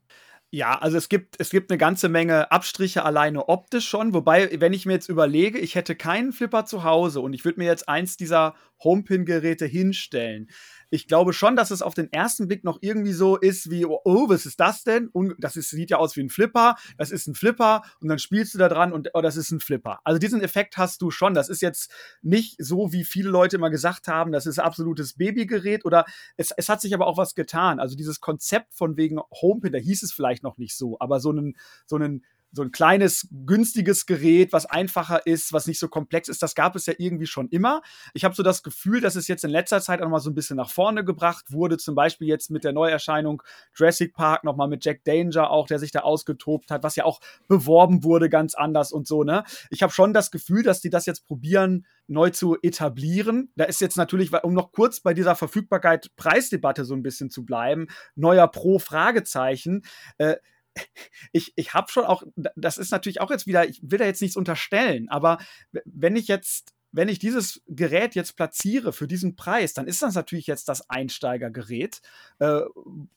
Ja, 0.55 0.79
also 0.79 0.99
es 0.99 1.09
gibt, 1.09 1.37
es 1.39 1.49
gibt 1.49 1.71
eine 1.71 1.79
ganze 1.79 2.11
Menge 2.11 2.53
Abstriche 2.53 3.07
alleine 3.07 3.49
optisch 3.49 3.89
schon. 3.89 4.13
Wobei, 4.13 4.61
wenn 4.61 4.75
ich 4.75 4.85
mir 4.85 4.93
jetzt 4.93 5.09
überlege, 5.09 5.59
ich 5.59 5.75
hätte 5.77 5.97
keinen 5.97 6.31
Flipper 6.31 6.67
zu 6.67 6.85
Hause 6.85 7.21
und 7.23 7.33
ich 7.33 7.47
würde 7.47 7.59
mir 7.59 7.65
jetzt 7.65 7.89
eins 7.89 8.19
dieser 8.19 8.55
Homepin-Geräte 8.85 9.65
hinstellen, 9.65 10.51
ich 10.93 11.09
glaube 11.09 11.33
schon, 11.33 11.57
dass 11.57 11.71
es 11.71 11.81
auf 11.81 11.95
den 11.95 12.13
ersten 12.13 12.49
Blick 12.49 12.65
noch 12.65 12.79
irgendwie 12.83 13.15
so 13.15 13.39
ist 13.39 13.71
wie, 13.71 13.87
oh, 13.87 14.01
oh, 14.05 14.29
was 14.29 14.45
ist 14.45 14.61
das 14.61 14.85
denn? 14.85 15.09
Und 15.09 15.35
das 15.39 15.57
ist, 15.57 15.71
sieht 15.71 15.89
ja 15.89 15.97
aus 15.97 16.17
wie 16.17 16.21
ein 16.21 16.29
Flipper, 16.29 16.77
das 16.99 17.11
ist 17.11 17.27
ein 17.27 17.35
Flipper 17.35 17.83
und 18.01 18.09
dann 18.09 18.19
spielst 18.19 18.53
du 18.53 18.59
da 18.59 18.69
dran 18.69 18.93
und 18.93 19.09
oh, 19.15 19.23
das 19.23 19.37
ist 19.37 19.51
ein 19.53 19.61
Flipper. 19.61 20.01
Also 20.05 20.19
diesen 20.19 20.43
Effekt 20.43 20.77
hast 20.77 21.01
du 21.01 21.11
schon. 21.11 21.33
Das 21.33 21.49
ist 21.49 21.63
jetzt 21.63 21.91
nicht 22.21 22.57
so, 22.63 22.93
wie 22.93 23.05
viele 23.05 23.31
Leute 23.31 23.57
immer 23.57 23.71
gesagt 23.71 24.07
haben, 24.07 24.33
das 24.33 24.45
ist 24.45 24.59
absolutes 24.59 25.15
Babygerät 25.15 25.87
oder 25.87 26.05
es, 26.37 26.51
es 26.55 26.69
hat 26.69 26.83
sich 26.83 26.93
aber 26.93 27.07
auch 27.07 27.17
was 27.17 27.35
getan. 27.35 27.81
Also 27.81 27.97
dieses 27.97 28.21
Konzept 28.21 28.75
von 28.75 28.99
wegen 28.99 29.19
Homepin, 29.41 29.73
da 29.73 29.79
hieß 29.79 30.03
es 30.03 30.13
vielleicht 30.13 30.43
noch 30.43 30.59
nicht 30.59 30.77
so, 30.77 30.99
aber 31.01 31.21
so 31.21 31.31
einen, 31.31 31.57
so 31.87 31.97
einen 31.97 32.23
so 32.53 32.63
ein 32.63 32.71
kleines, 32.71 33.29
günstiges 33.47 34.07
Gerät, 34.07 34.53
was 34.53 34.67
einfacher 34.67 35.27
ist, 35.27 35.53
was 35.53 35.67
nicht 35.67 35.79
so 35.79 35.89
komplex 35.89 36.29
ist, 36.29 36.43
das 36.43 36.55
gab 36.55 36.77
es 36.77 36.87
ja 36.87 36.95
irgendwie 36.99 37.27
schon 37.27 37.49
immer. 37.49 37.83
Ich 38.15 38.25
habe 38.25 38.35
so 38.35 38.43
das 38.43 38.63
Gefühl, 38.63 39.01
dass 39.01 39.17
es 39.17 39.27
jetzt 39.27 39.45
in 39.45 39.51
letzter 39.51 39.81
Zeit 39.81 40.03
auch 40.03 40.09
mal 40.09 40.21
so 40.21 40.31
ein 40.31 40.35
bisschen 40.35 40.57
nach 40.57 40.71
vorne 40.71 41.05
gebracht 41.05 41.51
wurde, 41.51 41.79
zum 41.79 41.95
Beispiel 41.95 42.29
jetzt 42.29 42.51
mit 42.51 42.65
der 42.65 42.73
Neuerscheinung 42.73 43.43
Jurassic 43.75 44.15
Park, 44.15 44.45
nochmal 44.45 44.69
mit 44.69 44.85
Jack 44.85 45.03
Danger 45.05 45.51
auch, 45.51 45.67
der 45.67 45.79
sich 45.79 45.91
da 45.91 46.01
ausgetobt 46.01 46.71
hat, 46.71 46.83
was 46.83 46.97
ja 46.97 47.05
auch 47.05 47.21
beworben 47.49 48.05
wurde 48.05 48.29
ganz 48.29 48.55
anders 48.55 48.93
und 48.93 49.07
so, 49.07 49.25
ne? 49.25 49.45
Ich 49.71 49.83
habe 49.83 49.93
schon 49.93 50.13
das 50.13 50.31
Gefühl, 50.31 50.63
dass 50.63 50.81
die 50.81 50.91
das 50.91 51.07
jetzt 51.07 51.27
probieren, 51.27 51.87
neu 52.07 52.31
zu 52.31 52.57
etablieren. 52.63 53.51
Da 53.57 53.65
ist 53.65 53.81
jetzt 53.81 53.97
natürlich, 53.97 54.33
um 54.43 54.55
noch 54.55 54.73
kurz 54.73 55.01
bei 55.01 55.15
dieser 55.15 55.35
Verfügbarkeit 55.37 56.11
Preisdebatte 56.17 56.85
so 56.85 56.95
ein 56.95 57.03
bisschen 57.03 57.31
zu 57.31 57.45
bleiben, 57.45 57.87
neuer 58.15 58.49
Pro 58.49 58.79
Fragezeichen. 58.79 59.83
Äh, 60.19 60.37
ich, 61.33 61.53
ich 61.57 61.75
habe 61.75 61.91
schon 61.91 62.05
auch, 62.05 62.23
das 62.57 62.79
ist 62.79 62.91
natürlich 62.91 63.21
auch 63.21 63.31
jetzt 63.31 63.47
wieder, 63.47 63.69
ich 63.69 63.81
will 63.83 63.99
da 63.99 64.05
jetzt 64.05 64.23
nichts 64.23 64.37
unterstellen, 64.37 65.09
aber 65.09 65.39
wenn 65.85 66.17
ich 66.17 66.29
jetzt 66.29 66.73
wenn 66.93 67.09
ich 67.09 67.19
dieses 67.19 67.63
Gerät 67.67 68.15
jetzt 68.15 68.37
platziere 68.37 68.93
für 68.93 69.09
diesen 69.09 69.35
Preis, 69.35 69.73
dann 69.73 69.87
ist 69.87 70.03
das 70.03 70.15
natürlich 70.15 70.47
jetzt 70.47 70.69
das 70.69 70.89
Einsteigergerät. 70.91 72.03
Äh, 72.39 72.61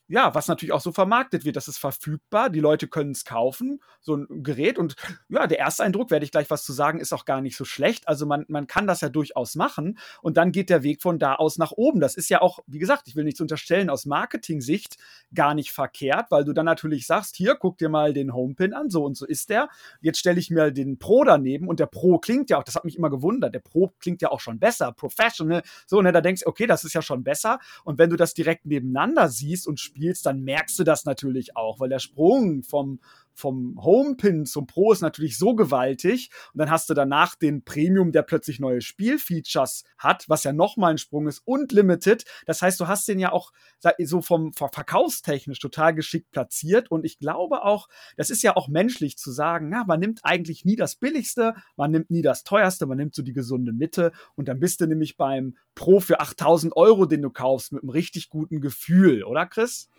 ja, 0.08 0.36
was 0.36 0.48
natürlich 0.48 0.72
auch 0.72 0.82
so 0.82 0.92
vermarktet 0.92 1.46
wird. 1.46 1.56
Das 1.56 1.68
ist 1.68 1.78
verfügbar, 1.78 2.50
die 2.50 2.60
Leute 2.60 2.88
können 2.88 3.12
es 3.12 3.26
kaufen, 3.26 3.82
so 4.02 4.16
ein 4.16 4.44
Gerät. 4.44 4.78
Und 4.78 4.96
ja, 5.30 5.48
der 5.48 5.58
erste 5.58 5.84
Eindruck, 5.84 6.12
werde 6.12 6.24
ich 6.24 6.32
gleich 6.32 6.50
was 6.50 6.64
zu 6.64 6.74
sagen, 6.74 7.00
ist 7.00 7.12
auch 7.12 7.26
gar 7.26 7.42
nicht 7.42 7.58
so 7.58 7.66
schlecht. 7.66 8.08
Also 8.08 8.26
man, 8.26 8.46
man 8.48 8.68
kann 8.68 8.88
das 8.88 9.02
ja 9.02 9.10
durchaus 9.10 9.56
machen 9.56 9.98
und 10.22 10.38
dann 10.38 10.52
geht 10.52 10.70
der 10.70 10.84
Weg 10.84 11.02
von 11.02 11.18
da 11.20 11.36
aus 11.36 11.58
nach 11.58 11.72
oben. 11.72 12.00
Das 12.00 12.16
ist 12.16 12.30
ja 12.30 12.42
auch, 12.42 12.60
wie 12.68 12.80
gesagt, 12.80 13.08
ich 13.08 13.16
will 13.16 13.24
nichts 13.24 13.42
unterstellen, 13.42 13.90
aus 13.90 14.06
Marketing-Sicht 14.06 14.98
gar 15.34 15.56
nicht 15.56 15.72
verkehrt, 15.72 16.30
weil 16.30 16.46
du 16.46 16.54
dann 16.54 16.66
natürlich 16.66 17.08
sagst, 17.08 17.36
hier, 17.36 17.56
guck 17.56 17.78
dir 17.80 17.90
mal 17.90 18.14
den 18.14 18.34
Homepin 18.34 18.74
an, 18.74 18.90
so 18.90 19.04
und 19.04 19.18
so 19.18 19.26
ist 19.26 19.50
der. 19.50 19.70
Jetzt 20.02 20.20
stelle 20.20 20.40
ich 20.40 20.52
mir 20.52 20.72
den 20.72 21.00
Pro 21.00 21.24
daneben 21.24 21.68
und 21.68 21.80
der 21.80 21.88
Pro 21.88 22.20
klingt 22.20 22.50
ja 22.52 22.60
auch, 22.60 22.64
das 22.64 22.76
hat 22.76 22.86
mich 22.86 22.98
immer 22.98 23.10
gewundert, 23.10 23.56
der 23.56 23.65
Pro 23.66 23.92
klingt 24.00 24.22
ja 24.22 24.32
auch 24.32 24.40
schon 24.40 24.60
besser, 24.60 24.92
professional, 24.94 25.62
so, 25.86 26.02
ne, 26.02 26.12
da 26.12 26.22
denkst 26.22 26.44
du, 26.44 26.48
okay, 26.48 26.68
das 26.68 26.84
ist 26.84 26.94
ja 26.94 27.02
schon 27.02 27.24
besser. 27.24 27.60
Und 27.84 27.98
wenn 27.98 28.10
du 28.10 28.16
das 28.16 28.34
direkt 28.34 28.66
nebeneinander 28.66 29.30
siehst 29.30 29.68
und 29.68 29.80
spielst, 29.80 30.26
dann 30.26 30.42
merkst 30.42 30.80
du 30.80 30.84
das 30.84 31.06
natürlich 31.06 31.58
auch, 31.58 31.80
weil 31.80 31.90
der 31.90 32.00
Sprung 32.00 32.64
vom 32.64 33.00
vom 33.36 33.78
Homepin 33.84 34.46
zum 34.46 34.66
Pro 34.66 34.94
ist 34.94 35.02
natürlich 35.02 35.38
so 35.38 35.56
gewaltig. 35.56 36.30
Und 36.54 36.60
dann 36.60 36.72
hast 36.72 36.90
du 36.90 36.94
danach 36.94 37.36
den 37.36 37.64
Premium, 37.64 38.12
der 38.12 38.24
plötzlich 38.24 38.60
neue 38.60 38.82
Spielfeatures 38.82 39.84
hat, 39.98 40.26
was 40.28 40.44
ja 40.46 40.54
nochmal 40.54 40.92
ein 40.92 40.98
Sprung 40.98 41.28
ist 41.28 41.42
und 41.46 41.72
Limited. 41.74 42.24
Das 42.46 42.62
heißt, 42.62 42.80
du 42.80 42.88
hast 42.88 43.08
den 43.08 43.20
ja 43.20 43.32
auch 43.32 43.52
so 44.00 44.22
vom 44.22 44.54
verkaufstechnisch 44.54 45.60
total 45.60 45.94
geschickt 45.94 46.32
platziert. 46.32 46.90
Und 46.90 47.06
ich 47.06 47.20
glaube 47.20 47.64
auch, 47.64 47.90
das 48.16 48.30
ist 48.30 48.42
ja 48.42 48.56
auch 48.56 48.68
menschlich 48.68 49.18
zu 49.18 49.32
sagen, 49.32 49.70
na, 49.70 49.84
man 49.86 50.00
nimmt 50.00 50.22
eigentlich 50.24 50.64
nie 50.66 50.78
das 50.78 50.96
Billigste, 50.96 51.54
man 51.76 51.92
nimmt 51.92 52.10
nie 52.10 52.22
das 52.22 52.44
Teuerste, 52.44 52.86
man 52.86 52.98
nimmt 52.98 53.16
so 53.16 53.22
die 53.22 53.34
gesunde 53.34 53.74
Mitte. 53.74 54.14
Und 54.36 54.48
dann 54.48 54.60
bist 54.60 54.80
du 54.80 54.88
nämlich 54.88 55.18
beim 55.18 55.58
Pro 55.76 56.00
für 56.00 56.22
8000 56.22 56.76
Euro, 56.78 57.06
den 57.06 57.22
du 57.22 57.30
kaufst, 57.30 57.74
mit 57.74 57.84
einem 57.84 57.90
richtig 57.90 58.30
guten 58.30 58.62
Gefühl, 58.62 59.24
oder 59.24 59.46
Chris? 59.46 59.90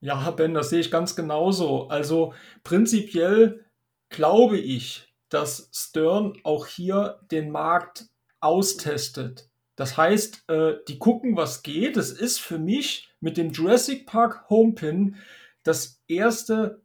Ja, 0.00 0.30
Ben, 0.30 0.54
das 0.54 0.70
sehe 0.70 0.80
ich 0.80 0.90
ganz 0.90 1.14
genauso. 1.14 1.88
Also 1.88 2.32
prinzipiell 2.64 3.64
glaube 4.08 4.58
ich, 4.58 5.12
dass 5.28 5.70
Stern 5.72 6.38
auch 6.42 6.66
hier 6.66 7.20
den 7.30 7.50
Markt 7.50 8.06
austestet. 8.40 9.48
Das 9.76 9.96
heißt, 9.96 10.44
äh, 10.48 10.74
die 10.88 10.98
gucken, 10.98 11.36
was 11.36 11.62
geht. 11.62 11.96
Es 11.96 12.10
ist 12.10 12.40
für 12.40 12.58
mich 12.58 13.08
mit 13.20 13.36
dem 13.36 13.50
Jurassic 13.50 14.06
Park 14.06 14.48
Homepin 14.50 15.16
das 15.62 16.02
erste 16.08 16.82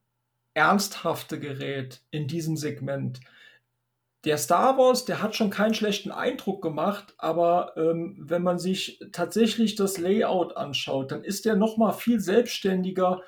ernsthafte 0.53 1.39
Gerät 1.39 2.01
in 2.11 2.27
diesem 2.27 2.57
Segment. 2.57 3.19
Der 4.25 4.39
Star 4.39 4.77
Wars, 4.79 5.05
der 5.05 5.21
hat 5.21 5.35
schon 5.35 5.51
keinen 5.51 5.75
schlechten 5.75 6.11
Eindruck 6.11 6.63
gemacht, 6.63 7.13
aber 7.19 7.73
ähm, 7.77 8.15
wenn 8.19 8.41
man 8.41 8.57
sich 8.57 8.99
tatsächlich 9.11 9.75
das 9.75 9.99
Layout 9.99 10.57
anschaut, 10.57 11.11
dann 11.11 11.23
ist 11.23 11.45
der 11.45 11.55
noch 11.55 11.77
mal 11.77 11.91
viel 11.91 12.19
selbstständiger. 12.19 13.21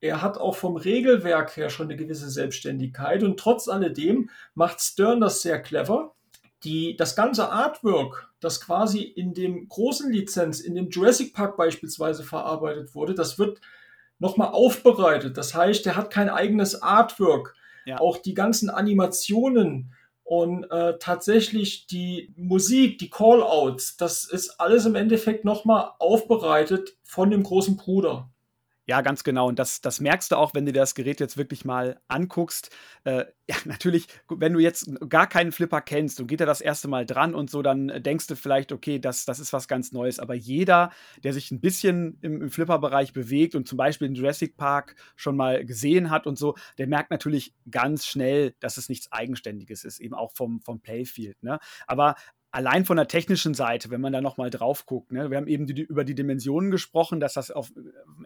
Er 0.00 0.22
hat 0.22 0.38
auch 0.38 0.56
vom 0.56 0.76
Regelwerk 0.76 1.56
her 1.56 1.70
schon 1.70 1.86
eine 1.86 1.96
gewisse 1.96 2.28
Selbstständigkeit 2.28 3.22
und 3.22 3.38
trotz 3.38 3.68
alledem 3.68 4.28
macht 4.54 4.80
Stern 4.80 5.20
das 5.20 5.42
sehr 5.42 5.62
clever. 5.62 6.14
Die, 6.64 6.96
das 6.96 7.14
ganze 7.14 7.50
Artwork, 7.50 8.32
das 8.40 8.60
quasi 8.60 9.02
in 9.02 9.34
dem 9.34 9.68
großen 9.68 10.10
Lizenz, 10.12 10.60
in 10.60 10.74
dem 10.74 10.90
Jurassic 10.90 11.32
Park 11.32 11.56
beispielsweise 11.56 12.24
verarbeitet 12.24 12.94
wurde, 12.94 13.14
das 13.14 13.38
wird 13.38 13.60
nochmal 14.18 14.48
aufbereitet. 14.48 15.38
Das 15.38 15.54
heißt, 15.54 15.86
er 15.86 15.96
hat 15.96 16.10
kein 16.10 16.28
eigenes 16.28 16.82
Artwork. 16.82 17.54
Ja. 17.86 17.98
Auch 17.98 18.18
die 18.18 18.34
ganzen 18.34 18.68
Animationen, 18.68 19.92
und 20.30 20.70
äh, 20.70 20.96
tatsächlich 21.00 21.88
die 21.88 22.32
Musik, 22.36 22.98
die 22.98 23.10
Callouts, 23.10 23.96
das 23.96 24.22
ist 24.22 24.60
alles 24.60 24.86
im 24.86 24.94
Endeffekt 24.94 25.44
nochmal 25.44 25.90
aufbereitet 25.98 26.96
von 27.02 27.32
dem 27.32 27.42
großen 27.42 27.76
Bruder. 27.76 28.30
Ja, 28.90 29.02
ganz 29.02 29.22
genau. 29.22 29.46
Und 29.46 29.60
das, 29.60 29.80
das 29.80 30.00
merkst 30.00 30.32
du 30.32 30.36
auch, 30.36 30.52
wenn 30.52 30.66
du 30.66 30.72
dir 30.72 30.80
das 30.80 30.96
Gerät 30.96 31.20
jetzt 31.20 31.36
wirklich 31.36 31.64
mal 31.64 32.00
anguckst. 32.08 32.74
Äh, 33.04 33.26
ja, 33.48 33.54
natürlich, 33.64 34.08
wenn 34.28 34.52
du 34.52 34.58
jetzt 34.58 34.90
gar 35.08 35.28
keinen 35.28 35.52
Flipper 35.52 35.80
kennst 35.80 36.18
und 36.20 36.26
geht 36.26 36.40
er 36.40 36.46
das 36.46 36.60
erste 36.60 36.88
Mal 36.88 37.06
dran 37.06 37.36
und 37.36 37.50
so, 37.50 37.62
dann 37.62 38.02
denkst 38.02 38.26
du 38.26 38.34
vielleicht, 38.34 38.72
okay, 38.72 38.98
das, 38.98 39.26
das 39.26 39.38
ist 39.38 39.52
was 39.52 39.68
ganz 39.68 39.92
Neues. 39.92 40.18
Aber 40.18 40.34
jeder, 40.34 40.90
der 41.22 41.32
sich 41.32 41.52
ein 41.52 41.60
bisschen 41.60 42.18
im, 42.20 42.42
im 42.42 42.50
Flipper-Bereich 42.50 43.12
bewegt 43.12 43.54
und 43.54 43.68
zum 43.68 43.78
Beispiel 43.78 44.08
den 44.08 44.16
Jurassic 44.16 44.56
Park 44.56 44.96
schon 45.14 45.36
mal 45.36 45.64
gesehen 45.64 46.10
hat 46.10 46.26
und 46.26 46.36
so, 46.36 46.56
der 46.76 46.88
merkt 46.88 47.12
natürlich 47.12 47.54
ganz 47.70 48.06
schnell, 48.06 48.56
dass 48.58 48.76
es 48.76 48.88
nichts 48.88 49.12
Eigenständiges 49.12 49.84
ist, 49.84 50.00
eben 50.00 50.14
auch 50.14 50.32
vom, 50.32 50.62
vom 50.62 50.80
Playfield. 50.80 51.40
Ne? 51.44 51.60
Aber 51.86 52.16
allein 52.52 52.84
von 52.84 52.96
der 52.96 53.08
technischen 53.08 53.54
Seite, 53.54 53.90
wenn 53.90 54.00
man 54.00 54.12
da 54.12 54.20
nochmal 54.20 54.50
drauf 54.50 54.86
guckt, 54.86 55.12
ne, 55.12 55.30
wir 55.30 55.36
haben 55.36 55.46
eben 55.46 55.66
die, 55.66 55.82
über 55.82 56.04
die 56.04 56.14
Dimensionen 56.14 56.70
gesprochen, 56.70 57.20
dass 57.20 57.34
das 57.34 57.50
auf 57.50 57.72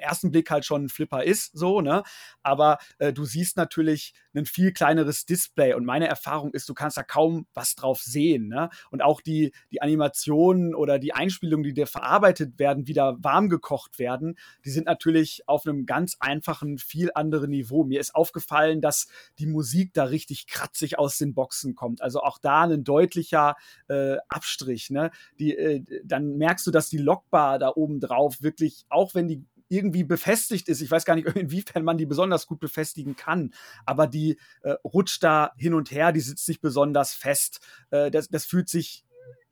ersten 0.05 0.31
Blick 0.31 0.51
halt 0.51 0.65
schon 0.65 0.85
ein 0.85 0.89
Flipper 0.89 1.25
ist, 1.25 1.57
so, 1.57 1.81
ne? 1.81 2.03
Aber 2.43 2.79
äh, 2.99 3.13
du 3.13 3.25
siehst 3.25 3.57
natürlich 3.57 4.15
ein 4.35 4.47
viel 4.47 4.73
kleineres 4.73 5.27
Display 5.27 5.75
und 5.75 5.85
meine 5.85 6.09
Erfahrung 6.09 6.53
ist, 6.53 6.69
du 6.69 6.75
kannst 6.75 6.97
da 6.97 7.03
kaum 7.03 7.47
was 7.55 7.75
drauf 7.75 8.01
sehen, 8.01 8.49
ne? 8.49 8.71
Und 8.91 9.03
auch 9.03 9.21
die, 9.21 9.53
die 9.71 9.83
Animationen 9.83 10.75
oder 10.75 10.99
die 10.99 11.15
Einspielungen, 11.15 11.65
die 11.65 11.75
dir 11.75 11.87
verarbeitet 11.87 12.59
werden, 12.59 12.87
wieder 12.87 13.17
warm 13.23 13.49
gekocht 13.49 13.99
werden, 13.99 14.37
die 14.65 14.71
sind 14.71 14.87
natürlich 14.87 15.49
auf 15.49 15.67
einem 15.67 15.87
ganz 15.87 16.17
einfachen, 16.21 16.79
viel 16.79 17.11
anderen 17.15 17.51
Niveau. 17.51 17.85
Mir 17.85 18.01
ist 18.01 18.15
aufgefallen, 18.15 18.81
dass 18.81 19.09
die 19.39 19.47
Musik 19.47 19.93
da 19.95 20.05
richtig 20.05 20.47
kratzig 20.47 20.99
aus 20.99 21.19
den 21.19 21.35
Boxen 21.35 21.75
kommt. 21.75 22.03
Also 22.03 22.21
auch 22.21 22.39
da 22.39 22.63
ein 22.63 22.85
deutlicher 22.85 23.57
äh, 23.89 24.17
Abstrich. 24.29 24.91
Ne? 24.91 25.11
Die, 25.39 25.57
äh, 25.57 25.83
dann 26.05 26.37
merkst 26.37 26.67
du, 26.67 26.71
dass 26.71 26.89
die 26.89 26.99
Lockbar 26.99 27.59
da 27.59 27.73
oben 27.75 28.01
drauf 28.01 28.43
wirklich, 28.43 28.85
auch 28.89 29.15
wenn 29.15 29.29
die 29.29 29.45
irgendwie 29.75 30.05
befestigt 30.05 30.69
ist. 30.69 30.81
Ich 30.81 30.91
weiß 30.91 31.05
gar 31.05 31.15
nicht, 31.15 31.27
inwiefern 31.37 31.85
man 31.85 31.99
die 31.99 32.07
besonders 32.07 32.47
gut 32.47 32.61
befestigen 32.61 33.17
kann, 33.17 33.53
aber 33.85 34.07
die 34.07 34.39
äh, 34.63 34.75
rutscht 34.85 35.23
da 35.23 35.53
hin 35.57 35.75
und 35.75 35.91
her, 35.91 36.13
die 36.13 36.21
sitzt 36.21 36.49
nicht 36.49 36.61
besonders 36.61 37.15
fest. 37.15 37.61
Äh, 37.91 38.11
das, 38.11 38.29
das 38.29 38.45
fühlt 38.45 38.69
sich 38.69 39.05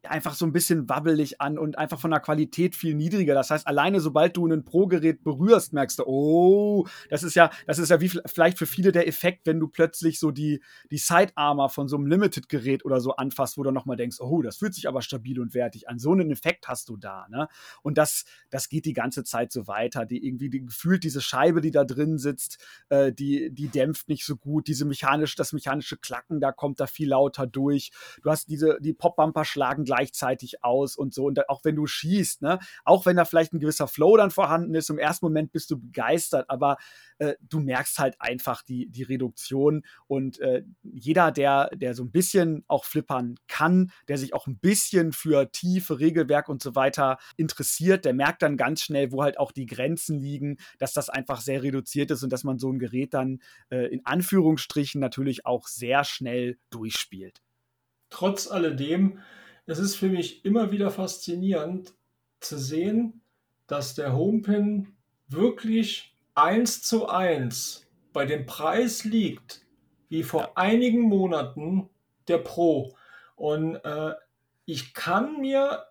einfach 0.08 0.34
so 0.34 0.44
ein 0.44 0.52
bisschen 0.52 0.88
wabbelig 0.88 1.40
an 1.40 1.58
und 1.58 1.78
einfach 1.78 2.00
von 2.00 2.10
der 2.10 2.20
Qualität 2.20 2.74
viel 2.74 2.94
niedriger. 2.94 3.34
Das 3.34 3.50
heißt, 3.50 3.66
alleine 3.66 4.00
sobald 4.00 4.36
du 4.36 4.46
ein 4.46 4.64
Pro-Gerät 4.64 5.22
berührst, 5.22 5.72
merkst 5.72 6.00
du, 6.00 6.04
oh, 6.06 6.86
das 7.08 7.22
ist 7.22 7.34
ja, 7.34 7.50
das 7.66 7.78
ist 7.78 7.90
ja 7.90 8.00
wie 8.00 8.08
vielleicht 8.08 8.58
für 8.58 8.66
viele 8.66 8.92
der 8.92 9.06
Effekt, 9.06 9.46
wenn 9.46 9.60
du 9.60 9.68
plötzlich 9.68 10.18
so 10.18 10.30
die, 10.30 10.60
die 10.90 10.98
Sidearmer 10.98 11.68
von 11.68 11.88
so 11.88 11.96
einem 11.96 12.06
Limited-Gerät 12.06 12.84
oder 12.84 13.00
so 13.00 13.16
anfasst, 13.16 13.56
wo 13.58 13.62
du 13.62 13.70
nochmal 13.70 13.96
denkst, 13.96 14.20
oh, 14.20 14.42
das 14.42 14.56
fühlt 14.56 14.74
sich 14.74 14.88
aber 14.88 15.02
stabil 15.02 15.38
und 15.40 15.54
wertig 15.54 15.88
an. 15.88 15.98
So 15.98 16.12
einen 16.12 16.30
Effekt 16.30 16.68
hast 16.68 16.88
du 16.88 16.96
da, 16.96 17.26
ne? 17.28 17.48
Und 17.82 17.98
das, 17.98 18.24
das 18.50 18.68
geht 18.68 18.86
die 18.86 18.92
ganze 18.92 19.24
Zeit 19.24 19.52
so 19.52 19.66
weiter. 19.66 20.04
Die 20.04 20.26
irgendwie 20.26 20.50
die, 20.50 20.64
gefühlt 20.64 21.04
diese 21.04 21.20
Scheibe, 21.20 21.60
die 21.60 21.70
da 21.70 21.84
drin 21.84 22.18
sitzt, 22.18 22.58
äh, 22.88 23.12
die, 23.12 23.50
die 23.52 23.68
dämpft 23.68 24.08
nicht 24.08 24.24
so 24.24 24.36
gut. 24.36 24.66
Diese 24.66 24.84
mechanische, 24.84 25.36
das 25.36 25.52
mechanische 25.52 25.96
Klacken, 25.96 26.40
da 26.40 26.52
kommt 26.52 26.80
da 26.80 26.86
viel 26.86 27.08
lauter 27.08 27.46
durch. 27.46 27.92
Du 28.22 28.30
hast 28.30 28.48
diese, 28.48 28.78
die 28.80 28.92
Pop-Bumper 28.92 29.44
schlagen 29.44 29.84
gleichzeitig 29.92 30.64
aus 30.64 30.96
und 30.96 31.12
so. 31.12 31.26
Und 31.26 31.48
auch 31.50 31.64
wenn 31.64 31.76
du 31.76 31.86
schießt, 31.86 32.40
ne, 32.40 32.58
auch 32.84 33.04
wenn 33.04 33.16
da 33.16 33.26
vielleicht 33.26 33.52
ein 33.52 33.60
gewisser 33.60 33.86
Flow 33.86 34.16
dann 34.16 34.30
vorhanden 34.30 34.74
ist, 34.74 34.88
im 34.88 34.98
ersten 34.98 35.26
Moment 35.26 35.52
bist 35.52 35.70
du 35.70 35.78
begeistert, 35.78 36.48
aber 36.48 36.78
äh, 37.18 37.34
du 37.42 37.60
merkst 37.60 37.98
halt 37.98 38.18
einfach 38.18 38.62
die, 38.62 38.88
die 38.88 39.02
Reduktion. 39.02 39.82
Und 40.06 40.40
äh, 40.40 40.62
jeder, 40.82 41.30
der, 41.30 41.68
der 41.74 41.94
so 41.94 42.04
ein 42.04 42.10
bisschen 42.10 42.64
auch 42.68 42.86
flippern 42.86 43.34
kann, 43.48 43.92
der 44.08 44.16
sich 44.16 44.32
auch 44.32 44.46
ein 44.46 44.58
bisschen 44.58 45.12
für 45.12 45.52
tiefe 45.52 46.00
Regelwerk 46.00 46.48
und 46.48 46.62
so 46.62 46.74
weiter 46.74 47.18
interessiert, 47.36 48.06
der 48.06 48.14
merkt 48.14 48.40
dann 48.40 48.56
ganz 48.56 48.80
schnell, 48.80 49.12
wo 49.12 49.22
halt 49.22 49.38
auch 49.38 49.52
die 49.52 49.66
Grenzen 49.66 50.18
liegen, 50.20 50.56
dass 50.78 50.94
das 50.94 51.10
einfach 51.10 51.42
sehr 51.42 51.62
reduziert 51.62 52.10
ist 52.10 52.22
und 52.22 52.32
dass 52.32 52.44
man 52.44 52.58
so 52.58 52.72
ein 52.72 52.78
Gerät 52.78 53.12
dann 53.12 53.40
äh, 53.70 53.92
in 53.92 54.06
Anführungsstrichen 54.06 55.02
natürlich 55.02 55.44
auch 55.44 55.66
sehr 55.68 56.04
schnell 56.04 56.56
durchspielt. 56.70 57.42
Trotz 58.08 58.46
alledem 58.46 59.20
es 59.66 59.78
ist 59.78 59.96
für 59.96 60.08
mich 60.08 60.44
immer 60.44 60.72
wieder 60.72 60.90
faszinierend 60.90 61.94
zu 62.40 62.58
sehen, 62.58 63.22
dass 63.66 63.94
der 63.94 64.14
Homepin 64.14 64.96
wirklich 65.28 66.14
eins 66.34 66.82
zu 66.82 67.08
eins 67.08 67.86
bei 68.12 68.26
dem 68.26 68.46
Preis 68.46 69.04
liegt, 69.04 69.64
wie 70.08 70.22
vor 70.22 70.58
einigen 70.58 71.02
Monaten 71.02 71.88
der 72.28 72.38
Pro. 72.38 72.94
Und 73.36 73.76
äh, 73.76 74.12
ich 74.66 74.94
kann 74.94 75.40
mir 75.40 75.86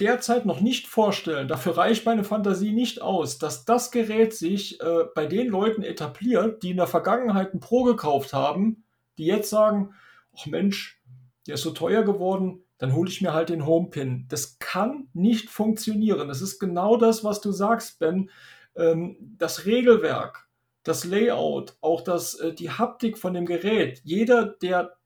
derzeit 0.00 0.46
noch 0.46 0.60
nicht 0.60 0.86
vorstellen, 0.86 1.48
dafür 1.48 1.76
reicht 1.76 2.04
meine 2.04 2.24
Fantasie 2.24 2.72
nicht 2.72 3.00
aus, 3.00 3.38
dass 3.38 3.64
das 3.64 3.90
Gerät 3.90 4.34
sich 4.34 4.80
äh, 4.80 5.04
bei 5.14 5.26
den 5.26 5.48
Leuten 5.48 5.82
etabliert, 5.82 6.62
die 6.62 6.70
in 6.70 6.78
der 6.78 6.86
Vergangenheit 6.86 7.54
ein 7.54 7.60
Pro 7.60 7.84
gekauft 7.84 8.32
haben, 8.32 8.84
die 9.18 9.26
jetzt 9.26 9.50
sagen, 9.50 9.94
ach 10.36 10.46
Mensch, 10.46 11.00
der 11.46 11.54
ist 11.54 11.62
so 11.62 11.70
teuer 11.70 12.02
geworden, 12.02 12.63
dann 12.78 12.94
hole 12.94 13.10
ich 13.10 13.20
mir 13.20 13.32
halt 13.32 13.48
den 13.48 13.66
Homepin. 13.66 14.26
Das 14.28 14.58
kann 14.58 15.08
nicht 15.12 15.50
funktionieren. 15.50 16.28
Das 16.28 16.42
ist 16.42 16.58
genau 16.58 16.96
das, 16.96 17.24
was 17.24 17.40
du 17.40 17.52
sagst, 17.52 17.98
Ben. 17.98 18.30
Ähm, 18.76 19.16
das 19.38 19.66
Regelwerk, 19.66 20.48
das 20.82 21.04
Layout, 21.04 21.76
auch 21.80 22.00
das, 22.00 22.34
äh, 22.34 22.52
die 22.52 22.70
Haptik 22.70 23.18
von 23.18 23.34
dem 23.34 23.46
Gerät. 23.46 24.00
Jeder, 24.04 24.46
der 24.46 24.96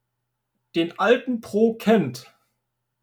den 0.74 0.98
alten 0.98 1.40
Pro 1.40 1.74
kennt, 1.74 2.32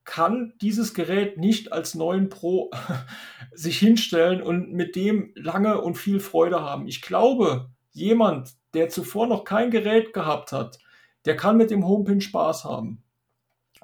kann 0.04 0.54
dieses 0.62 0.94
Gerät 0.94 1.38
nicht 1.38 1.72
als 1.72 1.96
neuen 1.96 2.30
Pro 2.30 2.72
sich 3.54 3.80
hinstellen 3.80 4.42
und 4.42 4.72
mit 4.72 4.96
dem 4.96 5.32
lange 5.36 5.82
und 5.82 5.96
viel 5.96 6.20
Freude 6.20 6.62
haben. 6.62 6.88
Ich 6.88 7.02
glaube, 7.02 7.70
jemand, 7.92 8.54
der 8.74 8.90
zuvor 8.90 9.28
noch 9.28 9.44
kein 9.44 9.72
Gerät 9.72 10.14
gehabt 10.14 10.52
hat, 10.52 10.80
der 11.26 11.36
kann 11.36 11.58
mit 11.58 11.72
dem 11.72 11.88
Homepin 11.88 12.22
Spaß 12.22 12.66
haben. 12.66 13.04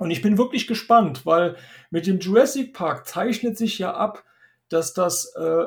Und 0.01 0.09
ich 0.09 0.23
bin 0.23 0.39
wirklich 0.39 0.65
gespannt, 0.65 1.27
weil 1.27 1.57
mit 1.91 2.07
dem 2.07 2.17
Jurassic 2.19 2.73
Park 2.73 3.05
zeichnet 3.05 3.55
sich 3.55 3.77
ja 3.77 3.93
ab, 3.93 4.23
dass 4.67 4.95
das 4.95 5.35
äh, 5.35 5.65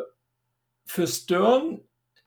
für 0.85 1.07
Stern 1.07 1.82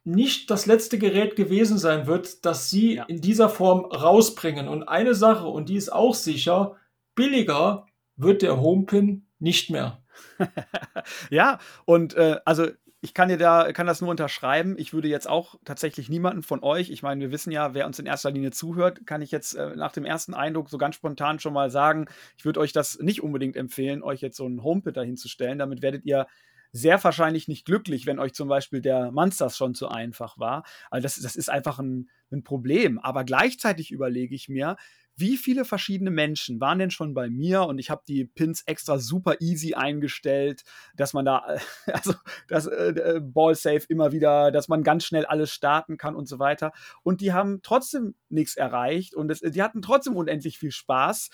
nicht 0.06 0.50
das 0.50 0.68
letzte 0.68 1.00
Gerät 1.00 1.36
gewesen 1.36 1.78
sein 1.78 2.08
wird, 2.08 2.46
das 2.46 2.70
sie 2.70 2.96
ja. 2.96 3.04
in 3.10 3.20
dieser 3.20 3.50
Form 3.50 3.84
rausbringen. 3.84 4.70
Und 4.70 4.84
eine 4.84 5.16
Sache, 5.16 5.48
und 5.48 5.68
die 5.68 5.76
ist 5.76 5.92
auch 5.92 6.16
sicher, 6.16 6.78
billiger 7.14 7.88
wird 8.16 8.42
der 8.42 8.62
Homepin 8.62 9.28
nicht 9.40 9.70
mehr. 9.70 10.02
ja, 11.30 11.60
und 11.84 12.14
äh, 12.14 12.40
also 12.46 12.68
ich 13.08 13.14
kann 13.14 13.30
dir 13.30 13.38
da, 13.38 13.72
kann 13.72 13.88
das 13.88 14.02
nur 14.02 14.10
unterschreiben. 14.10 14.76
Ich 14.78 14.92
würde 14.92 15.08
jetzt 15.08 15.30
auch 15.30 15.56
tatsächlich 15.64 16.10
niemanden 16.10 16.44
von 16.44 16.62
euch, 16.62 16.90
ich 16.90 17.04
meine, 17.04 17.22
wir 17.22 17.32
wissen 17.32 17.52
ja, 17.52 17.74
wer 17.74 17.86
uns 17.86 18.00
in 18.00 18.06
erster 18.06 18.32
Linie 18.32 18.52
zuhört, 18.52 19.08
kann 19.08 19.22
ich 19.22 19.32
jetzt 19.32 19.54
äh, 19.54 19.78
nach 19.78 19.94
dem 19.94 20.04
ersten 20.04 20.34
Eindruck 20.34 20.70
so 20.70 20.78
ganz 20.78 20.96
spontan 20.96 21.40
schon 21.40 21.54
mal 21.54 21.72
sagen, 21.72 22.08
ich 22.38 22.44
würde 22.44 22.60
euch 22.60 22.74
das 22.74 23.00
nicht 23.00 23.24
unbedingt 23.24 23.56
empfehlen, 23.56 24.04
euch 24.04 24.20
jetzt 24.20 24.36
so 24.36 24.46
einen 24.46 24.62
Homepit 24.62 24.98
hinzustellen. 24.98 25.58
Damit 25.58 25.82
werdet 25.82 26.04
ihr 26.04 26.28
sehr 26.74 27.02
wahrscheinlich 27.02 27.48
nicht 27.48 27.66
glücklich, 27.66 28.08
wenn 28.08 28.20
euch 28.20 28.34
zum 28.34 28.50
Beispiel 28.50 28.82
der 28.82 29.10
Monsters 29.14 29.56
schon 29.56 29.74
zu 29.74 29.88
einfach 29.88 30.38
war. 30.38 30.66
Also 30.92 31.04
das, 31.04 31.16
das 31.22 31.38
ist 31.38 31.50
einfach 31.50 31.80
ein, 31.80 32.10
ein 32.30 32.44
Problem. 32.44 33.00
Aber 33.00 33.24
gleichzeitig 33.24 33.90
überlege 33.90 34.36
ich 34.36 34.50
mir, 34.50 34.76
wie 35.18 35.36
viele 35.36 35.66
verschiedene 35.66 36.12
Menschen 36.12 36.62
waren 36.62 36.78
denn 36.78 36.92
schon 36.92 37.16
bei 37.16 37.30
mir 37.30 37.64
und 37.64 37.80
ich 37.80 37.90
habe 37.90 38.04
die 38.08 38.26
Pins 38.26 38.62
extra 38.62 39.00
super 39.00 39.42
easy 39.42 39.74
eingestellt, 39.74 40.64
dass 40.96 41.14
man 41.14 41.26
da, 41.26 41.58
also 41.88 42.14
das 42.48 42.68
äh, 42.68 42.90
äh, 42.90 43.20
Ball 43.20 43.56
immer 43.90 44.12
wieder, 44.12 44.52
dass 44.52 44.68
man 44.68 44.84
ganz 44.84 45.06
schnell 45.06 45.26
alles 45.26 45.52
starten 45.52 45.98
kann 45.98 46.16
und 46.16 46.28
so 46.28 46.38
weiter. 46.38 46.72
Und 47.02 47.22
die 47.22 47.34
haben 47.34 47.62
trotzdem 47.64 48.14
nichts 48.30 48.56
erreicht 48.56 49.16
und 49.16 49.32
es, 49.32 49.40
die 49.40 49.64
hatten 49.64 49.82
trotzdem 49.82 50.16
unendlich 50.16 50.60
viel 50.60 50.72
Spaß. 50.72 51.30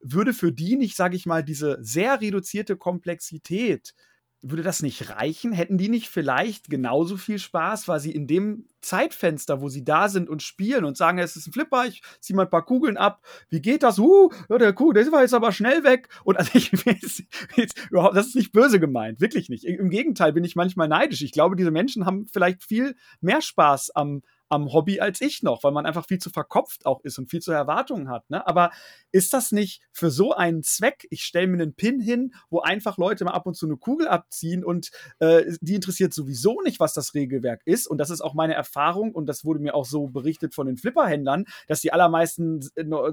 Würde 0.00 0.32
für 0.32 0.52
die 0.52 0.76
nicht, 0.76 0.96
sage 0.96 1.16
ich 1.16 1.26
mal, 1.26 1.42
diese 1.42 1.78
sehr 1.80 2.20
reduzierte 2.20 2.76
Komplexität 2.76 3.94
würde 4.40 4.62
das 4.62 4.82
nicht 4.82 5.10
reichen? 5.10 5.52
Hätten 5.52 5.78
die 5.78 5.88
nicht 5.88 6.08
vielleicht 6.08 6.70
genauso 6.70 7.16
viel 7.16 7.38
Spaß, 7.38 7.88
weil 7.88 8.00
sie 8.00 8.12
in 8.12 8.26
dem 8.26 8.66
Zeitfenster, 8.80 9.60
wo 9.60 9.68
sie 9.68 9.84
da 9.84 10.08
sind 10.08 10.28
und 10.28 10.42
spielen 10.42 10.84
und 10.84 10.96
sagen, 10.96 11.18
es 11.18 11.36
ist 11.36 11.48
ein 11.48 11.52
Flipper, 11.52 11.86
ich 11.86 12.02
ziehe 12.20 12.36
mal 12.36 12.44
ein 12.44 12.50
paar 12.50 12.64
Kugeln 12.64 12.96
ab, 12.96 13.20
wie 13.50 13.60
geht 13.60 13.82
das? 13.82 13.98
Uh, 13.98 14.30
der 14.48 14.72
Kugel, 14.72 15.02
der 15.02 15.12
war 15.12 15.22
jetzt 15.22 15.34
aber 15.34 15.50
schnell 15.52 15.82
weg. 15.82 16.08
Und 16.24 16.36
also 16.36 16.50
ich, 16.54 16.70
das 18.14 18.26
ist 18.26 18.36
nicht 18.36 18.52
böse 18.52 18.78
gemeint, 18.78 19.20
wirklich 19.20 19.48
nicht. 19.48 19.64
Im 19.64 19.90
Gegenteil 19.90 20.32
bin 20.32 20.44
ich 20.44 20.56
manchmal 20.56 20.88
neidisch. 20.88 21.22
Ich 21.22 21.32
glaube, 21.32 21.56
diese 21.56 21.70
Menschen 21.70 22.06
haben 22.06 22.26
vielleicht 22.32 22.62
viel 22.62 22.94
mehr 23.20 23.42
Spaß 23.42 23.90
am, 23.90 24.22
am 24.48 24.72
Hobby 24.72 25.00
als 25.00 25.20
ich 25.20 25.42
noch, 25.42 25.62
weil 25.62 25.72
man 25.72 25.86
einfach 25.86 26.06
viel 26.06 26.18
zu 26.18 26.30
verkopft 26.30 26.86
auch 26.86 27.02
ist 27.04 27.18
und 27.18 27.30
viel 27.30 27.40
zu 27.40 27.52
Erwartungen 27.52 28.08
hat. 28.08 28.28
Ne? 28.30 28.46
Aber 28.46 28.70
ist 29.12 29.32
das 29.32 29.52
nicht 29.52 29.82
für 29.92 30.10
so 30.10 30.32
einen 30.32 30.62
Zweck? 30.62 31.06
Ich 31.10 31.22
stelle 31.22 31.46
mir 31.46 31.62
einen 31.62 31.74
Pin 31.74 32.00
hin, 32.00 32.34
wo 32.50 32.60
einfach 32.60 32.98
Leute 32.98 33.24
mal 33.24 33.32
ab 33.32 33.46
und 33.46 33.54
zu 33.54 33.66
eine 33.66 33.76
Kugel 33.76 34.08
abziehen 34.08 34.64
und 34.64 34.90
äh, 35.18 35.44
die 35.60 35.74
interessiert 35.74 36.14
sowieso 36.14 36.60
nicht, 36.62 36.80
was 36.80 36.94
das 36.94 37.14
Regelwerk 37.14 37.62
ist. 37.64 37.86
Und 37.86 37.98
das 37.98 38.10
ist 38.10 38.20
auch 38.20 38.34
meine 38.34 38.54
Erfahrung 38.54 39.12
und 39.12 39.26
das 39.26 39.44
wurde 39.44 39.60
mir 39.60 39.74
auch 39.74 39.84
so 39.84 40.08
berichtet 40.08 40.54
von 40.54 40.66
den 40.66 40.76
Flipperhändlern, 40.76 41.44
dass 41.66 41.80
die 41.80 41.92
allermeisten 41.92 42.60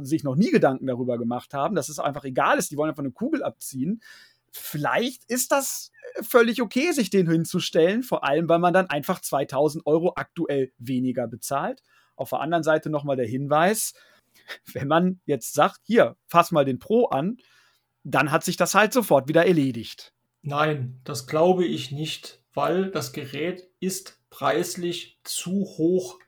sich 0.01 0.23
noch 0.23 0.35
nie 0.35 0.51
Gedanken 0.51 0.87
darüber 0.87 1.17
gemacht 1.17 1.53
haben, 1.53 1.75
dass 1.75 1.89
es 1.89 1.99
einfach 1.99 2.23
egal 2.23 2.57
ist, 2.57 2.71
die 2.71 2.77
wollen 2.77 2.89
einfach 2.89 3.03
eine 3.03 3.11
Kugel 3.11 3.43
abziehen 3.43 4.01
vielleicht 4.55 5.23
ist 5.25 5.51
das 5.51 5.91
äh, 6.15 6.23
völlig 6.23 6.61
okay, 6.61 6.91
sich 6.91 7.09
den 7.09 7.29
hinzustellen, 7.29 8.03
vor 8.03 8.23
allem, 8.23 8.47
weil 8.49 8.59
man 8.59 8.73
dann 8.73 8.89
einfach 8.89 9.19
2000 9.19 9.85
Euro 9.85 10.13
aktuell 10.15 10.71
weniger 10.77 11.27
bezahlt. 11.27 11.83
Auf 12.15 12.29
der 12.29 12.39
anderen 12.39 12.63
Seite 12.63 12.89
nochmal 12.89 13.17
der 13.17 13.27
Hinweis, 13.27 13.93
wenn 14.73 14.87
man 14.87 15.19
jetzt 15.25 15.53
sagt, 15.53 15.81
hier, 15.83 16.15
fass 16.27 16.51
mal 16.51 16.65
den 16.65 16.79
Pro 16.79 17.05
an, 17.05 17.37
dann 18.03 18.31
hat 18.31 18.43
sich 18.43 18.55
das 18.55 18.75
halt 18.75 18.93
sofort 18.93 19.27
wieder 19.27 19.45
erledigt. 19.45 20.13
Nein, 20.41 21.01
das 21.03 21.25
glaube 21.25 21.65
ich 21.65 21.91
nicht, 21.91 22.43
weil 22.53 22.91
das 22.91 23.13
Gerät 23.13 23.67
ist 23.79 24.19
preislich 24.29 25.19
zu 25.23 25.51
hoch 25.77 26.19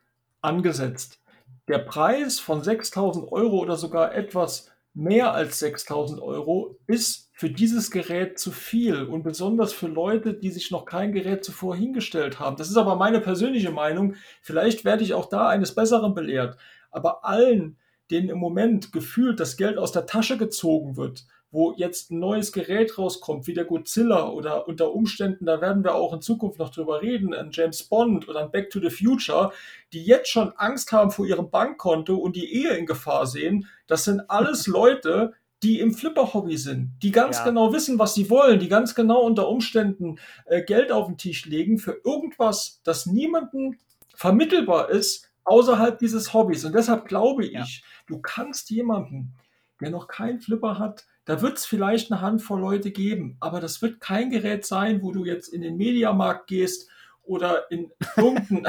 angesetzt. 0.41 1.21
Der 1.67 1.79
Preis 1.79 2.39
von 2.39 2.63
6000 2.63 3.31
Euro 3.31 3.59
oder 3.59 3.77
sogar 3.77 4.15
etwas 4.15 4.71
mehr 4.97 5.33
als 5.33 5.59
6000 5.59 6.19
Euro 6.21 6.79
ist 6.87 7.29
für 7.33 7.51
dieses 7.51 7.91
Gerät 7.91 8.39
zu 8.39 8.51
viel 8.51 9.03
und 9.03 9.21
besonders 9.21 9.71
für 9.71 9.85
Leute, 9.85 10.33
die 10.33 10.49
sich 10.49 10.71
noch 10.71 10.85
kein 10.85 11.11
Gerät 11.11 11.45
zuvor 11.45 11.75
hingestellt 11.75 12.39
haben. 12.39 12.57
Das 12.57 12.69
ist 12.69 12.77
aber 12.77 12.95
meine 12.95 13.21
persönliche 13.21 13.69
Meinung. 13.69 14.15
Vielleicht 14.41 14.85
werde 14.85 15.03
ich 15.03 15.13
auch 15.13 15.29
da 15.29 15.49
eines 15.49 15.75
Besseren 15.75 16.15
belehrt. 16.15 16.57
Aber 16.89 17.23
allen, 17.25 17.77
denen 18.09 18.29
im 18.29 18.39
Moment 18.39 18.91
gefühlt 18.91 19.39
das 19.39 19.55
Geld 19.55 19.77
aus 19.77 19.91
der 19.91 20.07
Tasche 20.07 20.35
gezogen 20.35 20.97
wird, 20.97 21.27
wo 21.51 21.73
jetzt 21.77 22.11
ein 22.11 22.19
neues 22.19 22.51
Gerät 22.51 22.97
rauskommt, 22.97 23.47
wie 23.47 23.53
der 23.53 23.65
Godzilla 23.65 24.29
oder 24.29 24.67
unter 24.67 24.93
Umständen, 24.93 25.45
da 25.45 25.61
werden 25.61 25.83
wir 25.83 25.95
auch 25.95 26.13
in 26.13 26.21
Zukunft 26.21 26.59
noch 26.59 26.69
drüber 26.69 27.01
reden, 27.01 27.33
ein 27.33 27.51
James 27.51 27.83
Bond 27.83 28.27
oder 28.27 28.41
ein 28.41 28.51
Back 28.51 28.69
to 28.69 28.79
the 28.79 28.89
Future, 28.89 29.51
die 29.93 30.03
jetzt 30.03 30.29
schon 30.29 30.51
Angst 30.57 30.91
haben 30.91 31.11
vor 31.11 31.25
ihrem 31.25 31.49
Bankkonto 31.49 32.15
und 32.15 32.35
die 32.35 32.53
Ehe 32.53 32.75
in 32.75 32.85
Gefahr 32.85 33.25
sehen, 33.27 33.67
das 33.87 34.03
sind 34.03 34.29
alles 34.29 34.67
Leute, 34.67 35.33
die 35.63 35.79
im 35.79 35.93
Flipper-Hobby 35.93 36.57
sind, 36.57 36.91
die 37.01 37.11
ganz 37.11 37.37
ja. 37.37 37.45
genau 37.45 37.73
wissen, 37.73 37.97
was 37.97 38.13
sie 38.13 38.29
wollen, 38.29 38.59
die 38.59 38.67
ganz 38.67 38.93
genau 38.93 39.21
unter 39.21 39.47
Umständen 39.49 40.19
äh, 40.45 40.61
Geld 40.61 40.91
auf 40.91 41.07
den 41.07 41.17
Tisch 41.17 41.45
legen 41.45 41.79
für 41.79 41.99
irgendwas, 42.03 42.81
das 42.83 43.07
niemandem 43.07 43.77
vermittelbar 44.13 44.89
ist 44.89 45.31
außerhalb 45.45 45.97
dieses 45.97 46.33
Hobbys. 46.33 46.65
Und 46.65 46.75
deshalb 46.75 47.05
glaube 47.05 47.45
ich, 47.45 47.53
ja. 47.53 47.65
du 48.05 48.19
kannst 48.19 48.69
jemanden, 48.69 49.33
der 49.81 49.89
noch 49.89 50.07
keinen 50.07 50.39
Flipper 50.39 50.79
hat, 50.79 51.05
da 51.25 51.41
wird 51.41 51.57
es 51.57 51.65
vielleicht 51.65 52.11
eine 52.11 52.21
Handvoll 52.21 52.61
Leute 52.61 52.91
geben, 52.91 53.35
aber 53.39 53.59
das 53.59 53.81
wird 53.81 53.99
kein 53.99 54.29
Gerät 54.29 54.65
sein, 54.65 55.01
wo 55.01 55.11
du 55.11 55.25
jetzt 55.25 55.49
in 55.49 55.61
den 55.61 55.75
Mediamarkt 55.75 56.47
gehst 56.47 56.89
oder 57.23 57.69
in 57.69 57.91
irgendeinen, 58.15 58.67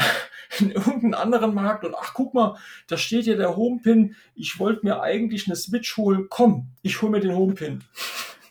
in 0.59 0.73
irgendeinen 0.73 1.15
anderen 1.15 1.55
Markt 1.55 1.85
und 1.85 1.95
ach 1.97 2.15
guck 2.15 2.35
mal, 2.35 2.57
da 2.89 2.97
steht 2.97 3.27
ja 3.27 3.37
der 3.37 3.57
Homepin, 3.57 4.17
ich 4.35 4.59
wollte 4.59 4.85
mir 4.85 5.01
eigentlich 5.01 5.47
eine 5.47 5.57
Switch 5.57 5.97
holen, 5.97 6.27
komm, 6.29 6.71
ich 6.83 7.01
hole 7.01 7.13
mir 7.13 7.21
den 7.21 7.37
Homepin. 7.37 7.85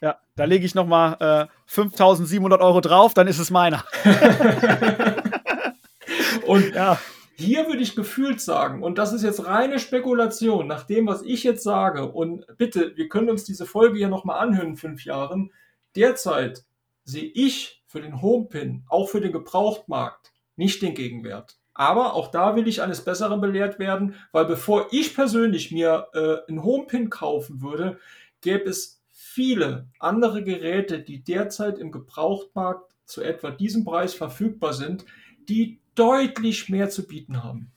Ja, 0.01 0.18
da 0.36 0.45
lege 0.45 0.66
ich 0.66 0.76
nochmal 0.76 1.18
äh, 1.20 1.47
5700 1.66 2.62
Euro 2.62 2.82
drauf, 2.82 3.14
dann 3.14 3.28
ist 3.28 3.39
es 3.39 3.51
meiner. 3.51 3.84
und 6.45 6.74
ja. 6.74 6.97
Hier 7.40 7.68
würde 7.68 7.84
ich 7.84 7.96
gefühlt 7.96 8.42
sagen, 8.42 8.82
und 8.82 8.98
das 8.98 9.14
ist 9.14 9.22
jetzt 9.22 9.46
reine 9.46 9.78
Spekulation, 9.78 10.66
nach 10.66 10.84
dem, 10.84 11.06
was 11.06 11.22
ich 11.22 11.44
jetzt 11.44 11.64
sage, 11.64 12.12
und 12.12 12.48
bitte, 12.58 12.98
wir 12.98 13.10
können 13.10 13.30
uns 13.30 13.44
diese 13.44 13.68
Folge 13.68 14.00
ja 14.00 14.10
nochmal 14.10 14.40
anhören 14.40 14.70
in 14.70 14.76
fünf 14.76 15.06
Jahren. 15.06 15.52
Derzeit 15.96 16.64
sehe 17.04 17.30
ich 17.36 17.84
für 17.86 18.02
den 18.02 18.24
Homepin, 18.24 18.86
auch 18.90 19.10
für 19.10 19.22
den 19.22 19.32
Gebrauchtmarkt, 19.32 20.34
nicht 20.56 20.82
den 20.82 20.96
Gegenwert. 20.96 21.60
Aber 21.76 22.16
auch 22.16 22.32
da 22.32 22.56
will 22.56 22.68
ich 22.68 22.82
eines 22.82 23.06
Besseren 23.06 23.40
belehrt 23.40 23.78
werden, 23.78 24.16
weil 24.32 24.46
bevor 24.46 24.88
ich 24.90 25.14
persönlich 25.14 25.72
mir 25.72 26.08
äh, 26.16 26.38
einen 26.50 26.64
Homepin 26.64 27.12
kaufen 27.12 27.62
würde, 27.62 28.00
gäbe 28.42 28.68
es 28.68 29.04
viele 29.12 29.88
andere 30.00 30.44
Geräte, 30.44 31.02
die 31.02 31.24
derzeit 31.24 31.78
im 31.78 31.92
Gebrauchtmarkt 31.92 32.96
zu 33.06 33.22
etwa 33.22 33.52
diesem 33.52 33.86
Preis 33.86 34.16
verfügbar 34.16 34.74
sind, 34.74 35.06
die 35.48 35.80
deutlich 35.98 36.70
mehr 36.70 36.89
zu 36.89 37.08
bieten 37.08 37.43
haben. 37.43 37.72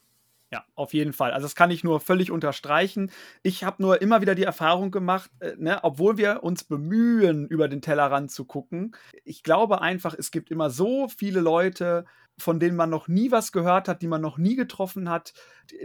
Ja, 0.52 0.64
auf 0.74 0.94
jeden 0.94 1.12
Fall. 1.12 1.30
Also 1.30 1.44
das 1.44 1.54
kann 1.54 1.70
ich 1.70 1.84
nur 1.84 2.00
völlig 2.00 2.32
unterstreichen. 2.32 3.12
Ich 3.44 3.62
habe 3.62 3.80
nur 3.80 4.02
immer 4.02 4.20
wieder 4.20 4.34
die 4.34 4.42
Erfahrung 4.42 4.90
gemacht, 4.90 5.30
äh, 5.38 5.54
ne, 5.56 5.78
obwohl 5.84 6.18
wir 6.18 6.42
uns 6.42 6.64
bemühen, 6.64 7.46
über 7.46 7.68
den 7.68 7.82
Tellerrand 7.82 8.32
zu 8.32 8.44
gucken. 8.44 8.96
Ich 9.24 9.44
glaube 9.44 9.80
einfach, 9.80 10.12
es 10.18 10.32
gibt 10.32 10.50
immer 10.50 10.68
so 10.68 11.06
viele 11.06 11.40
Leute, 11.40 12.04
von 12.36 12.58
denen 12.58 12.74
man 12.74 12.90
noch 12.90 13.06
nie 13.06 13.30
was 13.30 13.52
gehört 13.52 13.86
hat, 13.86 14.02
die 14.02 14.08
man 14.08 14.20
noch 14.20 14.38
nie 14.38 14.56
getroffen 14.56 15.08
hat, 15.08 15.34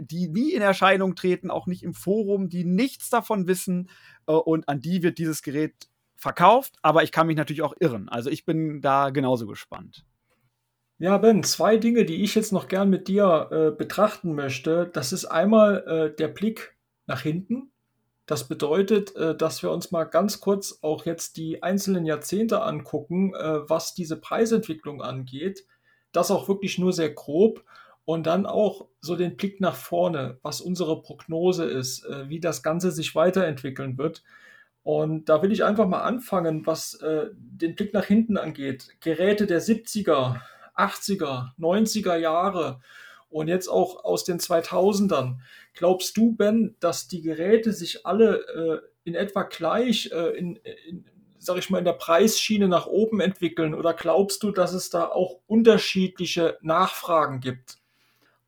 die 0.00 0.26
nie 0.26 0.52
in 0.52 0.62
Erscheinung 0.62 1.14
treten, 1.14 1.50
auch 1.52 1.68
nicht 1.68 1.84
im 1.84 1.94
Forum, 1.94 2.48
die 2.48 2.64
nichts 2.64 3.08
davon 3.08 3.46
wissen. 3.46 3.88
Äh, 4.26 4.32
und 4.32 4.68
an 4.68 4.80
die 4.80 5.04
wird 5.04 5.18
dieses 5.18 5.42
Gerät 5.42 5.74
verkauft. 6.16 6.74
Aber 6.82 7.04
ich 7.04 7.12
kann 7.12 7.28
mich 7.28 7.36
natürlich 7.36 7.62
auch 7.62 7.74
irren. 7.78 8.08
Also 8.08 8.30
ich 8.30 8.44
bin 8.44 8.80
da 8.80 9.10
genauso 9.10 9.46
gespannt. 9.46 10.04
Ja, 10.98 11.18
Ben, 11.18 11.42
zwei 11.42 11.76
Dinge, 11.76 12.06
die 12.06 12.22
ich 12.22 12.34
jetzt 12.34 12.52
noch 12.52 12.68
gern 12.68 12.88
mit 12.88 13.06
dir 13.06 13.48
äh, 13.50 13.70
betrachten 13.76 14.34
möchte. 14.34 14.88
Das 14.90 15.12
ist 15.12 15.26
einmal 15.26 15.84
äh, 15.86 16.16
der 16.16 16.28
Blick 16.28 16.74
nach 17.06 17.20
hinten. 17.20 17.70
Das 18.24 18.48
bedeutet, 18.48 19.14
äh, 19.14 19.36
dass 19.36 19.62
wir 19.62 19.70
uns 19.72 19.90
mal 19.90 20.04
ganz 20.04 20.40
kurz 20.40 20.78
auch 20.80 21.04
jetzt 21.04 21.36
die 21.36 21.62
einzelnen 21.62 22.06
Jahrzehnte 22.06 22.62
angucken, 22.62 23.34
äh, 23.34 23.68
was 23.68 23.92
diese 23.94 24.18
Preisentwicklung 24.18 25.02
angeht. 25.02 25.66
Das 26.12 26.30
auch 26.30 26.48
wirklich 26.48 26.78
nur 26.78 26.94
sehr 26.94 27.10
grob. 27.10 27.62
Und 28.06 28.26
dann 28.26 28.46
auch 28.46 28.88
so 29.00 29.16
den 29.16 29.36
Blick 29.36 29.60
nach 29.60 29.74
vorne, 29.74 30.38
was 30.42 30.62
unsere 30.62 31.02
Prognose 31.02 31.66
ist, 31.66 32.06
äh, 32.06 32.28
wie 32.30 32.40
das 32.40 32.62
Ganze 32.62 32.90
sich 32.90 33.14
weiterentwickeln 33.14 33.98
wird. 33.98 34.22
Und 34.82 35.28
da 35.28 35.42
will 35.42 35.52
ich 35.52 35.64
einfach 35.64 35.88
mal 35.88 36.02
anfangen, 36.02 36.64
was 36.66 36.94
äh, 37.02 37.26
den 37.34 37.74
Blick 37.74 37.92
nach 37.92 38.04
hinten 38.04 38.38
angeht. 38.38 38.88
Geräte 39.00 39.46
der 39.46 39.60
70er, 39.60 40.40
80er, 40.76 41.50
90er 41.58 42.16
Jahre 42.16 42.80
und 43.28 43.48
jetzt 43.48 43.68
auch 43.68 44.04
aus 44.04 44.24
den 44.24 44.38
2000ern. 44.38 45.36
Glaubst 45.74 46.16
du, 46.16 46.32
Ben, 46.32 46.76
dass 46.80 47.08
die 47.08 47.22
Geräte 47.22 47.72
sich 47.72 48.06
alle 48.06 48.82
äh, 49.04 49.08
in 49.08 49.14
etwa 49.14 49.42
gleich 49.42 50.10
äh, 50.12 50.36
in, 50.36 50.56
in, 50.56 51.04
sag 51.38 51.58
ich 51.58 51.70
mal, 51.70 51.78
in 51.78 51.84
der 51.84 51.92
Preisschiene 51.92 52.68
nach 52.68 52.86
oben 52.86 53.20
entwickeln? 53.20 53.74
Oder 53.74 53.94
glaubst 53.94 54.42
du, 54.42 54.50
dass 54.50 54.72
es 54.72 54.90
da 54.90 55.06
auch 55.06 55.40
unterschiedliche 55.46 56.58
Nachfragen 56.62 57.40
gibt? 57.40 57.78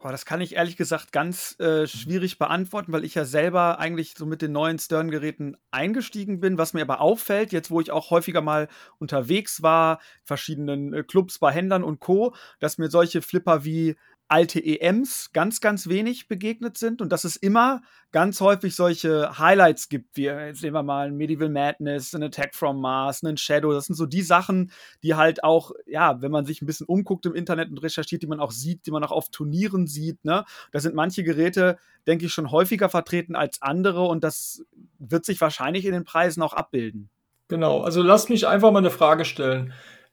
Oh, 0.01 0.11
das 0.11 0.24
kann 0.24 0.40
ich 0.40 0.55
ehrlich 0.55 0.76
gesagt 0.76 1.11
ganz 1.11 1.59
äh, 1.59 1.88
schwierig 1.88 2.38
beantworten, 2.38 2.92
weil 2.92 3.05
ich 3.05 3.16
ja 3.16 3.24
selber 3.24 3.80
eigentlich 3.80 4.14
so 4.16 4.26
mit 4.26 4.42
den 4.42 4.53
neuen 4.53 4.78
Stern-Geräten 4.78 5.57
eingestiegen 5.72 6.38
bin. 6.38 6.57
Was 6.57 6.72
mir 6.72 6.82
aber 6.82 7.01
auffällt, 7.01 7.51
jetzt 7.53 7.72
wo 7.72 7.80
ich 7.80 7.90
auch 7.90 8.11
häufiger 8.11 8.40
mal 8.40 8.68
unterwegs 9.01 9.61
war, 9.61 9.99
verschiedenen 10.22 10.94
äh, 10.94 11.03
Clubs 11.03 11.40
bei 11.40 11.51
Händlern 11.51 11.82
und 11.82 11.99
Co., 11.99 12.32
dass 12.61 12.78
mir 12.78 12.90
solche 12.90 13.22
Flipper 13.22 13.64
wie 13.64 13.96
alte 14.29 14.62
EMs 14.64 15.31
ganz, 15.33 15.61
ganz 15.61 15.89
wenig 15.89 16.29
begegnet 16.29 16.76
sind 16.76 17.01
und 17.01 17.11
dass 17.11 17.24
es 17.24 17.37
immer 17.37 17.81
ganz 18.12 18.41
häufig 18.41 18.74
solche 18.74 19.39
Highlights 19.39 19.89
gibt, 19.89 20.16
wie 20.16 20.24
jetzt 20.24 20.62
nehmen 20.62 20.74
wir 20.74 20.83
mal 20.83 21.09
ein 21.09 21.16
Medieval 21.16 21.49
Madness, 21.49 22.14
ein 22.14 22.22
Attack 22.22 22.55
from 22.55 22.81
Mars, 22.81 23.22
ein 23.22 23.37
Shadow. 23.37 23.72
Das 23.72 23.87
sind 23.87 23.97
so 23.97 24.07
die 24.07 24.22
Sachen, 24.22 24.70
die 25.03 25.14
halt 25.14 25.45
auch, 25.45 25.72
ja, 25.87 26.20
wenn 26.20 26.31
man 26.31 26.45
sich 26.45 26.62
ein 26.62 26.66
bisschen 26.66 26.87
umguckt 26.87 27.26
im 27.26 27.35
Internet 27.35 27.70
und 27.70 27.83
recherchiert, 27.83 28.22
die 28.22 28.26
man 28.26 28.41
auch 28.41 28.53
sieht, 28.53 28.87
die 28.87 28.91
man 28.91 29.03
auch 29.03 29.12
auf 29.12 29.31
Turnieren 29.31 29.87
sieht. 29.87 30.24
Ne? 30.24 30.45
Da 30.72 30.81
sind 30.81 30.95
manche 30.95 31.24
Geräte, 31.24 31.79
denke 32.07 32.26
ich, 32.26 32.33
schon 32.33 32.51
häufiger 32.51 32.89
vertreten 32.89 33.35
als 33.35 33.62
andere 33.62 34.05
und 34.05 34.24
das 34.24 34.64
wird 34.99 35.24
sich 35.24 35.41
wahrscheinlich 35.41 35.87
in 35.87 35.93
den 35.93 36.05
Preisen 36.05 36.43
auch 36.43 36.53
abbilden. 36.53 37.09
Genau, 37.49 37.81
also 37.81 38.03
lass 38.03 38.29
mich 38.29 38.47
einfach 38.47 38.70
mal 38.70 38.81
eine 38.81 38.91
Frage 38.91 39.24
stellen. 39.24 39.72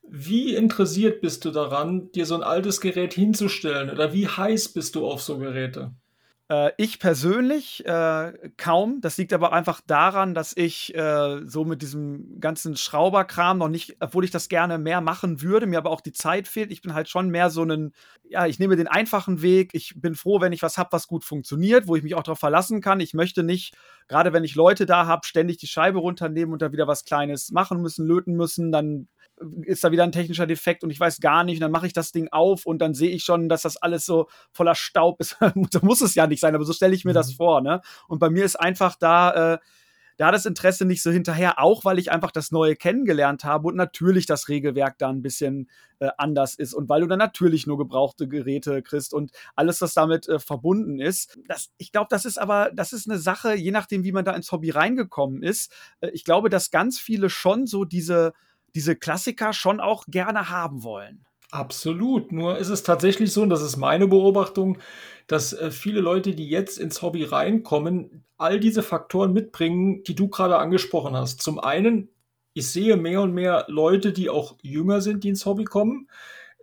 Wie 0.09 0.55
interessiert 0.55 1.21
bist 1.21 1.45
du 1.45 1.51
daran, 1.51 2.11
dir 2.11 2.25
so 2.25 2.35
ein 2.35 2.43
altes 2.43 2.81
Gerät 2.81 3.13
hinzustellen 3.13 3.89
oder 3.89 4.13
wie 4.13 4.27
heiß 4.27 4.69
bist 4.69 4.95
du 4.95 5.05
auf 5.07 5.21
so 5.21 5.37
Geräte? 5.37 5.93
Äh, 6.47 6.71
ich 6.77 6.99
persönlich 6.99 7.83
äh, 7.85 8.33
kaum. 8.57 9.01
Das 9.01 9.17
liegt 9.17 9.33
aber 9.33 9.51
einfach 9.51 9.81
daran, 9.85 10.35
dass 10.35 10.55
ich 10.55 10.93
äh, 10.95 11.41
so 11.45 11.65
mit 11.65 11.81
diesem 11.81 12.39
ganzen 12.39 12.77
Schrauberkram 12.77 13.57
noch 13.57 13.67
nicht, 13.67 13.97
obwohl 13.99 14.23
ich 14.23 14.31
das 14.31 14.47
gerne 14.47 14.77
mehr 14.77 15.01
machen 15.01 15.41
würde, 15.41 15.65
mir 15.65 15.79
aber 15.79 15.89
auch 15.89 16.01
die 16.01 16.13
Zeit 16.13 16.47
fehlt. 16.47 16.71
Ich 16.71 16.83
bin 16.83 16.93
halt 16.93 17.09
schon 17.09 17.29
mehr 17.29 17.49
so 17.49 17.63
ein, 17.63 17.93
ja, 18.23 18.45
ich 18.45 18.59
nehme 18.59 18.75
den 18.75 18.87
einfachen 18.87 19.41
Weg. 19.41 19.71
Ich 19.73 19.93
bin 19.99 20.13
froh, 20.13 20.39
wenn 20.39 20.53
ich 20.53 20.61
was 20.61 20.77
habe, 20.77 20.91
was 20.91 21.07
gut 21.07 21.23
funktioniert, 21.23 21.87
wo 21.87 21.95
ich 21.95 22.03
mich 22.03 22.13
auch 22.13 22.23
darauf 22.23 22.39
verlassen 22.39 22.79
kann. 22.79 22.99
Ich 22.99 23.15
möchte 23.15 23.41
nicht, 23.41 23.75
gerade 24.07 24.31
wenn 24.31 24.43
ich 24.43 24.53
Leute 24.53 24.85
da 24.85 25.07
habe, 25.07 25.25
ständig 25.25 25.57
die 25.57 25.67
Scheibe 25.67 25.97
runternehmen 25.97 26.53
und 26.53 26.61
da 26.61 26.71
wieder 26.71 26.87
was 26.87 27.05
Kleines 27.05 27.51
machen 27.51 27.81
müssen, 27.81 28.05
löten 28.05 28.35
müssen. 28.35 28.71
Dann 28.71 29.07
ist 29.63 29.83
da 29.83 29.91
wieder 29.91 30.03
ein 30.03 30.11
technischer 30.11 30.47
Defekt 30.47 30.83
und 30.83 30.89
ich 30.89 30.99
weiß 30.99 31.19
gar 31.19 31.43
nicht. 31.43 31.57
Und 31.57 31.61
dann 31.61 31.71
mache 31.71 31.87
ich 31.87 31.93
das 31.93 32.11
Ding 32.11 32.29
auf 32.29 32.65
und 32.65 32.79
dann 32.79 32.93
sehe 32.93 33.09
ich 33.09 33.23
schon, 33.23 33.49
dass 33.49 33.63
das 33.63 33.77
alles 33.77 34.05
so 34.05 34.27
voller 34.51 34.75
Staub 34.75 35.19
ist. 35.19 35.37
so 35.71 35.79
muss 35.81 36.01
es 36.01 36.15
ja 36.15 36.27
nicht 36.27 36.39
sein, 36.39 36.55
aber 36.55 36.65
so 36.65 36.73
stelle 36.73 36.95
ich 36.95 37.05
mir 37.05 37.11
mhm. 37.11 37.15
das 37.15 37.33
vor. 37.33 37.61
Ne? 37.61 37.81
Und 38.07 38.19
bei 38.19 38.29
mir 38.29 38.45
ist 38.45 38.55
einfach 38.55 38.95
da, 38.95 39.53
äh, 39.53 39.57
da 40.17 40.31
das 40.31 40.45
Interesse 40.45 40.85
nicht 40.85 41.03
so 41.03 41.11
hinterher, 41.11 41.59
auch 41.59 41.83
weil 41.83 41.99
ich 41.99 42.11
einfach 42.11 42.31
das 42.31 42.51
Neue 42.51 42.75
kennengelernt 42.75 43.43
habe 43.43 43.67
und 43.67 43.75
natürlich 43.75 44.25
das 44.25 44.47
Regelwerk 44.47 44.97
da 44.97 45.09
ein 45.09 45.21
bisschen 45.21 45.69
äh, 45.99 46.09
anders 46.17 46.55
ist 46.55 46.73
und 46.73 46.87
weil 46.87 47.01
du 47.01 47.07
dann 47.07 47.19
natürlich 47.19 47.67
nur 47.67 47.77
gebrauchte 47.77 48.27
Geräte 48.27 48.81
kriegst 48.81 49.13
und 49.13 49.31
alles, 49.55 49.81
was 49.81 49.93
damit 49.93 50.27
äh, 50.27 50.39
verbunden 50.39 50.99
ist. 50.99 51.37
Das, 51.47 51.69
ich 51.77 51.91
glaube, 51.91 52.07
das 52.09 52.25
ist 52.25 52.37
aber, 52.37 52.71
das 52.73 52.93
ist 52.93 53.09
eine 53.09 53.19
Sache, 53.19 53.55
je 53.55 53.71
nachdem, 53.71 54.03
wie 54.03 54.13
man 54.13 54.25
da 54.25 54.31
ins 54.33 54.51
Hobby 54.51 54.69
reingekommen 54.69 55.43
ist. 55.43 55.73
Äh, 55.99 56.09
ich 56.11 56.23
glaube, 56.23 56.49
dass 56.49 56.71
ganz 56.71 56.99
viele 56.99 57.29
schon 57.29 57.67
so 57.67 57.83
diese 57.83 58.33
diese 58.75 58.95
Klassiker 58.95 59.53
schon 59.53 59.79
auch 59.79 60.05
gerne 60.07 60.49
haben 60.49 60.83
wollen. 60.83 61.25
Absolut. 61.51 62.31
Nur 62.31 62.57
ist 62.57 62.69
es 62.69 62.83
tatsächlich 62.83 63.31
so, 63.31 63.41
und 63.41 63.49
das 63.49 63.61
ist 63.61 63.77
meine 63.77 64.07
Beobachtung, 64.07 64.77
dass 65.27 65.53
äh, 65.53 65.71
viele 65.71 66.01
Leute, 66.01 66.35
die 66.35 66.49
jetzt 66.49 66.77
ins 66.77 67.01
Hobby 67.01 67.23
reinkommen, 67.23 68.25
all 68.37 68.59
diese 68.59 68.83
Faktoren 68.83 69.31
mitbringen, 69.31 70.03
die 70.03 70.15
du 70.15 70.27
gerade 70.27 70.57
angesprochen 70.57 71.15
hast. 71.15 71.41
Zum 71.41 71.59
einen, 71.59 72.09
ich 72.53 72.67
sehe 72.67 72.97
mehr 72.97 73.21
und 73.21 73.33
mehr 73.33 73.65
Leute, 73.69 74.11
die 74.11 74.29
auch 74.29 74.57
jünger 74.61 75.01
sind, 75.01 75.23
die 75.23 75.29
ins 75.29 75.45
Hobby 75.45 75.63
kommen. 75.63 76.09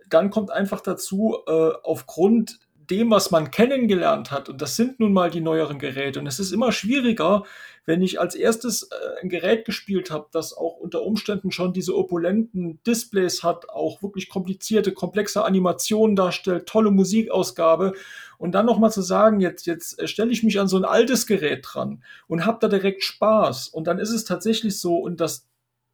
Dann 0.09 0.29
kommt 0.29 0.51
einfach 0.51 0.81
dazu, 0.81 1.37
äh, 1.47 1.71
aufgrund 1.83 2.59
dem, 2.75 3.09
was 3.11 3.31
man 3.31 3.49
kennengelernt 3.49 4.31
hat, 4.31 4.49
und 4.49 4.61
das 4.61 4.75
sind 4.75 4.99
nun 4.99 5.13
mal 5.13 5.31
die 5.31 5.41
neueren 5.41 5.79
Geräte, 5.79 6.19
und 6.19 6.27
es 6.27 6.39
ist 6.39 6.51
immer 6.51 6.71
schwieriger, 6.71 7.43
wenn 7.85 8.01
ich 8.01 8.19
als 8.19 8.35
erstes 8.35 8.83
äh, 8.83 9.21
ein 9.21 9.29
Gerät 9.29 9.65
gespielt 9.65 10.11
habe, 10.11 10.27
das 10.31 10.53
auch 10.53 10.77
unter 10.77 11.03
Umständen 11.03 11.51
schon 11.51 11.73
diese 11.73 11.95
opulenten 11.95 12.81
Displays 12.83 13.43
hat, 13.43 13.69
auch 13.69 14.01
wirklich 14.01 14.29
komplizierte, 14.29 14.93
komplexe 14.93 15.43
Animationen 15.43 16.15
darstellt, 16.15 16.67
tolle 16.67 16.91
Musikausgabe 16.91 17.93
und 18.37 18.53
dann 18.53 18.65
nochmal 18.65 18.91
zu 18.91 19.01
sagen, 19.01 19.39
jetzt, 19.39 19.65
jetzt 19.65 19.99
äh, 19.99 20.07
stelle 20.07 20.31
ich 20.31 20.43
mich 20.43 20.59
an 20.59 20.67
so 20.67 20.77
ein 20.77 20.85
altes 20.85 21.27
Gerät 21.27 21.65
dran 21.67 22.03
und 22.27 22.45
habe 22.45 22.59
da 22.61 22.67
direkt 22.67 23.03
Spaß 23.03 23.67
und 23.67 23.87
dann 23.87 23.99
ist 23.99 24.11
es 24.11 24.23
tatsächlich 24.23 24.79
so 24.79 24.97
und 24.97 25.19
das 25.19 25.47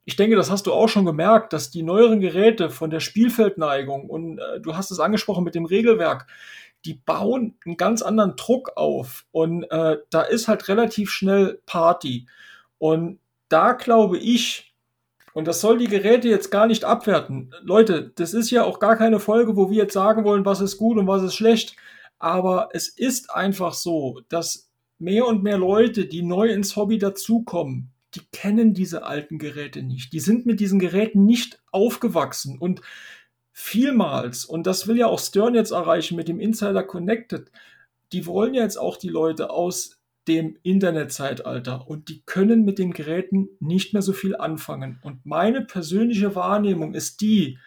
ich 0.06 0.16
denke, 0.16 0.34
das 0.34 0.50
hast 0.50 0.66
du 0.66 0.72
auch 0.72 0.88
schon 0.88 1.04
gemerkt, 1.04 1.52
dass 1.52 1.70
die 1.70 1.82
neueren 1.82 2.20
Geräte 2.20 2.70
von 2.70 2.90
der 2.90 3.00
Spielfeldneigung 3.00 4.08
und 4.08 4.38
äh, 4.38 4.60
du 4.60 4.76
hast 4.76 4.90
es 4.90 4.98
angesprochen 4.98 5.44
mit 5.44 5.54
dem 5.54 5.66
Regelwerk, 5.66 6.26
die 6.84 6.94
bauen 6.94 7.56
einen 7.64 7.76
ganz 7.76 8.02
anderen 8.02 8.36
Druck 8.36 8.72
auf 8.76 9.26
und 9.32 9.64
äh, 9.64 9.98
da 10.10 10.22
ist 10.22 10.48
halt 10.48 10.68
relativ 10.68 11.10
schnell 11.10 11.60
Party. 11.66 12.26
Und 12.78 13.18
da 13.48 13.72
glaube 13.72 14.18
ich, 14.18 14.74
und 15.32 15.46
das 15.46 15.60
soll 15.60 15.78
die 15.78 15.88
Geräte 15.88 16.28
jetzt 16.28 16.50
gar 16.50 16.66
nicht 16.66 16.84
abwerten. 16.84 17.54
Leute, 17.62 18.12
das 18.16 18.34
ist 18.34 18.50
ja 18.50 18.64
auch 18.64 18.80
gar 18.80 18.96
keine 18.96 19.20
Folge, 19.20 19.56
wo 19.56 19.70
wir 19.70 19.76
jetzt 19.76 19.94
sagen 19.94 20.24
wollen, 20.24 20.44
was 20.44 20.60
ist 20.60 20.76
gut 20.76 20.98
und 20.98 21.06
was 21.06 21.22
ist 21.22 21.34
schlecht. 21.34 21.76
Aber 22.18 22.70
es 22.72 22.88
ist 22.88 23.30
einfach 23.30 23.74
so, 23.74 24.20
dass 24.28 24.70
mehr 24.98 25.26
und 25.26 25.42
mehr 25.42 25.58
Leute, 25.58 26.06
die 26.06 26.22
neu 26.22 26.48
ins 26.48 26.76
Hobby 26.76 26.98
dazukommen, 26.98 27.90
die 28.14 28.22
kennen 28.32 28.74
diese 28.74 29.04
alten 29.04 29.38
Geräte 29.38 29.82
nicht. 29.82 30.12
Die 30.12 30.20
sind 30.20 30.46
mit 30.46 30.58
diesen 30.58 30.80
Geräten 30.80 31.24
nicht 31.24 31.62
aufgewachsen. 31.70 32.58
Und 32.58 32.80
vielmals, 33.60 34.44
und 34.44 34.66
das 34.66 34.86
will 34.86 34.96
ja 34.96 35.06
auch 35.06 35.20
Stern 35.20 35.54
jetzt 35.54 35.70
erreichen 35.70 36.16
mit 36.16 36.28
dem 36.28 36.40
Insider 36.40 36.82
Connected, 36.82 37.50
die 38.12 38.26
wollen 38.26 38.54
ja 38.54 38.62
jetzt 38.62 38.78
auch 38.78 38.96
die 38.96 39.08
Leute 39.08 39.50
aus 39.50 40.00
dem 40.26 40.56
Internetzeitalter 40.62 41.88
und 41.88 42.08
die 42.08 42.22
können 42.26 42.64
mit 42.64 42.78
den 42.78 42.92
Geräten 42.92 43.48
nicht 43.60 43.92
mehr 43.92 44.02
so 44.02 44.12
viel 44.12 44.36
anfangen. 44.36 44.98
Und 45.02 45.24
meine 45.24 45.62
persönliche 45.62 46.34
Wahrnehmung 46.34 46.94
ist 46.94 47.20
die, 47.20 47.58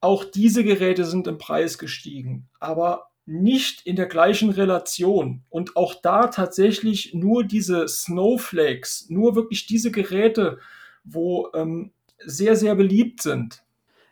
auch 0.00 0.24
diese 0.24 0.64
Geräte 0.64 1.04
sind 1.04 1.26
im 1.26 1.38
Preis 1.38 1.78
gestiegen, 1.78 2.48
aber 2.60 3.08
nicht 3.26 3.86
in 3.86 3.96
der 3.96 4.06
gleichen 4.06 4.50
Relation. 4.50 5.42
Und 5.48 5.76
auch 5.76 5.94
da 5.94 6.26
tatsächlich 6.26 7.14
nur 7.14 7.44
diese 7.44 7.88
Snowflakes, 7.88 9.06
nur 9.08 9.34
wirklich 9.34 9.66
diese 9.66 9.90
Geräte, 9.90 10.58
wo 11.04 11.50
ähm, 11.54 11.92
sehr, 12.18 12.56
sehr 12.56 12.74
beliebt 12.74 13.22
sind. 13.22 13.63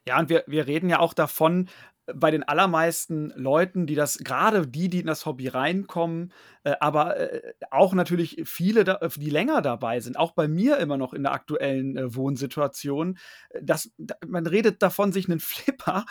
Ja, 0.06 0.18
und 0.18 0.28
wir, 0.28 0.44
wir 0.46 0.66
reden 0.66 0.88
ja 0.88 0.98
auch 0.98 1.14
davon, 1.14 1.68
bei 2.14 2.30
den 2.30 2.42
allermeisten 2.42 3.32
Leuten, 3.36 3.86
die 3.86 3.94
das, 3.94 4.18
gerade 4.18 4.66
die, 4.66 4.88
die 4.88 5.00
in 5.00 5.06
das 5.06 5.24
Hobby 5.24 5.48
reinkommen, 5.48 6.32
äh, 6.64 6.74
aber 6.80 7.16
äh, 7.16 7.52
auch 7.70 7.94
natürlich 7.94 8.42
viele, 8.44 8.84
da, 8.84 8.98
die 9.16 9.30
länger 9.30 9.62
dabei 9.62 10.00
sind, 10.00 10.18
auch 10.18 10.32
bei 10.32 10.48
mir 10.48 10.78
immer 10.78 10.96
noch 10.96 11.14
in 11.14 11.22
der 11.22 11.32
aktuellen 11.32 11.96
äh, 11.96 12.14
Wohnsituation, 12.14 13.18
äh, 13.50 13.62
dass 13.62 13.92
man 14.26 14.46
redet 14.46 14.82
davon, 14.82 15.12
sich 15.12 15.28
einen 15.28 15.40
Flipper 15.40 16.04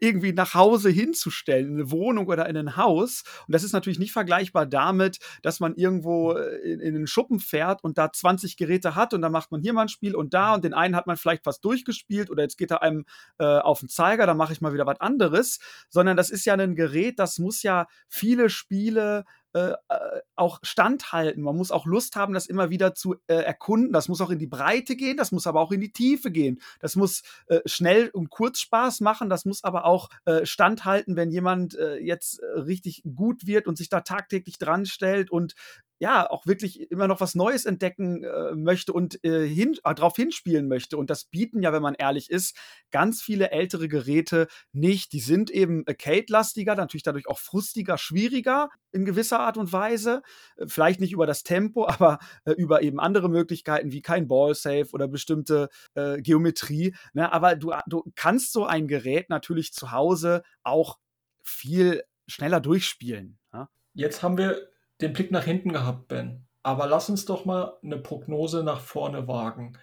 irgendwie 0.00 0.32
nach 0.32 0.54
Hause 0.54 0.90
hinzustellen, 0.90 1.68
in 1.68 1.74
eine 1.74 1.90
Wohnung 1.90 2.26
oder 2.26 2.48
in 2.48 2.56
ein 2.56 2.76
Haus. 2.76 3.24
Und 3.46 3.54
das 3.54 3.64
ist 3.64 3.72
natürlich 3.72 3.98
nicht 3.98 4.12
vergleichbar 4.12 4.66
damit, 4.66 5.18
dass 5.42 5.60
man 5.60 5.74
irgendwo 5.74 6.32
äh, 6.32 6.56
in, 6.72 6.80
in 6.80 6.94
einen 6.94 7.06
Schuppen 7.06 7.40
fährt 7.40 7.82
und 7.82 7.98
da 7.98 8.12
20 8.12 8.56
Geräte 8.56 8.94
hat 8.94 9.14
und 9.14 9.22
dann 9.22 9.32
macht 9.32 9.50
man 9.50 9.60
hier 9.60 9.72
mal 9.72 9.82
ein 9.82 9.88
Spiel 9.88 10.14
und 10.14 10.34
da 10.34 10.54
und 10.54 10.64
den 10.64 10.74
einen 10.74 10.96
hat 10.96 11.06
man 11.06 11.16
vielleicht 11.16 11.44
fast 11.44 11.64
durchgespielt 11.64 12.30
oder 12.30 12.42
jetzt 12.42 12.58
geht 12.58 12.70
er 12.70 12.82
einem 12.82 13.04
äh, 13.38 13.44
auf 13.44 13.80
den 13.80 13.88
Zeiger, 13.88 14.26
dann 14.26 14.36
mache 14.36 14.52
ich 14.52 14.60
mal 14.60 14.72
wieder 14.72 14.86
was 14.86 15.00
anderes, 15.00 15.58
sondern 15.88 16.16
das 16.16 16.30
ist 16.30 16.44
ja 16.44 16.54
ein 16.54 16.74
Gerät, 16.74 17.18
das 17.18 17.38
muss 17.38 17.62
ja 17.62 17.86
viele 18.08 18.50
Spiele 18.50 19.24
äh, 19.52 19.72
äh, 19.88 20.20
auch 20.36 20.60
standhalten. 20.62 21.42
Man 21.42 21.56
muss 21.56 21.70
auch 21.70 21.84
Lust 21.84 22.16
haben, 22.16 22.34
das 22.34 22.46
immer 22.46 22.70
wieder 22.70 22.94
zu 22.94 23.16
äh, 23.26 23.34
erkunden. 23.34 23.92
Das 23.92 24.08
muss 24.08 24.20
auch 24.20 24.30
in 24.30 24.38
die 24.38 24.46
Breite 24.46 24.96
gehen, 24.96 25.16
das 25.16 25.32
muss 25.32 25.46
aber 25.46 25.60
auch 25.60 25.72
in 25.72 25.80
die 25.80 25.92
Tiefe 25.92 26.30
gehen. 26.30 26.60
Das 26.78 26.94
muss 26.94 27.22
äh, 27.46 27.60
schnell 27.66 28.10
und 28.10 28.30
kurz 28.30 28.60
Spaß 28.60 29.00
machen, 29.00 29.28
das 29.28 29.44
muss 29.44 29.64
aber 29.64 29.84
auch 29.84 30.08
äh, 30.24 30.46
standhalten, 30.46 31.16
wenn 31.16 31.30
jemand 31.30 31.76
jetzt 32.00 32.40
richtig 32.42 33.02
gut 33.14 33.46
wird 33.46 33.66
und 33.66 33.76
sich 33.76 33.88
da 33.88 34.00
tagtäglich 34.00 34.58
dran 34.58 34.86
stellt 34.86 35.30
und 35.30 35.54
ja, 36.00 36.28
auch 36.30 36.46
wirklich 36.46 36.90
immer 36.90 37.06
noch 37.06 37.20
was 37.20 37.34
Neues 37.34 37.66
entdecken 37.66 38.24
äh, 38.24 38.54
möchte 38.54 38.94
und 38.94 39.22
äh, 39.22 39.46
hin, 39.46 39.76
äh, 39.84 39.94
darauf 39.94 40.16
hinspielen 40.16 40.66
möchte. 40.66 40.96
Und 40.96 41.10
das 41.10 41.26
bieten 41.26 41.62
ja, 41.62 41.74
wenn 41.74 41.82
man 41.82 41.94
ehrlich 41.94 42.30
ist, 42.30 42.56
ganz 42.90 43.20
viele 43.20 43.50
ältere 43.50 43.86
Geräte 43.86 44.48
nicht. 44.72 45.12
Die 45.12 45.20
sind 45.20 45.50
eben 45.50 45.84
Arcade-lastiger, 45.86 46.74
natürlich 46.74 47.02
dadurch 47.02 47.28
auch 47.28 47.38
frustiger, 47.38 47.98
schwieriger 47.98 48.70
in 48.92 49.04
gewisser 49.04 49.40
Art 49.40 49.58
und 49.58 49.74
Weise. 49.74 50.22
Äh, 50.56 50.68
vielleicht 50.68 51.00
nicht 51.00 51.12
über 51.12 51.26
das 51.26 51.42
Tempo, 51.42 51.86
aber 51.88 52.18
äh, 52.46 52.52
über 52.52 52.80
eben 52.80 52.98
andere 52.98 53.28
Möglichkeiten 53.28 53.92
wie 53.92 54.00
kein 54.00 54.26
Ball-Safe 54.26 54.88
oder 54.92 55.06
bestimmte 55.06 55.68
äh, 55.94 56.22
Geometrie. 56.22 56.94
Ne? 57.12 57.30
Aber 57.30 57.56
du, 57.56 57.74
du 57.86 58.10
kannst 58.16 58.52
so 58.52 58.64
ein 58.64 58.88
Gerät 58.88 59.28
natürlich 59.28 59.74
zu 59.74 59.92
Hause 59.92 60.44
auch 60.62 60.98
viel 61.42 62.04
schneller 62.26 62.60
durchspielen. 62.60 63.38
Ja? 63.52 63.68
Jetzt 63.92 64.22
haben 64.22 64.38
wir 64.38 64.70
den 65.02 65.12
Blick 65.12 65.30
nach 65.30 65.44
hinten 65.44 65.72
gehabt, 65.72 66.08
Ben. 66.08 66.46
Aber 66.62 66.86
lass 66.86 67.08
uns 67.08 67.24
doch 67.24 67.44
mal 67.44 67.74
eine 67.82 67.98
Prognose 67.98 68.62
nach 68.62 68.80
vorne 68.80 69.26
wagen. 69.26 69.78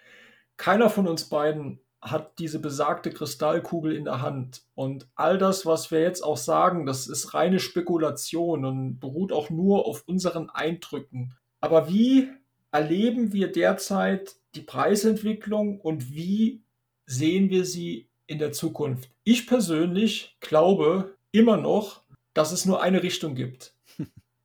Keiner 0.58 0.90
von 0.90 1.08
uns 1.08 1.30
beiden 1.30 1.80
hat 2.02 2.40
diese 2.40 2.60
besagte 2.60 3.12
Kristallkugel 3.12 3.96
in 3.96 4.06
der 4.06 4.22
Hand. 4.22 4.64
Und 4.76 5.08
all 5.16 5.38
das, 5.38 5.66
was 5.66 5.92
wir 5.92 6.02
jetzt 6.02 6.24
auch 6.24 6.38
sagen, 6.38 6.86
das 6.86 7.08
ist 7.08 7.34
reine 7.34 7.60
Spekulation 7.60 8.66
und 8.66 9.00
beruht 9.00 9.32
auch 9.32 9.50
nur 9.50 9.86
auf 9.88 10.04
unseren 10.08 10.50
Eindrücken. 10.50 11.36
Aber 11.60 11.90
wie 11.90 12.30
erleben 12.72 13.34
wir 13.34 13.52
derzeit 13.52 14.36
die 14.56 14.62
Preisentwicklung 14.62 15.80
und 15.80 16.14
wie 16.14 16.62
sehen 17.06 17.50
wir 17.50 17.66
sie 17.66 18.10
in 18.28 18.38
der 18.38 18.52
Zukunft? 18.52 19.10
Ich 19.24 19.48
persönlich 19.48 20.38
glaube 20.40 21.16
immer 21.32 21.58
noch, 21.58 22.04
dass 22.34 22.52
es 22.52 22.66
nur 22.66 22.82
eine 22.82 23.02
Richtung 23.02 23.34
gibt. 23.34 23.74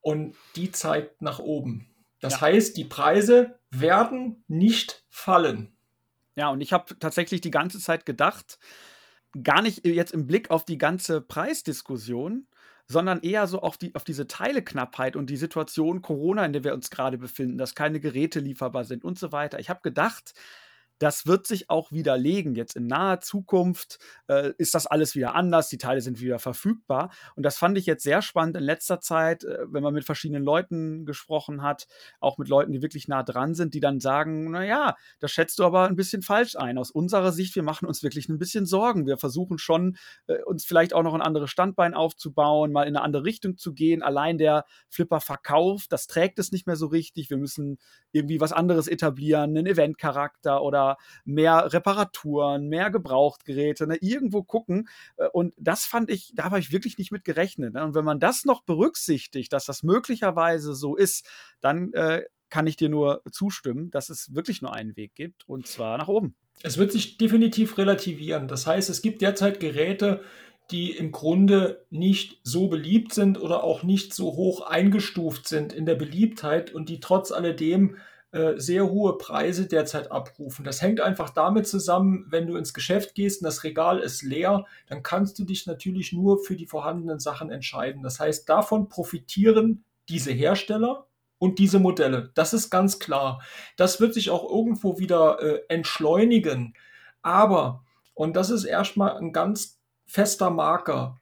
Und 0.03 0.37
die 0.57 0.71
zeigt 0.71 1.23
nach 1.23 1.39
oben. 1.39 1.89
Das 2.21 2.35
ja. 2.35 2.41
heißt, 2.43 2.77
die 2.77 2.85
Preise 2.85 3.59
werden 3.71 4.45
nicht 4.47 5.05
fallen. 5.09 5.77
Ja, 6.37 6.51
und 6.51 6.61
ich 6.61 6.73
habe 6.73 6.99
tatsächlich 6.99 7.41
die 7.41 7.51
ganze 7.51 7.79
Zeit 7.79 8.07
gedacht, 8.07 8.59
gar 9.43 9.63
nicht 9.63 9.87
jetzt 9.87 10.13
im 10.13 10.27
Blick 10.27 10.51
auf 10.51 10.65
die 10.65 10.79
ganze 10.79 11.21
Preisdiskussion, 11.21 12.47
sondern 12.87 13.21
eher 13.21 13.47
so 13.47 13.61
auf, 13.61 13.79
die, 13.79 13.95
auf 13.95 14.05
diese 14.05 14.27
Teileknappheit 14.27 15.17
und 15.17 15.31
die 15.31 15.37
Situation 15.37 16.03
Corona, 16.03 16.45
in 16.45 16.53
der 16.53 16.65
wir 16.65 16.75
uns 16.75 16.91
gerade 16.91 17.19
befinden, 17.19 17.59
dass 17.59 17.75
keine 17.75 18.01
Geräte 18.01 18.41
lieferbar 18.41 18.85
sind 18.85 19.05
und 19.05 19.19
so 19.19 19.33
weiter. 19.33 19.59
Ich 19.59 19.71
habe 19.71 19.81
gedacht, 19.83 20.35
das 21.03 21.27
wird 21.27 21.49
sich 21.49 21.69
auch 21.69 21.91
widerlegen. 21.91 22.55
Jetzt 22.55 22.77
in 22.77 22.87
naher 22.87 23.21
Zukunft 23.21 23.99
äh, 24.29 24.53
ist 24.57 24.73
das 24.77 24.87
alles 24.87 25.17
wieder 25.17 25.35
anders, 25.35 25.69
die 25.69 25.79
Teile 25.79 26.01
sind 26.01 26.21
wieder 26.21 26.39
verfügbar. 26.39 27.11
Und 27.35 27.43
das 27.43 27.59
fand 27.59 27.77
ich 27.77 27.87
jetzt 27.87 28.05
sehr 28.05 28.23
spannend 28.23 28.57
in 28.57 28.63
letzter 28.63 29.01
Zeit, 29.01 29.43
äh, 29.43 29.59
wenn 29.67 29.83
man 29.83 29.95
mit 29.95 30.05
verschiedenen 30.05 30.45
Leuten 30.45 31.05
gesprochen 31.05 31.63
hat, 31.63 31.89
auch 32.21 32.39
mit 32.39 32.49
Leuten, 32.49 32.71
die 32.71 32.83
wirklich 32.83 33.09
nah 33.09 33.25
dran 33.25 33.55
sind, 33.55 33.75
die 33.75 33.81
dann 33.81 33.99
sagen, 33.99 34.53
naja, 34.53 34.95
das 35.19 35.33
schätzt 35.33 35.59
du 35.59 35.65
aber 35.65 35.89
ein 35.89 35.97
bisschen 35.97 36.23
falsch 36.23 36.55
ein. 36.55 36.79
Aus 36.79 36.93
unserer 36.93 37.33
Sicht, 37.33 37.57
wir 37.57 37.65
machen 37.65 37.89
uns 37.89 38.05
wirklich 38.05 38.29
ein 38.29 38.39
bisschen 38.39 38.65
Sorgen. 38.65 39.05
Wir 39.05 39.17
versuchen 39.17 39.59
schon, 39.59 39.97
äh, 40.29 40.41
uns 40.45 40.65
vielleicht 40.65 40.95
auch 40.95 41.03
noch 41.03 41.15
ein 41.15 41.23
anderes 41.23 41.51
Standbein 41.51 41.95
aufzubauen, 41.95 42.71
mal 42.71 42.85
in 42.85 42.95
eine 42.95 43.05
andere 43.05 43.25
Richtung 43.25 43.57
zu 43.57 43.75
gehen. 43.75 44.03
Allein 44.03 44.39
der 44.39 44.67
Flipper-Verkauf, 44.89 45.87
das 45.89 46.07
trägt 46.07 46.39
es 46.39 46.53
nicht 46.53 46.69
mehr 46.69 46.77
so 46.77 46.87
richtig. 46.87 47.29
Wir 47.29 47.39
müssen 47.39 47.79
irgendwie 48.13 48.41
was 48.41 48.53
anderes 48.53 48.87
etablieren, 48.87 49.51
einen 49.57 49.67
Eventcharakter 49.67 50.63
oder 50.63 50.92
mehr 51.25 51.73
Reparaturen, 51.73 52.69
mehr 52.69 52.91
Gebrauchtgeräte, 52.91 53.87
ne, 53.87 53.97
irgendwo 54.01 54.43
gucken. 54.43 54.89
Äh, 55.17 55.29
und 55.29 55.55
das 55.59 55.85
fand 55.85 56.11
ich, 56.11 56.33
da 56.35 56.45
habe 56.45 56.59
ich 56.59 56.73
wirklich 56.73 56.99
nicht 56.99 57.13
mit 57.13 57.25
gerechnet. 57.25 57.75
Ne? 57.75 57.85
Und 57.85 57.95
wenn 57.95 58.05
man 58.05 58.21
das 58.21 58.45
noch 58.45 58.63
berücksichtigt, 58.63 59.53
dass 59.53 59.67
das 59.67 59.83
möglicherweise 59.83 60.75
so 60.75 60.97
ist, 60.97 61.29
dann 61.61 61.93
äh, 61.93 62.23
kann 62.51 62.67
ich 62.67 62.77
dir 62.77 62.91
nur 62.91 63.23
zustimmen, 63.31 63.91
dass 63.91 64.11
es 64.11 64.35
wirklich 64.35 64.61
nur 64.61 64.75
einen 64.75 64.95
Weg 64.95 65.15
gibt, 65.15 65.49
und 65.49 65.67
zwar 65.67 65.97
nach 65.97 66.09
oben. 66.09 66.35
Es 66.63 66.77
wird 66.77 66.93
sich 66.93 67.17
definitiv 67.17 67.79
relativieren. 67.79 68.47
Das 68.47 68.67
heißt, 68.67 68.91
es 68.91 69.01
gibt 69.01 69.23
derzeit 69.23 69.59
Geräte, 69.59 70.23
die 70.71 70.91
im 70.91 71.13
Grunde 71.13 71.87
nicht 71.91 72.41
so 72.43 72.69
beliebt 72.69 73.13
sind 73.13 73.41
oder 73.41 73.65
auch 73.65 73.83
nicht 73.83 74.15
so 74.15 74.33
hoch 74.37 74.63
eingestuft 74.63 75.49
sind 75.49 75.73
in 75.73 75.87
der 75.87 75.95
Beliebtheit 75.95 76.73
und 76.73 76.89
die 76.89 77.01
trotz 77.01 77.33
alledem 77.33 77.97
äh, 78.33 78.59
sehr 78.59 78.89
hohe 78.89 79.19
Preise 79.19 79.67
derzeit 79.67 80.11
abrufen. 80.11 80.65
Das 80.65 80.81
hängt 80.81 81.01
einfach 81.01 81.31
damit 81.31 81.67
zusammen, 81.67 82.27
wenn 82.31 82.47
du 82.47 82.57
ins 82.57 82.73
Geschäft 82.73 83.15
gehst 83.15 83.43
und 83.43 83.45
das 83.45 83.63
Regal 83.63 83.99
ist 83.99 84.23
leer, 84.23 84.65
dann 84.87 85.03
kannst 85.03 85.39
du 85.39 85.45
dich 85.45 85.67
natürlich 85.67 86.13
nur 86.15 86.43
für 86.43 86.57
die 86.57 86.67
vorhandenen 86.67 87.21
Sachen 87.21 87.51
entscheiden. 87.51 88.03
Das 88.03 88.21
heißt, 88.21 88.49
davon 88.49 88.89
profitieren 88.89 89.85
diese 90.09 90.33
Hersteller 90.33 91.07
und 91.39 91.59
diese 91.59 91.79
Modelle. 91.79 92.31
Das 92.35 92.55
ist 92.55 92.71
ganz 92.71 92.99
klar. 92.99 93.43
Das 93.77 94.01
wird 94.01 94.15
sich 94.15 94.31
auch 94.31 94.49
irgendwo 94.49 94.99
wieder 94.99 95.39
äh, 95.43 95.61
entschleunigen. 95.69 96.75
Aber, 97.21 97.85
und 98.15 98.35
das 98.35 98.49
ist 98.49 98.65
erstmal 98.65 99.17
ein 99.17 99.33
ganz 99.33 99.79
fester 100.07 100.51
Marker, 100.51 101.21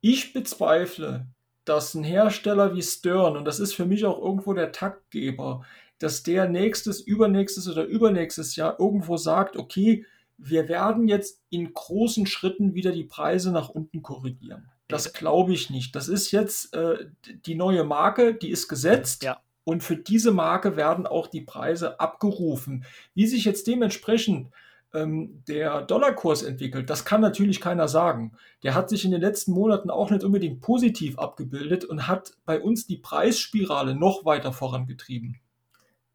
ich 0.00 0.32
bezweifle, 0.32 1.26
dass 1.64 1.94
ein 1.94 2.04
Hersteller 2.04 2.74
wie 2.74 2.82
Stern, 2.82 3.36
und 3.36 3.44
das 3.44 3.60
ist 3.60 3.74
für 3.74 3.86
mich 3.86 4.04
auch 4.04 4.20
irgendwo 4.20 4.52
der 4.52 4.72
Taktgeber, 4.72 5.64
dass 6.02 6.22
der 6.22 6.48
nächstes, 6.48 7.00
übernächstes 7.00 7.68
oder 7.68 7.84
übernächstes 7.84 8.56
Jahr 8.56 8.80
irgendwo 8.80 9.16
sagt, 9.16 9.56
okay, 9.56 10.04
wir 10.36 10.68
werden 10.68 11.06
jetzt 11.06 11.40
in 11.50 11.72
großen 11.72 12.26
Schritten 12.26 12.74
wieder 12.74 12.90
die 12.90 13.04
Preise 13.04 13.52
nach 13.52 13.68
unten 13.68 14.02
korrigieren. 14.02 14.68
Das 14.88 15.12
glaube 15.12 15.52
ich 15.52 15.70
nicht. 15.70 15.94
Das 15.94 16.08
ist 16.08 16.32
jetzt 16.32 16.74
äh, 16.74 17.06
die 17.46 17.54
neue 17.54 17.84
Marke, 17.84 18.34
die 18.34 18.50
ist 18.50 18.68
gesetzt. 18.68 19.22
Ja. 19.22 19.40
Und 19.64 19.84
für 19.84 19.96
diese 19.96 20.32
Marke 20.32 20.76
werden 20.76 21.06
auch 21.06 21.28
die 21.28 21.40
Preise 21.40 22.00
abgerufen. 22.00 22.84
Wie 23.14 23.28
sich 23.28 23.44
jetzt 23.44 23.68
dementsprechend 23.68 24.48
ähm, 24.92 25.44
der 25.46 25.82
Dollarkurs 25.82 26.42
entwickelt, 26.42 26.90
das 26.90 27.04
kann 27.04 27.20
natürlich 27.20 27.60
keiner 27.60 27.86
sagen. 27.86 28.32
Der 28.64 28.74
hat 28.74 28.90
sich 28.90 29.04
in 29.04 29.12
den 29.12 29.20
letzten 29.20 29.52
Monaten 29.52 29.88
auch 29.88 30.10
nicht 30.10 30.24
unbedingt 30.24 30.60
positiv 30.60 31.18
abgebildet 31.18 31.84
und 31.84 32.08
hat 32.08 32.32
bei 32.44 32.60
uns 32.60 32.86
die 32.86 32.96
Preisspirale 32.96 33.94
noch 33.94 34.24
weiter 34.24 34.52
vorangetrieben. 34.52 35.40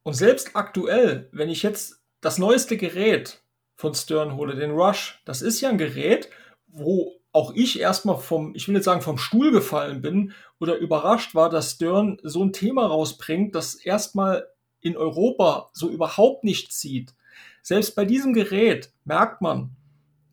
Und 0.07 0.13
selbst 0.13 0.51
aktuell, 0.53 1.27
wenn 1.33 1.49
ich 1.49 1.63
jetzt 1.63 2.01
das 2.21 2.37
neueste 2.37 2.77
Gerät 2.77 3.41
von 3.75 3.93
Stern 3.93 4.37
hole, 4.37 4.55
den 4.55 4.71
Rush, 4.71 5.21
das 5.25 5.41
ist 5.41 5.59
ja 5.59 5.67
ein 5.67 5.77
Gerät, 5.77 6.29
wo 6.65 7.19
auch 7.33 7.53
ich 7.53 7.77
erstmal 7.77 8.17
vom, 8.17 8.55
ich 8.55 8.69
will 8.69 8.75
nicht 8.75 8.85
sagen 8.85 9.01
vom 9.01 9.17
Stuhl 9.17 9.51
gefallen 9.51 10.01
bin 10.01 10.31
oder 10.61 10.77
überrascht 10.77 11.35
war, 11.35 11.49
dass 11.49 11.71
Stern 11.71 12.19
so 12.23 12.41
ein 12.41 12.53
Thema 12.53 12.85
rausbringt, 12.85 13.53
das 13.53 13.75
erstmal 13.75 14.47
in 14.79 14.95
Europa 14.95 15.71
so 15.73 15.89
überhaupt 15.89 16.45
nicht 16.45 16.71
zieht. 16.71 17.13
Selbst 17.61 17.93
bei 17.93 18.05
diesem 18.05 18.31
Gerät 18.31 18.93
merkt 19.03 19.41
man, 19.41 19.75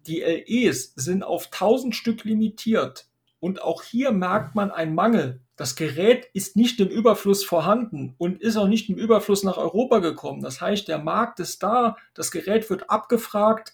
die 0.06 0.20
LEs 0.20 0.92
sind 0.94 1.24
auf 1.24 1.46
1000 1.46 1.96
Stück 1.96 2.22
limitiert. 2.22 3.08
Und 3.40 3.60
auch 3.60 3.82
hier 3.82 4.12
merkt 4.12 4.54
man 4.54 4.70
einen 4.70 4.94
Mangel. 4.94 5.40
Das 5.56 5.76
Gerät 5.76 6.28
ist 6.32 6.56
nicht 6.56 6.80
im 6.80 6.88
Überfluss 6.88 7.44
vorhanden 7.44 8.14
und 8.18 8.40
ist 8.40 8.56
auch 8.56 8.66
nicht 8.66 8.88
im 8.88 8.96
Überfluss 8.96 9.44
nach 9.44 9.56
Europa 9.56 10.00
gekommen. 10.00 10.42
Das 10.42 10.60
heißt, 10.60 10.88
der 10.88 10.98
Markt 10.98 11.38
ist 11.38 11.62
da, 11.62 11.96
das 12.12 12.30
Gerät 12.30 12.68
wird 12.70 12.90
abgefragt, 12.90 13.72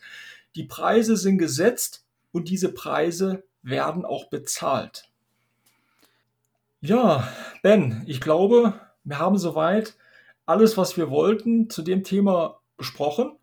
die 0.54 0.64
Preise 0.64 1.16
sind 1.16 1.38
gesetzt 1.38 2.04
und 2.32 2.48
diese 2.48 2.72
Preise 2.72 3.44
werden 3.62 4.04
auch 4.04 4.28
bezahlt. 4.28 5.08
Ja, 6.82 7.28
Ben, 7.62 8.02
ich 8.06 8.20
glaube, 8.20 8.74
wir 9.04 9.18
haben 9.18 9.38
soweit 9.38 9.96
alles, 10.46 10.76
was 10.76 10.96
wir 10.96 11.10
wollten, 11.10 11.70
zu 11.70 11.82
dem 11.82 12.04
Thema 12.04 12.60
besprochen. 12.76 13.36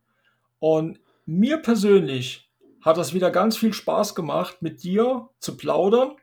Und 0.60 1.00
mir 1.26 1.58
persönlich 1.58 2.50
hat 2.82 2.98
das 2.98 3.14
wieder 3.14 3.32
ganz 3.32 3.58
viel 3.58 3.74
Spaß 3.74 4.16
gemacht, 4.16 4.62
mit 4.62 4.84
dir 4.84 5.30
zu 5.40 5.56
plaudern. 5.56 6.16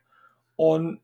Und 0.57 1.01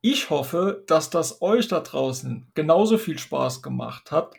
ich 0.00 0.30
hoffe, 0.30 0.84
dass 0.86 1.10
das 1.10 1.42
euch 1.42 1.68
da 1.68 1.80
draußen 1.80 2.50
genauso 2.54 2.98
viel 2.98 3.18
Spaß 3.18 3.62
gemacht 3.62 4.12
hat. 4.12 4.34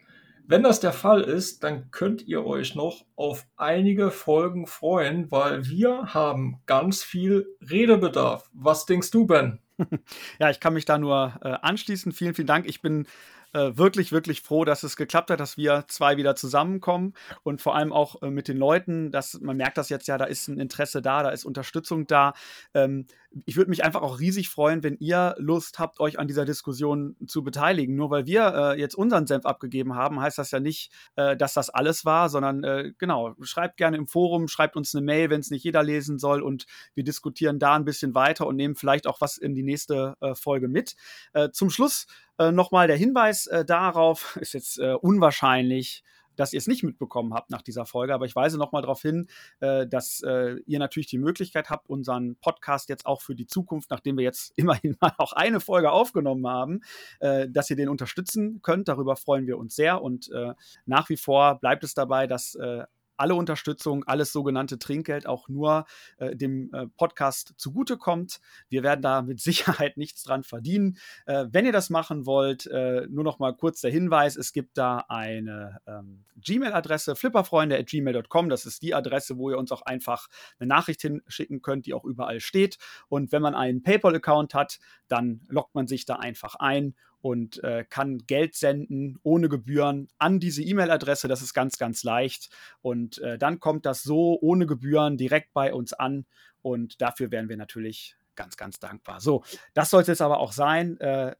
Wenn 0.47 0.63
das 0.63 0.79
der 0.79 0.93
Fall 0.93 1.21
ist, 1.21 1.63
dann 1.63 1.91
könnt 1.91 2.27
ihr 2.27 2.45
euch 2.45 2.73
noch 2.73 3.05
auf 3.15 3.45
einige 3.55 4.09
Folgen 4.09 4.65
freuen, 4.65 5.29
weil 5.29 5.67
wir 5.67 6.13
haben 6.13 6.61
ganz 6.65 7.03
viel 7.03 7.45
Redebedarf. 7.61 8.49
Was 8.53 8.85
denkst 8.85 9.11
du, 9.11 9.27
Ben? 9.27 9.59
Ja, 10.39 10.49
ich 10.49 10.59
kann 10.59 10.73
mich 10.73 10.85
da 10.85 10.97
nur 10.97 11.39
äh, 11.41 11.49
anschließen. 11.61 12.11
Vielen, 12.11 12.33
vielen 12.33 12.47
Dank. 12.47 12.67
Ich 12.67 12.81
bin 12.81 13.07
äh, 13.53 13.77
wirklich, 13.77 14.11
wirklich 14.11 14.41
froh, 14.41 14.65
dass 14.65 14.83
es 14.83 14.95
geklappt 14.95 15.31
hat, 15.31 15.39
dass 15.39 15.57
wir 15.57 15.85
zwei 15.87 16.17
wieder 16.17 16.35
zusammenkommen 16.35 17.13
und 17.43 17.61
vor 17.61 17.75
allem 17.75 17.91
auch 17.91 18.21
äh, 18.21 18.29
mit 18.29 18.47
den 18.47 18.57
Leuten, 18.57 19.11
dass 19.11 19.39
man 19.41 19.57
merkt 19.57 19.77
das 19.77 19.89
jetzt 19.89 20.07
ja, 20.07 20.17
da 20.17 20.25
ist 20.25 20.47
ein 20.47 20.59
Interesse 20.59 21.01
da, 21.01 21.23
da 21.23 21.29
ist 21.29 21.45
Unterstützung 21.45 22.05
da. 22.07 22.33
Ähm, 22.73 23.07
ich 23.45 23.57
würde 23.57 23.69
mich 23.69 23.83
einfach 23.83 24.01
auch 24.01 24.19
riesig 24.19 24.49
freuen, 24.49 24.83
wenn 24.83 24.97
ihr 24.97 25.35
Lust 25.37 25.77
habt, 25.77 25.99
euch 25.99 26.17
an 26.17 26.27
dieser 26.27 26.45
Diskussion 26.45 27.15
zu 27.27 27.43
beteiligen. 27.43 27.95
Nur 27.95 28.09
weil 28.09 28.25
wir 28.25 28.53
äh, 28.55 28.79
jetzt 28.79 28.95
unseren 28.95 29.27
Senf 29.27 29.45
abgegeben 29.45 29.95
haben, 29.95 30.19
heißt 30.19 30.37
das 30.37 30.51
ja 30.51 30.59
nicht, 30.59 30.91
äh, 31.15 31.37
dass 31.37 31.53
das 31.53 31.69
alles 31.69 32.05
war, 32.05 32.29
sondern 32.29 32.63
äh, 32.63 32.91
genau, 32.97 33.35
schreibt 33.41 33.77
gerne 33.77 33.97
im 33.97 34.07
Forum, 34.07 34.47
schreibt 34.47 34.75
uns 34.75 34.95
eine 34.95 35.05
Mail, 35.05 35.29
wenn 35.29 35.41
es 35.41 35.51
nicht 35.51 35.63
jeder 35.63 35.83
lesen 35.83 36.17
soll 36.17 36.41
und 36.41 36.65
wir 36.95 37.03
diskutieren 37.03 37.59
da 37.59 37.75
ein 37.75 37.85
bisschen 37.85 38.15
weiter 38.15 38.47
und 38.47 38.55
nehmen 38.55 38.75
vielleicht 38.75 39.05
auch 39.05 39.21
was 39.21 39.37
in 39.37 39.53
die 39.53 39.63
nächste 39.63 40.15
äh, 40.21 40.33
Folge 40.33 40.67
mit. 40.67 40.95
Äh, 41.33 41.49
zum 41.51 41.69
Schluss 41.69 42.07
äh, 42.39 42.51
nochmal 42.51 42.87
der 42.87 42.97
Hinweis 42.97 43.49
darauf, 43.67 44.37
ist 44.41 44.53
jetzt 44.53 44.79
unwahrscheinlich, 44.79 46.03
dass 46.39 46.53
ihr 46.53 46.57
es 46.57 46.67
nicht 46.67 46.83
mitbekommen 46.83 47.33
habt 47.33 47.49
nach 47.49 47.61
dieser 47.61 47.85
Folge. 47.85 48.13
Aber 48.13 48.25
ich 48.25 48.35
weise 48.35 48.57
nochmal 48.57 48.81
darauf 48.81 49.01
hin, 49.01 49.27
äh, 49.59 49.85
dass 49.85 50.21
äh, 50.21 50.55
ihr 50.65 50.79
natürlich 50.79 51.07
die 51.07 51.17
Möglichkeit 51.17 51.69
habt, 51.69 51.89
unseren 51.89 52.37
Podcast 52.37 52.87
jetzt 52.87 53.05
auch 53.05 53.21
für 53.21 53.35
die 53.35 53.45
Zukunft, 53.45 53.91
nachdem 53.91 54.17
wir 54.17 54.23
jetzt 54.23 54.53
immerhin 54.55 54.95
mal 55.01 55.13
auch 55.17 55.33
eine 55.33 55.59
Folge 55.59 55.91
aufgenommen 55.91 56.47
haben, 56.47 56.81
äh, 57.19 57.49
dass 57.49 57.69
ihr 57.69 57.75
den 57.75 57.89
unterstützen 57.89 58.61
könnt. 58.61 58.87
Darüber 58.87 59.17
freuen 59.17 59.47
wir 59.47 59.57
uns 59.57 59.75
sehr. 59.75 60.01
Und 60.01 60.31
äh, 60.31 60.53
nach 60.85 61.09
wie 61.09 61.17
vor 61.17 61.59
bleibt 61.59 61.83
es 61.83 61.93
dabei, 61.93 62.25
dass 62.25 62.55
äh, 62.55 62.85
alle 63.19 63.35
Unterstützung, 63.35 64.03
alles 64.05 64.31
sogenannte 64.31 64.79
Trinkgeld 64.79 65.27
auch 65.27 65.49
nur 65.49 65.85
äh, 66.17 66.35
dem 66.35 66.73
äh, 66.73 66.87
Podcast 66.97 67.53
zugutekommt. 67.57 68.39
Wir 68.69 68.83
werden 68.83 69.01
da 69.01 69.21
mit 69.21 69.39
Sicherheit 69.49 69.97
nichts 69.97 70.23
dran 70.23 70.43
verdienen. 70.43 70.97
Äh, 71.25 71.45
wenn 71.51 71.65
ihr 71.65 71.71
das 71.71 71.89
machen 71.89 72.25
wollt, 72.25 72.65
äh, 72.67 73.07
nur 73.09 73.23
noch 73.23 73.39
mal 73.39 73.55
kurz 73.55 73.81
der 73.81 73.91
Hinweis: 73.91 74.35
Es 74.35 74.53
gibt 74.53 74.77
da 74.77 75.05
eine 75.09 75.81
ähm, 75.85 76.23
Gmail-Adresse, 76.37 77.15
flipperfreunde.gmail.com. 77.15 78.49
Das 78.49 78.65
ist 78.65 78.81
die 78.81 78.93
Adresse, 78.93 79.37
wo 79.37 79.49
ihr 79.49 79.57
uns 79.57 79.71
auch 79.71 79.81
einfach 79.81 80.27
eine 80.59 80.67
Nachricht 80.67 81.01
hinschicken 81.01 81.61
könnt, 81.61 81.85
die 81.85 81.93
auch 81.93 82.05
überall 82.05 82.39
steht. 82.39 82.77
Und 83.09 83.31
wenn 83.31 83.41
man 83.41 83.55
einen 83.55 83.83
PayPal-Account 83.83 84.53
hat, 84.53 84.79
dann 85.07 85.41
loggt 85.47 85.75
man 85.75 85.87
sich 85.87 86.05
da 86.05 86.15
einfach 86.15 86.55
ein 86.55 86.95
und 87.21 87.63
äh, 87.63 87.85
kann 87.89 88.19
Geld 88.27 88.55
senden 88.55 89.19
ohne 89.23 89.49
Gebühren 89.49 90.07
an 90.17 90.39
diese 90.39 90.63
E-Mail-Adresse. 90.63 91.27
Das 91.27 91.41
ist 91.41 91.53
ganz, 91.53 91.77
ganz 91.77 92.03
leicht. 92.03 92.49
Und 92.81 93.17
äh, 93.19 93.37
dann 93.37 93.59
kommt 93.59 93.85
das 93.85 94.03
so 94.03 94.37
ohne 94.41 94.65
Gebühren 94.65 95.17
direkt 95.17 95.53
bei 95.53 95.73
uns 95.73 95.93
an. 95.93 96.25
Und 96.61 97.01
dafür 97.01 97.31
wären 97.31 97.49
wir 97.49 97.57
natürlich 97.57 98.15
ganz, 98.35 98.57
ganz 98.57 98.79
dankbar. 98.79 99.19
So, 99.19 99.43
das 99.73 99.89
soll 99.89 100.01
es 100.01 100.07
jetzt 100.07 100.21
aber 100.21 100.39
auch 100.39 100.53
sein. 100.53 100.99
Äh, 100.99 101.35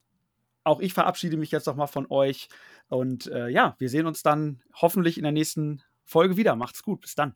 auch 0.64 0.80
ich 0.80 0.92
verabschiede 0.92 1.36
mich 1.36 1.50
jetzt 1.50 1.66
nochmal 1.66 1.88
von 1.88 2.06
euch. 2.10 2.48
Und 2.88 3.26
äh, 3.28 3.48
ja, 3.48 3.74
wir 3.78 3.88
sehen 3.88 4.06
uns 4.06 4.22
dann 4.22 4.62
hoffentlich 4.74 5.16
in 5.16 5.22
der 5.22 5.32
nächsten 5.32 5.82
Folge 6.04 6.36
wieder. 6.36 6.56
Macht's 6.56 6.82
gut. 6.82 7.00
Bis 7.00 7.14
dann. 7.14 7.34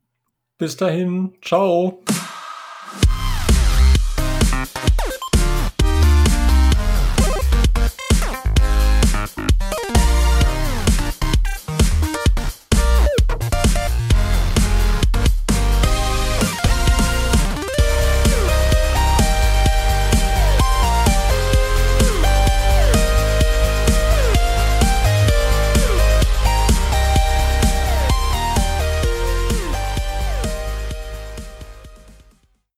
Bis 0.58 0.76
dahin. 0.76 1.34
Ciao. 1.42 2.02